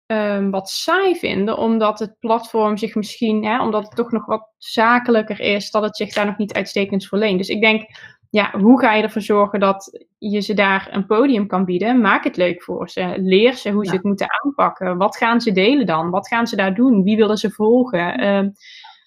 um, 0.06 0.52
wat 0.52 0.70
saai 0.70 1.16
vinden, 1.16 1.58
omdat 1.58 2.00
het 2.00 2.16
platform 2.20 2.78
zich 2.78 2.96
misschien, 2.96 3.46
hè, 3.46 3.62
omdat 3.62 3.84
het 3.84 3.96
toch 3.96 4.12
nog 4.12 4.26
wat 4.26 4.54
zakelijker 4.58 5.40
is, 5.40 5.72
dat 5.72 5.84
het 5.84 5.96
zich 5.96 6.14
daar 6.14 6.26
nog 6.26 6.38
niet 6.38 6.54
uitstekend 6.54 7.06
verleent. 7.06 7.38
Dus 7.38 7.50
ik 7.50 7.62
denk, 7.62 7.90
ja, 8.32 8.52
hoe 8.60 8.80
ga 8.80 8.94
je 8.94 9.04
ervoor 9.04 9.22
zorgen 9.22 9.60
dat 9.60 10.06
je 10.18 10.40
ze 10.40 10.54
daar 10.54 10.88
een 10.92 11.06
podium 11.06 11.48
kan 11.48 11.66
bieden? 11.66 12.02
Maak 12.02 12.24
het 12.24 12.38
leuk 12.38 12.64
voor 12.64 12.90
ze. 12.90 13.14
Leer 13.18 13.54
ze 13.54 13.72
hoe 13.72 13.86
ze 13.86 13.94
het 13.94 14.04
moeten 14.04 14.28
aanpakken. 14.44 14.98
Wat 14.98 15.18
gaan 15.18 15.42
ze 15.42 15.52
delen 15.52 15.86
dan? 15.86 16.10
Wat 16.10 16.28
gaan 16.28 16.48
ze 16.48 16.56
daar 16.56 16.76
doen? 16.76 17.04
Wie 17.04 17.18
willen 17.18 17.38
ze 17.38 17.52
volgen? 17.52 18.24
Uh, 18.24 18.50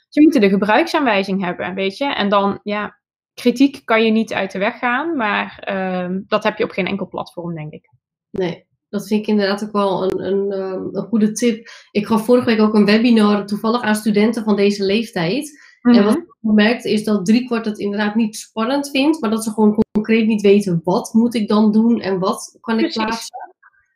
ze 0.08 0.20
moeten 0.22 0.40
de 0.40 0.48
gebruiksaanwijzing 0.48 1.44
hebben, 1.44 1.74
weet 1.74 1.96
je. 1.96 2.14
En 2.14 2.28
dan, 2.28 2.60
ja, 2.62 2.98
kritiek 3.34 3.82
kan 3.84 4.04
je 4.04 4.10
niet 4.10 4.32
uit 4.32 4.52
de 4.52 4.58
weg 4.58 4.78
gaan, 4.78 5.16
maar 5.16 5.68
uh, 5.70 6.18
dat 6.26 6.44
heb 6.44 6.58
je 6.58 6.64
op 6.64 6.70
geen 6.70 6.86
enkel 6.86 7.08
platform, 7.08 7.54
denk 7.54 7.72
ik. 7.72 7.90
Nee, 8.30 8.66
dat 8.88 9.06
vind 9.06 9.20
ik 9.20 9.26
inderdaad 9.26 9.64
ook 9.64 9.72
wel 9.72 10.02
een, 10.02 10.24
een, 10.24 10.52
ehm, 10.52 10.96
een 10.96 11.06
goede 11.08 11.32
tip. 11.32 11.68
Ik 11.90 12.06
gaf 12.06 12.24
vorige 12.24 12.46
week 12.46 12.60
ook 12.60 12.74
een 12.74 12.84
webinar 12.84 13.46
toevallig 13.46 13.82
aan 13.82 13.94
studenten 13.94 14.44
van 14.44 14.56
deze 14.56 14.84
leeftijd. 14.84 15.62
En 15.80 16.04
wat 16.04 16.16
mhm. 16.16 16.24
Gemerkt 16.44 16.84
is 16.84 17.04
dat 17.04 17.26
driekwart 17.26 17.64
het 17.64 17.78
inderdaad 17.78 18.14
niet 18.14 18.36
spannend 18.36 18.90
vindt, 18.90 19.20
maar 19.20 19.30
dat 19.30 19.44
ze 19.44 19.50
gewoon 19.50 19.84
concreet 19.92 20.26
niet 20.26 20.40
weten 20.42 20.80
wat 20.84 21.12
moet 21.12 21.34
ik 21.34 21.48
dan 21.48 21.72
doen 21.72 22.00
en 22.00 22.18
wat 22.18 22.58
kan 22.60 22.78
ik 22.78 22.92
plaatsen. 22.92 23.36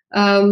Um, 0.08 0.50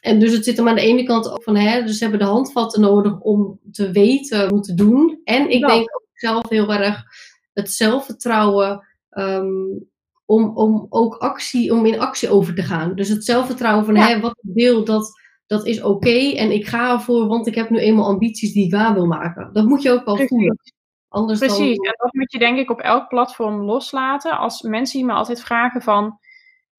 en 0.00 0.18
dus 0.18 0.32
het 0.32 0.44
zit 0.44 0.56
hem 0.56 0.68
aan 0.68 0.74
de 0.74 0.80
ene 0.80 1.02
kant 1.02 1.30
ook 1.30 1.42
van, 1.42 1.56
hè, 1.56 1.82
dus 1.82 1.98
ze 1.98 2.02
hebben 2.02 2.20
de 2.20 2.32
handvatten 2.32 2.80
nodig 2.80 3.20
om 3.20 3.60
te 3.72 3.90
weten 3.90 4.48
hoe 4.48 4.60
te 4.60 4.74
doen. 4.74 5.20
En 5.24 5.50
ik 5.50 5.66
denk 5.66 5.80
ook 5.80 6.08
zelf 6.12 6.48
heel 6.48 6.72
erg 6.72 7.04
het 7.52 7.72
zelfvertrouwen 7.72 8.86
um, 9.10 9.88
om, 10.24 10.56
om 10.56 10.86
ook 10.88 11.14
actie, 11.14 11.72
om 11.72 11.86
in 11.86 12.00
actie 12.00 12.28
over 12.28 12.54
te 12.54 12.62
gaan. 12.62 12.94
Dus 12.94 13.08
het 13.08 13.24
zelfvertrouwen 13.24 13.84
van, 13.84 13.96
hè, 13.96 14.20
wat 14.20 14.38
ik 14.42 14.50
wil, 14.54 14.84
dat 14.84 15.24
dat 15.46 15.66
is 15.66 15.82
oké 15.82 16.32
en 16.34 16.50
ik 16.50 16.66
ga 16.66 16.92
ervoor, 16.92 17.26
want 17.26 17.46
ik 17.46 17.54
heb 17.54 17.70
nu 17.70 17.78
eenmaal 17.78 18.06
ambities 18.06 18.52
die 18.52 18.64
ik 18.64 18.72
waar 18.72 18.94
wil 18.94 19.06
maken. 19.06 19.52
Dat 19.52 19.64
moet 19.64 19.82
je 19.82 19.90
ook 19.90 20.04
wel 20.04 20.16
voelen. 20.16 20.58
Precies, 21.24 21.76
en 21.76 21.94
dat 21.96 22.12
moet 22.12 22.32
je 22.32 22.38
denk 22.38 22.58
ik 22.58 22.70
op 22.70 22.80
elk 22.80 23.08
platform 23.08 23.60
loslaten. 23.60 24.38
Als 24.38 24.62
mensen 24.62 25.06
me 25.06 25.12
altijd 25.12 25.42
vragen 25.42 25.82
van, 25.82 26.18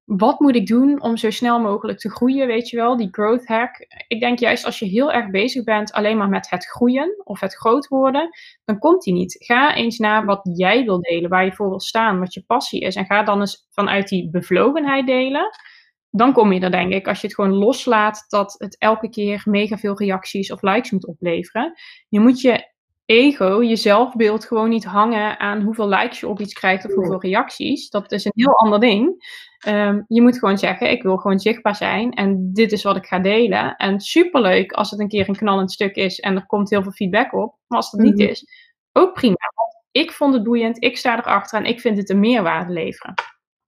wat 0.04 0.40
moet 0.40 0.54
ik 0.54 0.66
doen 0.66 1.02
om 1.02 1.16
zo 1.16 1.30
snel 1.30 1.60
mogelijk 1.60 1.98
te 1.98 2.10
groeien, 2.10 2.46
weet 2.46 2.68
je 2.68 2.76
wel, 2.76 2.96
die 2.96 3.08
growth 3.10 3.46
hack. 3.46 3.86
Ik 4.08 4.20
denk 4.20 4.38
juist 4.38 4.64
als 4.64 4.78
je 4.78 4.84
heel 4.86 5.12
erg 5.12 5.30
bezig 5.30 5.64
bent 5.64 5.92
alleen 5.92 6.16
maar 6.16 6.28
met 6.28 6.50
het 6.50 6.66
groeien 6.66 7.22
of 7.24 7.40
het 7.40 7.54
groot 7.54 7.88
worden, 7.88 8.28
dan 8.64 8.78
komt 8.78 9.02
die 9.02 9.12
niet. 9.12 9.36
Ga 9.38 9.74
eens 9.74 9.98
naar 9.98 10.24
wat 10.24 10.40
jij 10.52 10.84
wil 10.84 11.00
delen, 11.00 11.30
waar 11.30 11.44
je 11.44 11.52
voor 11.52 11.68
wil 11.68 11.80
staan, 11.80 12.18
wat 12.18 12.34
je 12.34 12.44
passie 12.46 12.80
is. 12.80 12.94
En 12.94 13.04
ga 13.06 13.22
dan 13.22 13.40
eens 13.40 13.66
vanuit 13.70 14.08
die 14.08 14.30
bevlogenheid 14.30 15.06
delen. 15.06 15.50
dan 16.10 16.32
kom 16.32 16.52
je 16.52 16.60
er 16.60 16.70
denk 16.70 16.92
ik, 16.92 17.08
als 17.08 17.20
je 17.20 17.26
het 17.26 17.36
gewoon 17.36 17.54
loslaat, 17.54 18.24
dat 18.28 18.54
het 18.58 18.78
elke 18.78 19.08
keer 19.08 19.42
mega 19.44 19.78
veel 19.78 19.98
reacties 19.98 20.52
of 20.52 20.62
likes 20.62 20.90
moet 20.90 21.06
opleveren. 21.06 21.72
Je 22.08 22.20
moet 22.20 22.40
je 22.40 22.76
ego, 23.08 23.62
je 23.62 23.76
zelfbeeld 23.76 24.44
gewoon 24.44 24.68
niet 24.68 24.84
hangen 24.84 25.38
aan 25.38 25.62
hoeveel 25.62 25.88
likes 25.88 26.20
je 26.20 26.28
op 26.28 26.40
iets 26.40 26.52
krijgt 26.52 26.84
of 26.84 26.94
hoeveel 26.94 27.20
reacties. 27.20 27.90
Dat 27.90 28.12
is 28.12 28.24
een 28.24 28.32
heel 28.34 28.58
ander 28.58 28.80
ding. 28.80 29.26
Ehm, 29.58 30.00
je 30.06 30.22
moet 30.22 30.38
gewoon 30.38 30.58
zeggen, 30.58 30.90
ik 30.90 31.02
wil 31.02 31.16
gewoon 31.16 31.38
zichtbaar 31.38 31.76
zijn 31.76 32.12
en 32.12 32.52
dit 32.52 32.72
is 32.72 32.82
wat 32.82 32.96
ik 32.96 33.06
ga 33.06 33.18
delen. 33.18 33.76
En 33.76 34.00
superleuk 34.00 34.72
als 34.72 34.90
het 34.90 35.00
een 35.00 35.08
keer 35.08 35.28
een 35.28 35.36
knallend 35.36 35.72
stuk 35.72 35.94
is 35.94 36.20
en 36.20 36.34
er 36.34 36.46
komt 36.46 36.70
heel 36.70 36.82
veel 36.82 36.92
feedback 36.92 37.32
op. 37.32 37.56
Maar 37.66 37.78
als 37.78 37.90
dat 37.90 38.00
niet 38.00 38.18
mhm. 38.18 38.28
is, 38.28 38.44
ook 38.92 39.12
prima. 39.12 39.52
Want 39.54 39.84
ik 39.90 40.12
vond 40.12 40.34
het 40.34 40.42
boeiend, 40.42 40.82
ik 40.84 40.96
sta 40.96 41.18
erachter 41.18 41.58
en 41.58 41.66
ik 41.66 41.80
vind 41.80 41.96
het 41.96 42.10
een 42.10 42.20
meerwaarde 42.20 42.72
leveren. 42.72 43.14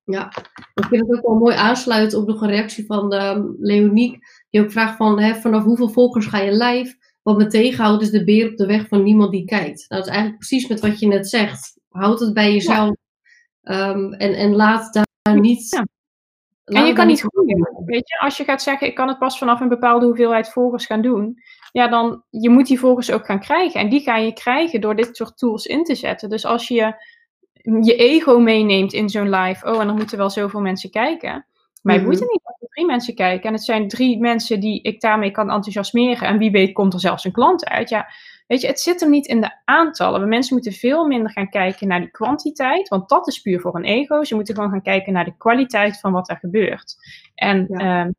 Ja, 0.04 0.32
ik 0.74 0.84
vind 0.84 1.06
het 1.06 1.16
ook 1.16 1.26
wel 1.26 1.38
mooi 1.38 1.56
aansluiten 1.56 2.18
op 2.18 2.26
nog 2.26 2.40
een 2.40 2.48
reactie 2.48 2.86
van 2.86 3.14
um, 3.14 3.56
Leoniek. 3.58 4.18
Die 4.50 4.60
ook 4.60 4.70
vraagt 4.70 4.96
van, 4.96 5.20
hè, 5.20 5.34
vanaf 5.34 5.64
hoeveel 5.64 5.88
volgers 5.88 6.26
ga 6.26 6.38
je 6.38 6.52
live? 6.52 6.96
Wat 7.22 7.36
me 7.36 7.46
tegenhoudt 7.46 8.02
is 8.02 8.10
de 8.10 8.24
beer 8.24 8.50
op 8.50 8.56
de 8.56 8.66
weg 8.66 8.88
van 8.88 9.02
niemand 9.02 9.30
die 9.30 9.44
kijkt. 9.44 9.84
Nou, 9.88 10.00
dat 10.00 10.04
is 10.04 10.08
eigenlijk 10.08 10.38
precies 10.38 10.68
met 10.68 10.80
wat 10.80 10.98
je 10.98 11.06
net 11.06 11.28
zegt. 11.28 11.80
Houd 11.88 12.20
het 12.20 12.34
bij 12.34 12.52
jezelf. 12.52 12.96
Ehm, 13.62 14.12
en, 14.12 14.34
en 14.34 14.56
laat 14.56 14.92
daar 14.92 15.40
niet... 15.40 15.70
Ja. 15.70 15.86
En 16.64 16.86
je 16.86 16.92
kan 16.92 17.06
niet 17.06 17.20
groeien. 17.20 17.82
Weet 17.84 18.08
je, 18.08 18.18
als 18.18 18.36
je 18.36 18.44
gaat 18.44 18.62
zeggen, 18.62 18.86
ik 18.86 18.94
kan 18.94 19.08
het 19.08 19.18
pas 19.18 19.38
vanaf 19.38 19.60
een 19.60 19.68
bepaalde 19.68 20.06
hoeveelheid 20.06 20.48
volgers 20.48 20.86
gaan 20.86 21.02
doen. 21.02 21.42
Ja, 21.72 21.88
dan, 21.88 22.22
je 22.30 22.50
moet 22.50 22.66
die 22.66 22.78
volgers 22.78 23.10
ook 23.10 23.24
gaan 23.24 23.40
krijgen. 23.40 23.80
En 23.80 23.88
die 23.88 24.00
ga 24.00 24.16
je 24.16 24.32
krijgen 24.32 24.80
door 24.80 24.96
dit 24.96 25.16
soort 25.16 25.38
tools 25.38 25.66
in 25.66 25.84
te 25.84 25.94
zetten. 25.94 26.28
Dus 26.28 26.44
als 26.44 26.68
je 26.68 26.94
je 27.62 27.96
ego 27.96 28.38
meeneemt 28.38 28.92
in 28.92 29.08
zo'n 29.08 29.30
live. 29.30 29.66
Oh, 29.66 29.80
en 29.80 29.86
dan 29.86 29.96
moeten 29.96 30.18
wel 30.18 30.30
zoveel 30.30 30.60
mensen 30.60 30.90
kijken. 30.90 31.46
Mij 31.82 31.98
mm 31.98 32.04
boeit 32.04 32.18
het 32.20 32.30
niet 32.30 32.49
drie 32.80 32.92
mensen 32.92 33.14
kijken. 33.14 33.48
En 33.48 33.54
het 33.54 33.64
zijn 33.64 33.88
drie 33.88 34.18
mensen 34.18 34.60
die 34.60 34.82
ik 34.82 35.00
daarmee 35.00 35.30
kan 35.30 35.50
enthousiasmeren. 35.50 36.28
En 36.28 36.38
wie 36.38 36.50
weet 36.50 36.72
komt 36.72 36.94
er 36.94 37.00
zelfs 37.00 37.24
een 37.24 37.32
klant 37.32 37.68
uit. 37.68 37.88
Ja, 37.88 38.08
weet 38.46 38.60
je, 38.60 38.66
het 38.66 38.80
zit 38.80 39.00
hem 39.00 39.10
niet 39.10 39.26
in 39.26 39.40
de 39.40 39.52
aantallen. 39.64 40.28
Mensen 40.28 40.54
moeten 40.54 40.72
veel 40.72 41.06
minder 41.06 41.32
gaan 41.32 41.48
kijken 41.48 41.88
naar 41.88 42.00
die 42.00 42.10
kwantiteit. 42.10 42.88
Want 42.88 43.08
dat 43.08 43.28
is 43.28 43.40
puur 43.40 43.60
voor 43.60 43.76
een 43.76 43.84
ego. 43.84 44.24
Ze 44.24 44.34
moeten 44.34 44.54
gewoon 44.54 44.70
gaan 44.70 44.82
kijken 44.82 45.12
naar 45.12 45.24
de 45.24 45.36
kwaliteit 45.36 46.00
van 46.00 46.12
wat 46.12 46.30
er 46.30 46.36
gebeurt. 46.36 46.96
En 47.34 47.66
ehm, 47.66 48.10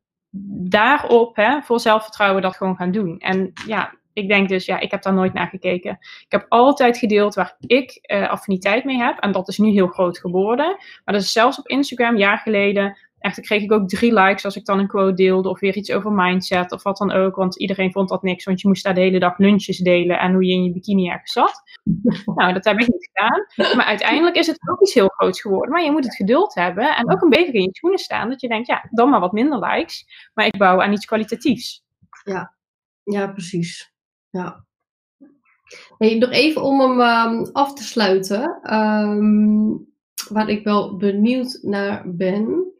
daarop, 0.69 1.35
hè, 1.35 1.61
voor 1.61 1.79
zelfvertrouwen, 1.79 2.41
dat 2.41 2.55
gewoon 2.55 2.75
gaan 2.75 2.91
doen. 2.91 3.17
En 3.19 3.51
ja, 3.67 3.93
ik 4.13 4.27
denk 4.27 4.49
dus, 4.49 4.65
ja, 4.65 4.79
ik 4.79 4.91
heb 4.91 5.01
daar 5.01 5.13
nooit 5.13 5.33
naar 5.33 5.47
gekeken. 5.47 5.97
Ik 5.99 6.31
heb 6.31 6.45
altijd 6.49 6.97
gedeeld 6.97 7.35
waar 7.35 7.55
ik 7.59 7.99
uh, 8.01 8.29
affiniteit 8.29 8.83
mee 8.83 8.97
heb. 8.97 9.19
En 9.19 9.31
dat 9.31 9.47
is 9.47 9.57
nu 9.57 9.69
heel 9.69 9.87
groot 9.87 10.17
geworden. 10.17 10.67
Maar 11.05 11.13
dat 11.13 11.23
is 11.23 11.31
zelfs 11.31 11.59
op 11.59 11.67
Instagram, 11.67 12.17
jaar 12.17 12.37
geleden. 12.37 12.97
Echt, 13.21 13.39
kreeg 13.39 13.63
ik 13.63 13.71
ook 13.71 13.89
drie 13.89 14.13
likes 14.13 14.45
als 14.45 14.55
ik 14.55 14.65
dan 14.65 14.79
een 14.79 14.87
quote 14.87 15.13
deelde. 15.13 15.49
Of 15.49 15.59
weer 15.59 15.75
iets 15.75 15.91
over 15.91 16.11
mindset 16.11 16.71
of 16.71 16.83
wat 16.83 16.97
dan 16.97 17.11
ook. 17.11 17.35
Want 17.35 17.59
iedereen 17.59 17.91
vond 17.91 18.09
dat 18.09 18.23
niks. 18.23 18.43
Want 18.43 18.61
je 18.61 18.67
moest 18.67 18.83
daar 18.83 18.93
de 18.93 19.01
hele 19.01 19.19
dag 19.19 19.37
lunches 19.37 19.77
delen. 19.77 20.19
En 20.19 20.33
hoe 20.33 20.45
je 20.45 20.53
in 20.53 20.63
je 20.63 20.71
bikini 20.71 21.09
ergens 21.09 21.31
zat. 21.31 21.61
nou, 22.35 22.53
dat 22.53 22.65
heb 22.65 22.79
ik 22.79 22.87
niet 22.87 23.09
gedaan. 23.11 23.75
Maar 23.75 23.85
uiteindelijk 23.85 24.35
is 24.35 24.47
het 24.47 24.69
ook 24.69 24.81
iets 24.81 24.93
heel 24.93 25.07
groots 25.07 25.41
geworden. 25.41 25.71
Maar 25.71 25.83
je 25.83 25.91
moet 25.91 26.03
het 26.03 26.15
geduld 26.15 26.53
hebben. 26.53 26.95
En 26.95 27.11
ook 27.11 27.21
een 27.21 27.29
beetje 27.29 27.53
in 27.53 27.61
je 27.61 27.69
schoenen 27.71 27.99
staan. 27.99 28.29
Dat 28.29 28.41
je 28.41 28.47
denkt, 28.47 28.67
ja, 28.67 28.87
dan 28.91 29.09
maar 29.09 29.19
wat 29.19 29.31
minder 29.31 29.59
likes. 29.59 30.05
Maar 30.33 30.45
ik 30.45 30.57
bouw 30.57 30.81
aan 30.81 30.93
iets 30.93 31.05
kwalitatiefs. 31.05 31.83
Ja, 32.23 32.53
ja 33.03 33.27
precies. 33.27 33.93
Ja. 34.29 34.65
Hey, 35.97 36.17
nog 36.17 36.31
even 36.31 36.61
om 36.61 36.79
hem 36.79 36.99
um, 36.99 37.49
af 37.51 37.73
te 37.73 37.83
sluiten. 37.83 38.73
Um, 38.73 39.89
waar 40.29 40.49
ik 40.49 40.63
wel 40.63 40.97
benieuwd 40.97 41.59
naar 41.61 42.15
ben. 42.15 42.73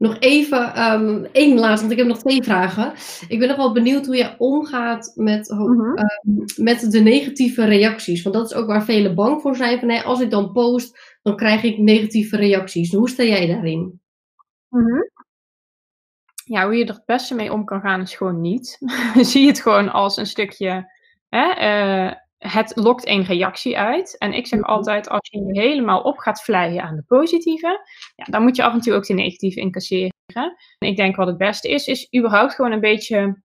Nog 0.00 0.16
even 0.18 0.92
um, 0.92 1.24
één 1.32 1.58
laatste, 1.58 1.80
want 1.80 1.92
ik 1.92 1.98
heb 1.98 2.06
nog 2.06 2.18
twee 2.18 2.42
vragen. 2.42 2.92
Ik 3.28 3.38
ben 3.38 3.48
nog 3.48 3.56
wel 3.56 3.72
benieuwd 3.72 4.06
hoe 4.06 4.16
je 4.16 4.34
omgaat 4.38 5.12
met, 5.14 5.48
mm 5.48 5.94
met 6.56 6.90
de 6.90 7.00
negatieve 7.00 7.64
reacties. 7.64 8.22
Want 8.22 8.34
dat 8.34 8.50
is 8.50 8.56
ook 8.56 8.66
waar 8.66 8.84
velen 8.84 9.14
bang 9.14 9.40
voor 9.40 9.56
zijn. 9.56 9.78
Van, 9.78 9.88
hey, 9.88 10.04
als 10.04 10.20
ik 10.20 10.30
dan 10.30 10.52
post, 10.52 11.18
dan 11.22 11.36
krijg 11.36 11.62
ik 11.62 11.78
negatieve 11.78 12.36
reacties. 12.36 12.92
Hoe 12.92 13.08
sta 13.08 13.22
jij 13.22 13.46
daarin? 13.46 14.00
Mm 14.68 15.10
ja, 16.50 16.64
hoe 16.64 16.76
je 16.76 16.84
er 16.84 16.94
het 16.94 17.04
beste 17.04 17.34
mee 17.34 17.52
om 17.52 17.64
kan 17.64 17.80
gaan 17.80 18.00
is 18.00 18.14
gewoon 18.14 18.40
niet. 18.40 18.78
Zie 19.30 19.46
het 19.46 19.60
gewoon 19.60 19.92
als 19.92 20.16
een 20.16 20.26
stukje, 20.26 20.92
hè, 21.28 21.46
uh, 21.46 22.12
het 22.40 22.72
lokt 22.74 23.08
een 23.08 23.24
reactie 23.24 23.78
uit. 23.78 24.18
En 24.18 24.32
ik 24.32 24.46
zeg 24.46 24.60
mhm. 24.60 24.68
altijd, 24.68 25.08
als 25.08 25.28
je 25.30 25.38
je 25.38 25.60
helemaal 25.60 26.00
op 26.00 26.18
gaat 26.18 26.42
vleien 26.42 26.82
aan 26.82 26.96
de 26.96 27.04
positieve, 27.06 27.86
ja, 28.14 28.24
dan 28.24 28.42
moet 28.42 28.56
je 28.56 28.62
af 28.62 28.72
en 28.72 28.80
toe 28.80 28.94
ook 28.94 29.06
de 29.06 29.14
negatieve 29.14 29.60
incasseren. 29.60 30.12
En 30.78 30.88
ik 30.88 30.96
denk 30.96 31.16
wat 31.16 31.26
het 31.26 31.38
beste 31.38 31.68
is, 31.68 31.86
is 31.86 32.14
überhaupt 32.16 32.54
gewoon 32.54 32.72
een 32.72 32.80
beetje 32.80 33.42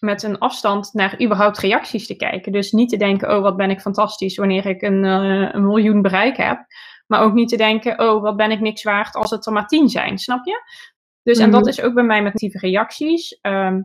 met 0.00 0.22
een 0.22 0.38
afstand 0.38 0.92
naar 0.92 1.22
überhaupt 1.22 1.58
reacties 1.58 2.06
te 2.06 2.16
kijken. 2.16 2.52
Dus 2.52 2.72
niet 2.72 2.88
te 2.88 2.96
denken, 2.96 3.36
oh 3.36 3.42
wat 3.42 3.56
ben 3.56 3.70
ik 3.70 3.80
fantastisch 3.80 4.36
wanneer 4.36 4.66
ik 4.66 4.82
een, 4.82 5.04
uh, 5.04 5.48
een 5.52 5.66
miljoen 5.66 6.02
bereik 6.02 6.36
heb. 6.36 6.66
Maar 7.06 7.22
ook 7.22 7.32
niet 7.32 7.48
te 7.48 7.56
denken, 7.56 8.00
oh 8.00 8.22
wat 8.22 8.36
ben 8.36 8.50
ik 8.50 8.60
niks 8.60 8.82
waard 8.82 9.14
als 9.14 9.30
het 9.30 9.46
er 9.46 9.52
maar 9.52 9.66
tien 9.66 9.88
zijn, 9.88 10.18
snap 10.18 10.44
je? 10.44 10.62
Dus, 11.22 11.38
en 11.38 11.50
dat 11.50 11.60
mhm. 11.60 11.68
is 11.68 11.80
ook 11.80 11.94
bij 11.94 12.04
mij 12.04 12.22
met 12.22 12.32
actieve 12.32 12.58
reacties. 12.58 13.38
Ehm, 13.40 13.82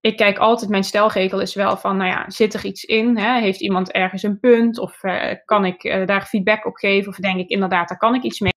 ik 0.00 0.16
kijk 0.16 0.38
altijd, 0.38 0.70
mijn 0.70 0.84
stelregel 0.84 1.40
is 1.40 1.54
wel 1.54 1.76
van, 1.76 1.96
nou 1.96 2.10
ja, 2.10 2.30
zit 2.30 2.54
er 2.54 2.64
iets 2.64 2.84
in? 2.84 3.18
Hè? 3.18 3.40
Heeft 3.40 3.60
iemand 3.60 3.92
ergens 3.92 4.22
een 4.22 4.40
punt? 4.40 4.78
Of 4.78 5.02
uh, 5.02 5.32
kan 5.44 5.64
ik 5.64 5.84
uh, 5.84 6.06
daar 6.06 6.26
feedback 6.26 6.66
op 6.66 6.76
geven? 6.76 7.08
Of 7.08 7.16
denk 7.16 7.38
ik 7.38 7.48
inderdaad, 7.48 7.88
daar 7.88 7.98
kan 7.98 8.14
ik 8.14 8.22
iets 8.22 8.40
mee? 8.40 8.52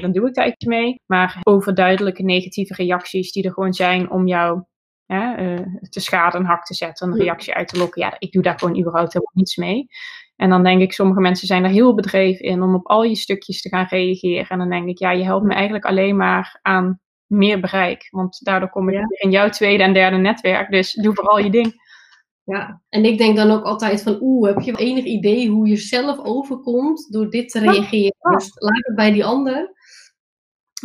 Dan 0.00 0.12
doe 0.12 0.28
ik 0.28 0.34
daar 0.34 0.46
iets 0.46 0.64
mee. 0.64 0.94
Maar 1.06 1.38
overduidelijke 1.42 2.22
negatieve 2.22 2.74
reacties 2.74 3.32
die 3.32 3.44
er 3.44 3.52
gewoon 3.52 3.72
zijn 3.72 4.10
om 4.10 4.26
jou 4.26 4.62
hè, 5.06 5.42
uh, 5.42 5.66
te 5.88 6.00
schaden, 6.00 6.40
een 6.40 6.46
hak 6.46 6.64
te 6.64 6.74
zetten, 6.74 7.08
een 7.08 7.18
reactie 7.18 7.54
uit 7.54 7.68
te 7.68 7.78
lokken. 7.78 8.02
Ja, 8.02 8.16
ik 8.18 8.32
doe 8.32 8.42
daar 8.42 8.58
gewoon 8.58 8.78
überhaupt 8.78 9.12
helemaal 9.12 9.34
niets 9.34 9.56
mee. 9.56 9.86
En 10.36 10.50
dan 10.50 10.62
denk 10.62 10.80
ik, 10.80 10.92
sommige 10.92 11.20
mensen 11.20 11.46
zijn 11.46 11.64
er 11.64 11.70
heel 11.70 11.94
bedreven 11.94 12.44
in 12.44 12.62
om 12.62 12.74
op 12.74 12.86
al 12.86 13.02
je 13.02 13.16
stukjes 13.16 13.62
te 13.62 13.68
gaan 13.68 13.86
reageren. 13.88 14.48
En 14.48 14.58
dan 14.58 14.70
denk 14.70 14.88
ik, 14.88 14.98
ja, 14.98 15.10
je 15.10 15.24
helpt 15.24 15.46
me 15.46 15.54
eigenlijk 15.54 15.84
alleen 15.84 16.16
maar 16.16 16.58
aan 16.62 17.00
meer 17.30 17.60
bereik. 17.60 18.08
Want 18.10 18.44
daardoor 18.44 18.70
kom 18.70 18.88
ik 18.88 19.20
in 19.20 19.30
jouw 19.30 19.48
tweede 19.48 19.82
en 19.82 19.92
derde 19.92 20.16
netwerk. 20.16 20.70
Dus 20.70 20.92
doe 20.92 21.14
vooral 21.14 21.38
je 21.38 21.50
ding. 21.50 21.88
Ja, 22.44 22.82
en 22.88 23.04
ik 23.04 23.18
denk 23.18 23.36
dan 23.36 23.50
ook 23.50 23.64
altijd 23.64 24.02
van, 24.02 24.18
oeh, 24.20 24.48
heb 24.48 24.60
je 24.60 24.76
enig 24.76 25.04
idee 25.04 25.48
hoe 25.48 25.68
je 25.68 25.76
zelf 25.76 26.18
overkomt 26.18 27.12
door 27.12 27.30
dit 27.30 27.48
te 27.48 27.58
reageren? 27.58 28.16
Dus 28.20 28.50
laat 28.54 28.86
het 28.86 28.94
bij 28.94 29.12
die 29.12 29.24
ander. 29.24 29.74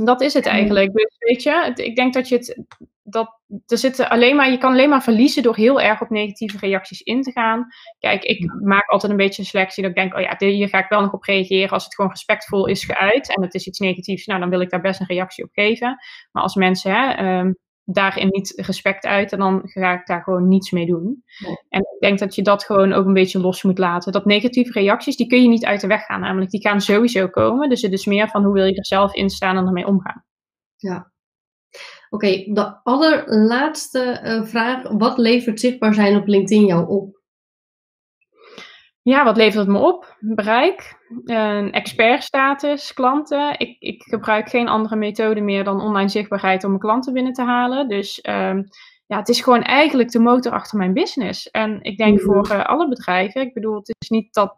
Dat 0.04 0.22
is 0.22 0.34
het 0.34 0.46
eigenlijk. 0.46 0.94
Dus 0.94 1.16
weet 1.18 1.44
je, 1.44 1.72
ik 1.76 1.96
denk 1.96 2.14
dat 2.14 2.30
je 2.30 2.36
het, 2.36 2.64
dat, 3.08 3.40
er 3.66 3.78
zitten 3.78 4.10
alleen 4.10 4.36
maar, 4.36 4.52
je 4.52 4.58
kan 4.58 4.72
alleen 4.72 4.90
maar 4.90 5.04
verliezen 5.04 5.44
door 5.44 5.56
heel 5.56 5.82
erg 5.82 6.02
op 6.02 6.10
negatieve 6.10 6.58
reacties 6.58 7.02
in 7.02 7.22
te 7.22 7.32
gaan. 7.32 7.68
Kijk, 8.00 8.24
ik 8.24 8.54
maak 8.62 8.90
altijd 8.90 9.12
een 9.12 9.18
beetje 9.18 9.42
een 9.42 9.48
selectie 9.48 9.84
dat 9.84 9.92
ik 9.92 9.98
denk, 9.98 10.16
oh 10.16 10.22
ja, 10.22 10.36
hier 10.38 10.70
ga 10.70 10.80
ik 10.80 10.90
wel 10.90 11.02
nog 11.02 11.14
op 11.14 11.24
reageren 11.24 11.70
als 11.70 11.84
het 11.84 11.96
gewoon 11.96 12.12
respectvol 12.12 12.68
is 12.68 12.84
geuit 12.86 13.36
en 13.36 13.42
het 13.42 13.54
is 13.54 13.68
iets 13.68 13.80
negatiefs, 13.80 14.26
nou 14.26 14.40
dan 14.40 14.50
wil 14.50 14.62
ik 14.62 14.70
daar 14.70 14.82
best 14.82 15.00
een 15.00 15.06
reactie 15.06 15.44
op 15.44 15.50
geven. 15.54 15.98
Maar 16.32 16.44
als 16.44 16.56
mensen 16.56 16.92
hè, 16.92 17.40
um, 17.40 17.58
daarin 17.84 18.28
niet 18.30 18.54
respect 18.56 19.06
uiten, 19.06 19.38
dan 19.38 19.62
ga 19.64 19.94
ik 19.94 20.06
daar 20.06 20.24
gewoon 20.24 20.48
niets 20.48 20.72
mee 20.72 20.86
doen. 20.86 21.24
En 21.70 21.80
ik 21.80 22.00
denk 22.00 22.20
dat 22.20 22.36
je 22.36 22.42
dat 22.42 22.64
gewoon 22.64 22.94
ook 22.94 23.06
een 23.06 23.14
beetje 23.14 23.40
los 23.40 23.64
moet 23.64 23.78
laten. 23.78 24.12
Dat 24.12 24.26
negatieve 24.26 24.80
reacties, 24.80 25.16
die 25.16 25.28
kun 25.28 25.42
je 25.42 25.48
niet 25.48 25.66
uit 25.66 25.82
de 25.82 25.88
weg 25.88 26.06
gaan, 26.06 26.20
namelijk 26.20 26.52
die 26.52 26.62
gaan 26.62 26.82
sowieso 26.82 27.28
komen. 27.28 27.70
Dus 27.70 27.82
het 27.82 27.92
is 27.92 28.06
meer 28.06 28.28
van 28.28 28.44
hoe 28.44 28.54
wil 28.54 28.66
je 28.66 28.76
er 28.76 28.86
zelf 28.86 29.14
in 29.14 29.30
staan 29.30 29.58
en 29.58 29.66
ermee 29.66 29.88
omgaan. 29.88 30.26
Ja, 30.76 31.12
Oké, 32.16 32.54
de 32.54 32.84
allerlaatste 32.84 34.22
uh, 34.24 34.44
vraag. 34.44 34.90
Wat 34.90 35.18
levert 35.18 35.60
zichtbaar 35.60 35.94
zijn 35.94 36.16
op 36.16 36.28
LinkedIn 36.28 36.66
jou 36.66 36.88
op? 36.88 37.22
Ja, 39.02 39.24
wat 39.24 39.38
levert 39.38 39.66
het 39.66 39.68
me 39.68 39.80
op? 39.80 40.18
Bereik, 40.20 40.98
een 41.26 41.72
expertstatus, 41.72 42.94
klanten. 42.94 43.60
Ik, 43.60 43.76
ik 43.80 44.04
gebruik 44.04 44.50
geen 44.50 44.68
andere 44.68 44.96
methode 44.96 45.42
meer 45.42 45.64
dan 45.64 45.82
online 45.82 46.10
zichtbaarheid 46.10 46.64
om 46.64 46.70
mijn 46.70 46.82
klanten 46.82 47.14
binnen 47.14 47.34
te 47.34 47.44
halen. 47.44 47.88
Dus 47.88 48.20
um, 48.30 48.64
ja, 49.06 49.18
het 49.18 49.30
is 49.30 49.42
gewoon 49.42 49.62
eigenlijk 49.62 50.12
de 50.12 50.20
motor 50.20 50.52
achter 50.52 50.78
mijn 50.78 50.94
business. 50.94 51.50
En 51.50 51.82
ik 51.82 51.98
denk 51.98 52.22
mhm. 52.22 52.26
voor 52.26 52.52
uh, 52.52 52.66
alle 52.66 52.88
bedrijven, 52.88 53.42
ik 53.42 53.54
bedoel, 53.54 53.76
het 53.76 53.96
is 54.00 54.10
niet 54.10 54.34
dat, 54.34 54.58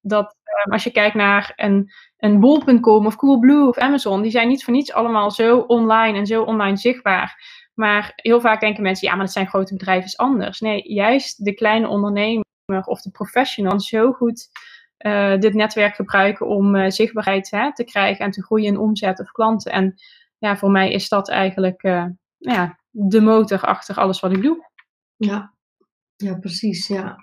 dat 0.00 0.35
um, 0.64 0.72
als 0.72 0.84
je 0.84 0.90
kijkt 0.90 1.14
naar 1.14 1.52
een 1.56 1.90
een 2.16 2.40
bol.com 2.40 3.06
of 3.06 3.16
Coolblue 3.16 3.68
of 3.68 3.78
Amazon, 3.78 4.22
die 4.22 4.30
zijn 4.30 4.48
niet 4.48 4.64
voor 4.64 4.72
niets 4.72 4.92
allemaal 4.92 5.30
zo 5.30 5.58
online 5.58 6.18
en 6.18 6.26
zo 6.26 6.42
online 6.42 6.76
zichtbaar. 6.76 7.54
Maar 7.74 8.12
heel 8.16 8.40
vaak 8.40 8.60
denken 8.60 8.82
mensen, 8.82 9.08
ja, 9.08 9.14
maar 9.14 9.24
dat 9.24 9.34
zijn 9.34 9.48
grote 9.48 9.72
bedrijven, 9.72 10.04
is 10.04 10.16
anders. 10.16 10.60
Nee, 10.60 10.92
juist 10.92 11.44
de 11.44 11.54
kleine 11.54 11.88
ondernemer 11.88 12.44
of 12.84 13.02
de 13.02 13.10
professional 13.10 13.80
zo 13.80 14.12
goed 14.12 14.48
uh, 14.98 15.38
dit 15.38 15.54
netwerk 15.54 15.94
gebruiken 15.94 16.46
om 16.46 16.74
uh, 16.74 16.90
zichtbaarheid 16.90 17.50
hè, 17.50 17.74
te 17.74 17.84
krijgen 17.84 18.24
en 18.24 18.30
te 18.30 18.42
groeien 18.42 18.66
in 18.66 18.78
omzet 18.78 19.20
of 19.20 19.30
klanten. 19.30 19.72
En 19.72 19.94
ja, 20.38 20.56
voor 20.56 20.70
mij 20.70 20.90
is 20.90 21.08
dat 21.08 21.28
eigenlijk 21.28 21.82
uh, 21.82 22.06
ja, 22.36 22.78
de 22.90 23.20
motor 23.20 23.60
achter 23.60 23.96
alles 23.96 24.20
wat 24.20 24.32
ik 24.32 24.42
doe. 24.42 24.70
Ja, 25.16 25.54
ja, 26.16 26.34
precies. 26.34 26.88
Ja. 26.88 27.16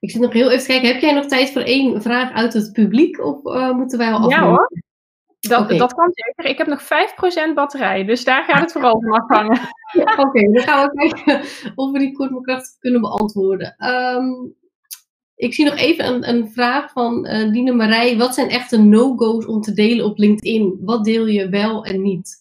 Ik 0.00 0.10
zit 0.10 0.20
nog 0.20 0.32
heel 0.32 0.50
even 0.50 0.60
te 0.60 0.66
kijken. 0.66 0.88
Heb 0.88 1.00
jij 1.00 1.12
nog 1.12 1.26
tijd 1.26 1.52
voor 1.52 1.62
één 1.62 2.02
vraag 2.02 2.32
uit 2.32 2.52
het 2.52 2.72
publiek? 2.72 3.24
Of 3.24 3.44
uh, 3.44 3.70
moeten 3.70 3.98
wij 3.98 4.12
al 4.12 4.14
afronden? 4.14 4.38
Ja 4.38 4.48
hoor. 4.48 4.70
Dat, 5.40 5.68
dat 5.68 5.94
kan 5.94 6.10
zeker. 6.12 6.50
Ik 6.50 6.58
heb 6.58 6.66
nog 6.66 6.82
5% 7.50 7.54
batterij, 7.54 8.04
dus 8.04 8.24
daar 8.24 8.44
gaat 8.44 8.60
het 8.60 8.72
vooral 8.72 9.00
van 9.00 9.20
afhangen. 9.20 9.60
Oké, 10.26 10.52
dan 10.52 10.62
gaan 10.62 10.88
we 10.88 10.94
kijken 10.94 11.40
of 11.74 11.90
we 11.90 11.98
die 11.98 12.12
kort 12.12 12.30
maar 12.30 12.40
krachtig 12.40 12.78
kunnen 12.78 13.00
beantwoorden. 13.00 13.74
Ehm, 13.76 14.28
ik 15.34 15.54
zie 15.54 15.64
nog 15.64 15.76
even 15.76 16.06
een, 16.06 16.28
een 16.28 16.50
vraag 16.50 16.92
van 16.92 17.26
uh, 17.26 17.52
Dine 17.52 17.72
Marij. 17.72 18.16
Wat 18.16 18.34
zijn 18.34 18.48
echte 18.48 18.78
no-go's 18.78 19.46
om 19.46 19.60
te 19.60 19.72
delen 19.72 20.04
op 20.04 20.18
LinkedIn? 20.18 20.78
Wat 20.80 21.04
deel 21.04 21.26
je 21.26 21.48
wel 21.48 21.84
en 21.84 22.02
niet? 22.02 22.39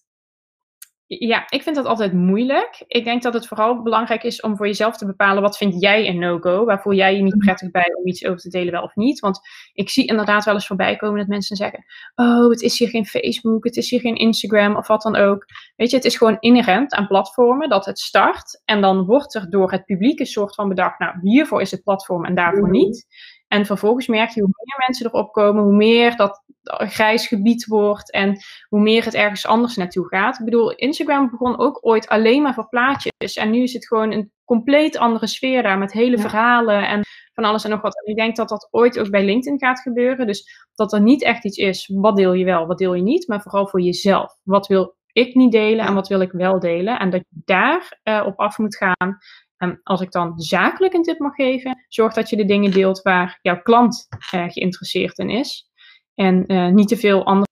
Ja, 1.17 1.49
ik 1.49 1.63
vind 1.63 1.75
dat 1.75 1.85
altijd 1.85 2.13
moeilijk. 2.13 2.83
Ik 2.87 3.03
denk 3.03 3.21
dat 3.21 3.33
het 3.33 3.47
vooral 3.47 3.81
belangrijk 3.81 4.23
is 4.23 4.41
om 4.41 4.57
voor 4.57 4.65
jezelf 4.65 4.97
te 4.97 5.05
bepalen 5.05 5.41
wat 5.41 5.57
vind 5.57 5.81
jij 5.81 6.07
een 6.07 6.19
no-go. 6.19 6.65
Waar 6.65 6.81
voel 6.81 6.93
jij 6.93 7.15
je 7.15 7.21
niet 7.21 7.35
mhm. 7.35 7.45
prettig 7.45 7.71
bij 7.71 7.93
om 7.95 8.07
iets 8.07 8.25
over 8.25 8.39
te 8.39 8.49
delen, 8.49 8.71
wel 8.71 8.83
of 8.83 8.95
niet. 8.95 9.19
Want 9.19 9.39
ik 9.73 9.89
zie 9.89 10.07
inderdaad 10.07 10.45
wel 10.45 10.53
eens 10.53 10.67
voorbij 10.67 10.95
komen 10.95 11.19
dat 11.19 11.27
mensen 11.27 11.55
zeggen: 11.55 11.85
Oh, 12.15 12.49
het 12.49 12.61
is 12.61 12.79
hier 12.79 12.89
geen 12.89 13.05
Facebook, 13.05 13.63
het 13.63 13.77
is 13.77 13.89
hier 13.89 13.99
geen 13.99 14.15
Instagram 14.15 14.75
of 14.75 14.87
wat 14.87 15.01
dan 15.01 15.15
ook. 15.15 15.45
Weet 15.75 15.89
je, 15.89 15.95
het 15.95 16.05
is 16.05 16.17
gewoon 16.17 16.37
inherent 16.39 16.93
aan 16.93 17.07
platformen 17.07 17.69
dat 17.69 17.85
het 17.85 17.99
start. 17.99 18.61
En 18.65 18.81
dan 18.81 19.05
wordt 19.05 19.35
er 19.35 19.49
door 19.49 19.71
het 19.71 19.85
publiek 19.85 20.19
een 20.19 20.25
soort 20.25 20.55
van 20.55 20.69
bedacht: 20.69 20.99
Nou, 20.99 21.19
hiervoor 21.21 21.61
is 21.61 21.71
het 21.71 21.83
platform 21.83 22.25
en 22.25 22.35
daarvoor 22.35 22.67
mhm. 22.67 22.71
niet. 22.71 23.05
En 23.49 23.65
vervolgens 23.65 24.07
merk 24.07 24.29
je 24.29 24.41
hoe 24.41 24.49
meer 24.53 24.83
mensen 24.87 25.05
erop 25.05 25.31
komen, 25.31 25.63
hoe 25.63 25.75
meer 25.75 26.15
dat 26.15 26.43
grijs 26.63 27.27
gebied 27.27 27.65
wordt 27.65 28.11
en 28.11 28.37
hoe 28.67 28.79
meer 28.79 29.05
het 29.05 29.13
ergens 29.13 29.45
anders 29.45 29.75
naartoe 29.75 30.07
gaat. 30.07 30.39
Ik 30.39 30.45
bedoel, 30.45 30.75
Instagram 30.75 31.29
begon 31.29 31.59
ook 31.59 31.77
ooit 31.81 32.07
alleen 32.07 32.41
maar 32.41 32.53
voor 32.53 32.69
plaatjes. 32.69 33.35
En 33.35 33.49
nu 33.49 33.61
is 33.61 33.73
het 33.73 33.87
gewoon 33.87 34.11
een 34.11 34.31
compleet 34.45 34.97
andere 34.97 35.27
sfeer 35.27 35.63
daar 35.63 35.77
met 35.77 35.91
hele 35.91 36.17
verhalen 36.17 36.87
en 36.87 37.01
van 37.33 37.43
alles 37.43 37.63
en 37.63 37.69
nog 37.69 37.81
wat. 37.81 38.03
En 38.03 38.11
ik 38.11 38.17
denk 38.17 38.35
dat 38.35 38.49
dat 38.49 38.67
ooit 38.71 38.99
ook 38.99 39.09
bij 39.09 39.25
LinkedIn 39.25 39.59
gaat 39.59 39.79
gebeuren. 39.79 40.27
Dus 40.27 40.67
dat 40.75 40.93
er 40.93 41.01
niet 41.01 41.23
echt 41.23 41.45
iets 41.45 41.57
is, 41.57 41.91
wat 41.93 42.15
deel 42.15 42.33
je 42.33 42.45
wel, 42.45 42.67
wat 42.67 42.77
deel 42.77 42.93
je 42.93 43.01
niet, 43.01 43.27
maar 43.27 43.41
vooral 43.41 43.67
voor 43.67 43.81
jezelf. 43.81 44.33
Wat 44.43 44.67
wil 44.67 44.95
ik 45.11 45.35
niet 45.35 45.51
delen 45.51 45.85
en 45.85 45.93
wat 45.93 46.07
wil 46.07 46.19
ik 46.19 46.31
wel 46.31 46.59
delen? 46.59 46.99
En 46.99 47.09
dat 47.09 47.21
je 47.29 47.41
daar 47.45 47.99
uh, 48.03 48.23
op 48.25 48.39
af 48.39 48.57
moet 48.57 48.77
gaan. 48.77 49.17
En 49.59 49.79
als 49.83 50.01
ik 50.01 50.11
dan 50.11 50.39
zakelijk 50.39 50.93
een 50.93 51.03
tip 51.03 51.19
mag 51.19 51.35
geven, 51.35 51.85
zorg 51.87 52.13
dat 52.13 52.29
je 52.29 52.35
de 52.35 52.45
dingen 52.45 52.71
deelt 52.71 53.01
waar 53.01 53.39
jouw 53.41 53.61
klant 53.61 54.07
uh, 54.09 54.49
geïnteresseerd 54.49 55.17
in 55.17 55.29
is. 55.29 55.69
En 56.15 56.43
uh, 56.47 56.67
niet 56.67 56.87
te 56.87 56.97
veel 56.97 57.25
andere 57.25 57.47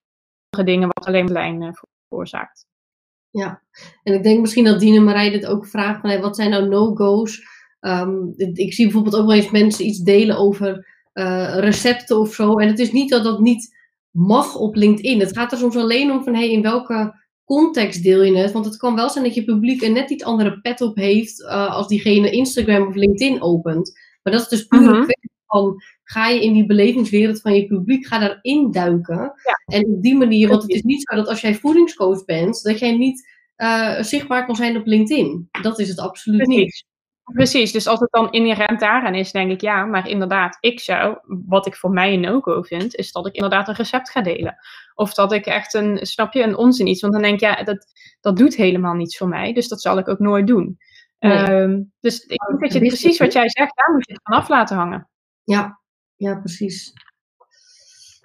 dingen 0.64 0.89
wat 0.93 1.05
alleen 1.05 1.32
lijn 1.32 1.62
uh, 1.62 1.70
veroorzaakt. 2.08 2.66
Ja, 3.30 3.62
en 4.03 4.14
ik 4.14 4.24
denk 4.24 4.41
misschien 4.41 4.64
dat 4.64 4.80
Dina 4.80 5.01
Marij 5.01 5.30
dit 5.30 5.45
ook 5.45 5.66
vraagt 5.66 6.01
van 6.01 6.22
wat 6.22 6.36
zijn 6.36 6.49
nou 6.49 6.68
no-go's? 6.68 7.41
Um, 7.80 8.34
ik 8.53 8.74
zie 8.74 8.86
bijvoorbeeld 8.86 9.16
ook 9.16 9.28
wel 9.28 9.36
eens 9.36 9.51
mensen 9.51 9.86
iets 9.86 9.99
delen 9.99 10.38
over 10.38 10.95
recepten 11.60 12.20
of 12.20 12.34
zo. 12.34 12.58
En 12.58 12.68
het 12.68 12.80
is 12.80 12.91
niet 12.91 13.10
dat 13.10 13.24
dat 13.24 13.39
niet 13.39 13.76
mag 14.12 14.55
op 14.55 14.76
LinkedIn. 14.76 15.20
Het 15.20 15.38
gaat 15.38 15.51
er 15.51 15.58
soms 15.58 15.76
alleen 15.76 16.12
om 16.12 16.24
van 16.24 16.34
hey, 16.34 16.51
in 16.51 16.62
welke 16.62 17.27
context 17.48 18.04
deel 18.04 18.24
je 18.24 18.38
het? 18.38 18.52
Want 18.52 18.66
het 18.66 18.78
kan 18.78 18.95
wel 18.95 19.10
zijn 19.10 19.24
dat 19.24 19.34
je 19.34 19.43
publiek 19.43 19.82
een 19.82 19.93
net 19.93 20.10
iets 20.10 20.24
andere 20.24 20.62
pet 20.62 20.82
op 20.82 20.95
heeft 20.95 21.39
uh, 21.39 21.76
als 21.76 21.88
diegene 21.88 22.30
Instagram 22.30 22.88
of 22.88 22.95
LinkedIn 22.95 23.41
opent. 23.41 23.91
Maar 24.24 24.34
dat 24.34 24.41
is 24.41 24.48
dus 24.48 24.66
puur 24.66 24.82
uh 24.82 24.88
-huh. 24.88 25.08
van 25.45 25.76
ga 26.04 26.28
je 26.28 26.43
in 26.43 26.54
die 26.54 26.66
belevingswereld 26.66 27.41
van 27.41 27.56
je 27.56 27.68
publiek, 27.68 28.08
ga 28.08 28.20
daarin 28.20 28.72
duiken. 28.72 29.34
En 29.66 29.86
op 29.86 30.02
die 30.02 30.16
manier, 30.16 30.50
want 30.50 30.62
het 30.62 30.72
is 30.72 30.82
niet 30.82 31.02
zo 31.10 31.16
dat 31.16 31.28
als 31.28 31.41
jij 31.41 31.56
voedingscoach 31.56 32.26
bent, 32.26 32.64
dat 32.64 32.80
jij 32.80 32.98
niet 32.98 33.30
uh, 33.58 34.02
zichtbaar 34.02 34.45
kan 34.45 34.56
zijn 34.56 34.78
op 34.78 34.86
LinkedIn. 34.86 35.50
Dat 35.62 35.80
is 35.80 35.89
het 35.89 36.00
absoluut 36.00 36.43
Precies. 36.43 36.64
niet. 36.64 36.86
Precies, 37.34 37.72
dus 37.72 37.88
als 37.88 38.00
het 38.00 38.12
dan 38.12 38.32
inherent 38.32 38.80
daaraan 38.80 39.16
is, 39.16 39.32
denk 39.32 39.52
ik 39.52 39.62
ja, 39.62 39.86
maar 39.86 40.10
inderdaad, 40.10 40.58
ik 40.60 40.80
zou, 40.80 41.18
wat 41.45 41.66
ik 41.66 41.76
voor 41.76 41.91
mij 41.91 42.14
een 42.14 42.20
no-go 42.20 42.62
vind, 42.62 42.95
is 42.95 43.12
dat 43.12 43.28
ik 43.28 43.34
inderdaad 43.34 43.68
een 43.68 43.76
recept 43.76 44.10
ga 44.10 44.22
delen. 44.22 44.56
Of 44.98 45.14
dat 45.14 45.32
ik 45.32 45.45
echt 45.45 45.74
een, 45.74 46.06
snap 46.06 46.34
je, 46.34 46.43
een 46.43 46.58
onzin 46.58 46.88
iets, 46.88 47.02
want 47.02 47.14
dan 47.14 47.22
denk 47.22 47.34
ik 47.34 47.39
ja, 47.39 47.64
dat, 47.64 47.86
dat 48.22 48.38
doet 48.38 48.56
helemaal 48.56 48.93
niets 48.93 49.18
voor 49.18 49.28
mij, 49.28 49.54
dus 49.54 49.68
dat 49.68 49.82
zal 49.82 49.98
ik 49.98 50.08
ook 50.08 50.20
nooit 50.20 50.48
doen. 50.48 50.78
Nee. 51.20 51.52
Um, 51.52 51.93
dus 52.00 52.20
ik 52.20 52.39
denk 52.50 52.62
dat 52.62 52.74
je 52.74 52.80
precies 52.80 53.18
wat 53.18 53.34
jij 53.34 53.50
zegt, 53.50 53.76
daar 53.76 53.93
moet 53.93 54.08
je 54.08 54.14
het 54.14 54.22
vanaf 54.24 54.50
laten 54.50 54.78
hangen. 54.78 55.10
Ja, 55.43 55.80
ja, 56.16 56.36
precies. 56.36 56.93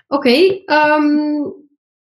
Oké, 0.09 0.29
okay, 0.29 0.63
um, 0.97 1.55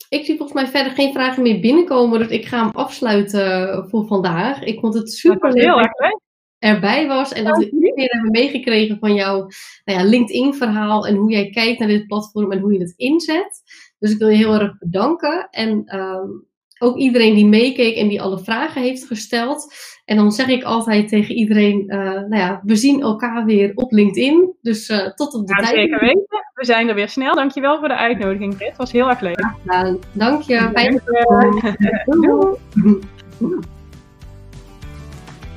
ik 0.09 0.25
zie 0.25 0.37
volgens 0.37 0.63
mij 0.63 0.71
verder 0.71 0.93
geen 0.93 1.13
vragen 1.13 1.43
meer 1.43 1.61
binnenkomen, 1.61 2.19
dus 2.19 2.29
ik 2.29 2.47
ga 2.47 2.65
hem 2.65 2.71
afsluiten 2.71 3.89
voor 3.89 4.07
vandaag. 4.07 4.63
Ik 4.63 4.81
vond 4.81 4.95
het 4.95 5.13
super 5.13 5.53
leuk 5.53 5.67
dat 5.67 5.91
je 5.99 6.21
erbij 6.59 7.07
was 7.07 7.33
en 7.33 7.45
dat 7.45 7.59
we 7.59 7.71
iedereen 7.71 8.09
hebben 8.11 8.31
meegekregen 8.31 8.99
van 8.99 9.15
jouw 9.15 9.37
nou 9.85 9.99
ja, 9.99 10.05
LinkedIn-verhaal 10.05 11.07
en 11.07 11.15
hoe 11.15 11.31
jij 11.31 11.51
kijkt 11.51 11.79
naar 11.79 11.89
dit 11.89 12.07
platform 12.07 12.53
en 12.53 12.59
hoe 12.59 12.73
je 12.73 12.79
het 12.79 12.95
inzet. 12.97 13.63
Dus 14.01 14.11
ik 14.11 14.19
wil 14.19 14.29
je 14.29 14.37
heel 14.37 14.55
erg 14.55 14.79
bedanken 14.79 15.49
en 15.51 15.99
um, 15.99 16.49
ook 16.83 16.97
iedereen 16.97 17.35
die 17.35 17.47
meekeek 17.47 17.97
en 17.97 18.09
die 18.09 18.23
alle 18.23 18.39
vragen 18.39 18.83
heeft 18.83 19.07
gesteld. 19.07 19.75
En 20.05 20.17
dan 20.17 20.33
zeg 20.33 20.49
ik 20.49 20.63
altijd 20.63 21.09
tegen 21.09 21.35
iedereen, 21.35 21.85
uh, 21.87 21.99
nou 21.99 22.37
ja, 22.37 22.61
we 22.65 22.77
zien 22.77 23.01
elkaar 23.01 23.45
weer 23.45 23.73
op 23.75 23.93
LinkedIn. 23.93 24.55
Dus 24.63 24.89
uh, 24.89 25.07
tot 25.07 25.35
op 25.35 25.47
de 25.47 25.55
ja, 25.55 25.61
tijd. 25.61 25.75
Zeker 25.75 26.01
weten. 26.01 26.27
We 26.55 26.65
zijn 26.65 26.89
er 26.89 26.95
weer 26.95 27.09
snel. 27.09 27.35
Dankjewel 27.35 27.79
voor 27.79 27.89
de 27.89 27.97
uitnodiging, 27.97 28.55
Chris. 28.55 28.69
Het 28.69 28.77
was 28.77 28.93
heel 28.93 29.09
erg 29.09 29.21
leuk. 29.21 29.55
Ja, 29.65 29.97
dank 30.13 30.43
je. 30.43 30.71
Fijn 30.75 31.01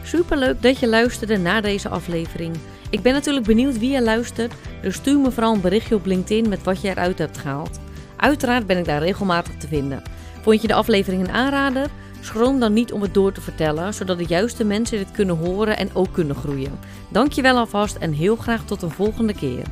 Superleuk 0.03 0.61
dat 0.61 0.79
je 0.79 0.87
luisterde 0.87 1.37
naar 1.37 1.61
deze 1.61 1.89
aflevering. 1.89 2.55
Ik 2.89 3.01
ben 3.01 3.13
natuurlijk 3.13 3.45
benieuwd 3.45 3.79
wie 3.79 3.91
je 3.91 4.01
luistert, 4.01 4.53
dus 4.81 4.95
stuur 4.95 5.19
me 5.19 5.31
vooral 5.31 5.53
een 5.53 5.61
berichtje 5.61 5.95
op 5.95 6.05
LinkedIn 6.05 6.49
met 6.49 6.63
wat 6.63 6.81
je 6.81 6.89
eruit 6.89 7.17
hebt 7.17 7.37
gehaald. 7.37 7.79
Uiteraard 8.23 8.67
ben 8.67 8.77
ik 8.77 8.85
daar 8.85 9.01
regelmatig 9.01 9.57
te 9.57 9.67
vinden. 9.67 10.01
Vond 10.41 10.61
je 10.61 10.67
de 10.67 10.73
aflevering 10.73 11.23
een 11.23 11.33
aanrader? 11.33 11.89
Schroom 12.21 12.59
dan 12.59 12.73
niet 12.73 12.91
om 12.91 13.01
het 13.01 13.13
door 13.13 13.31
te 13.31 13.41
vertellen, 13.41 13.93
zodat 13.93 14.17
de 14.17 14.25
juiste 14.25 14.63
mensen 14.63 14.97
dit 14.97 15.11
kunnen 15.11 15.37
horen 15.37 15.77
en 15.77 15.89
ook 15.93 16.13
kunnen 16.13 16.35
groeien. 16.35 16.79
Dankjewel 17.09 17.57
alvast 17.57 17.95
en 17.95 18.11
heel 18.11 18.35
graag 18.35 18.65
tot 18.65 18.81
een 18.81 18.91
volgende 18.91 19.33
keer. 19.33 19.63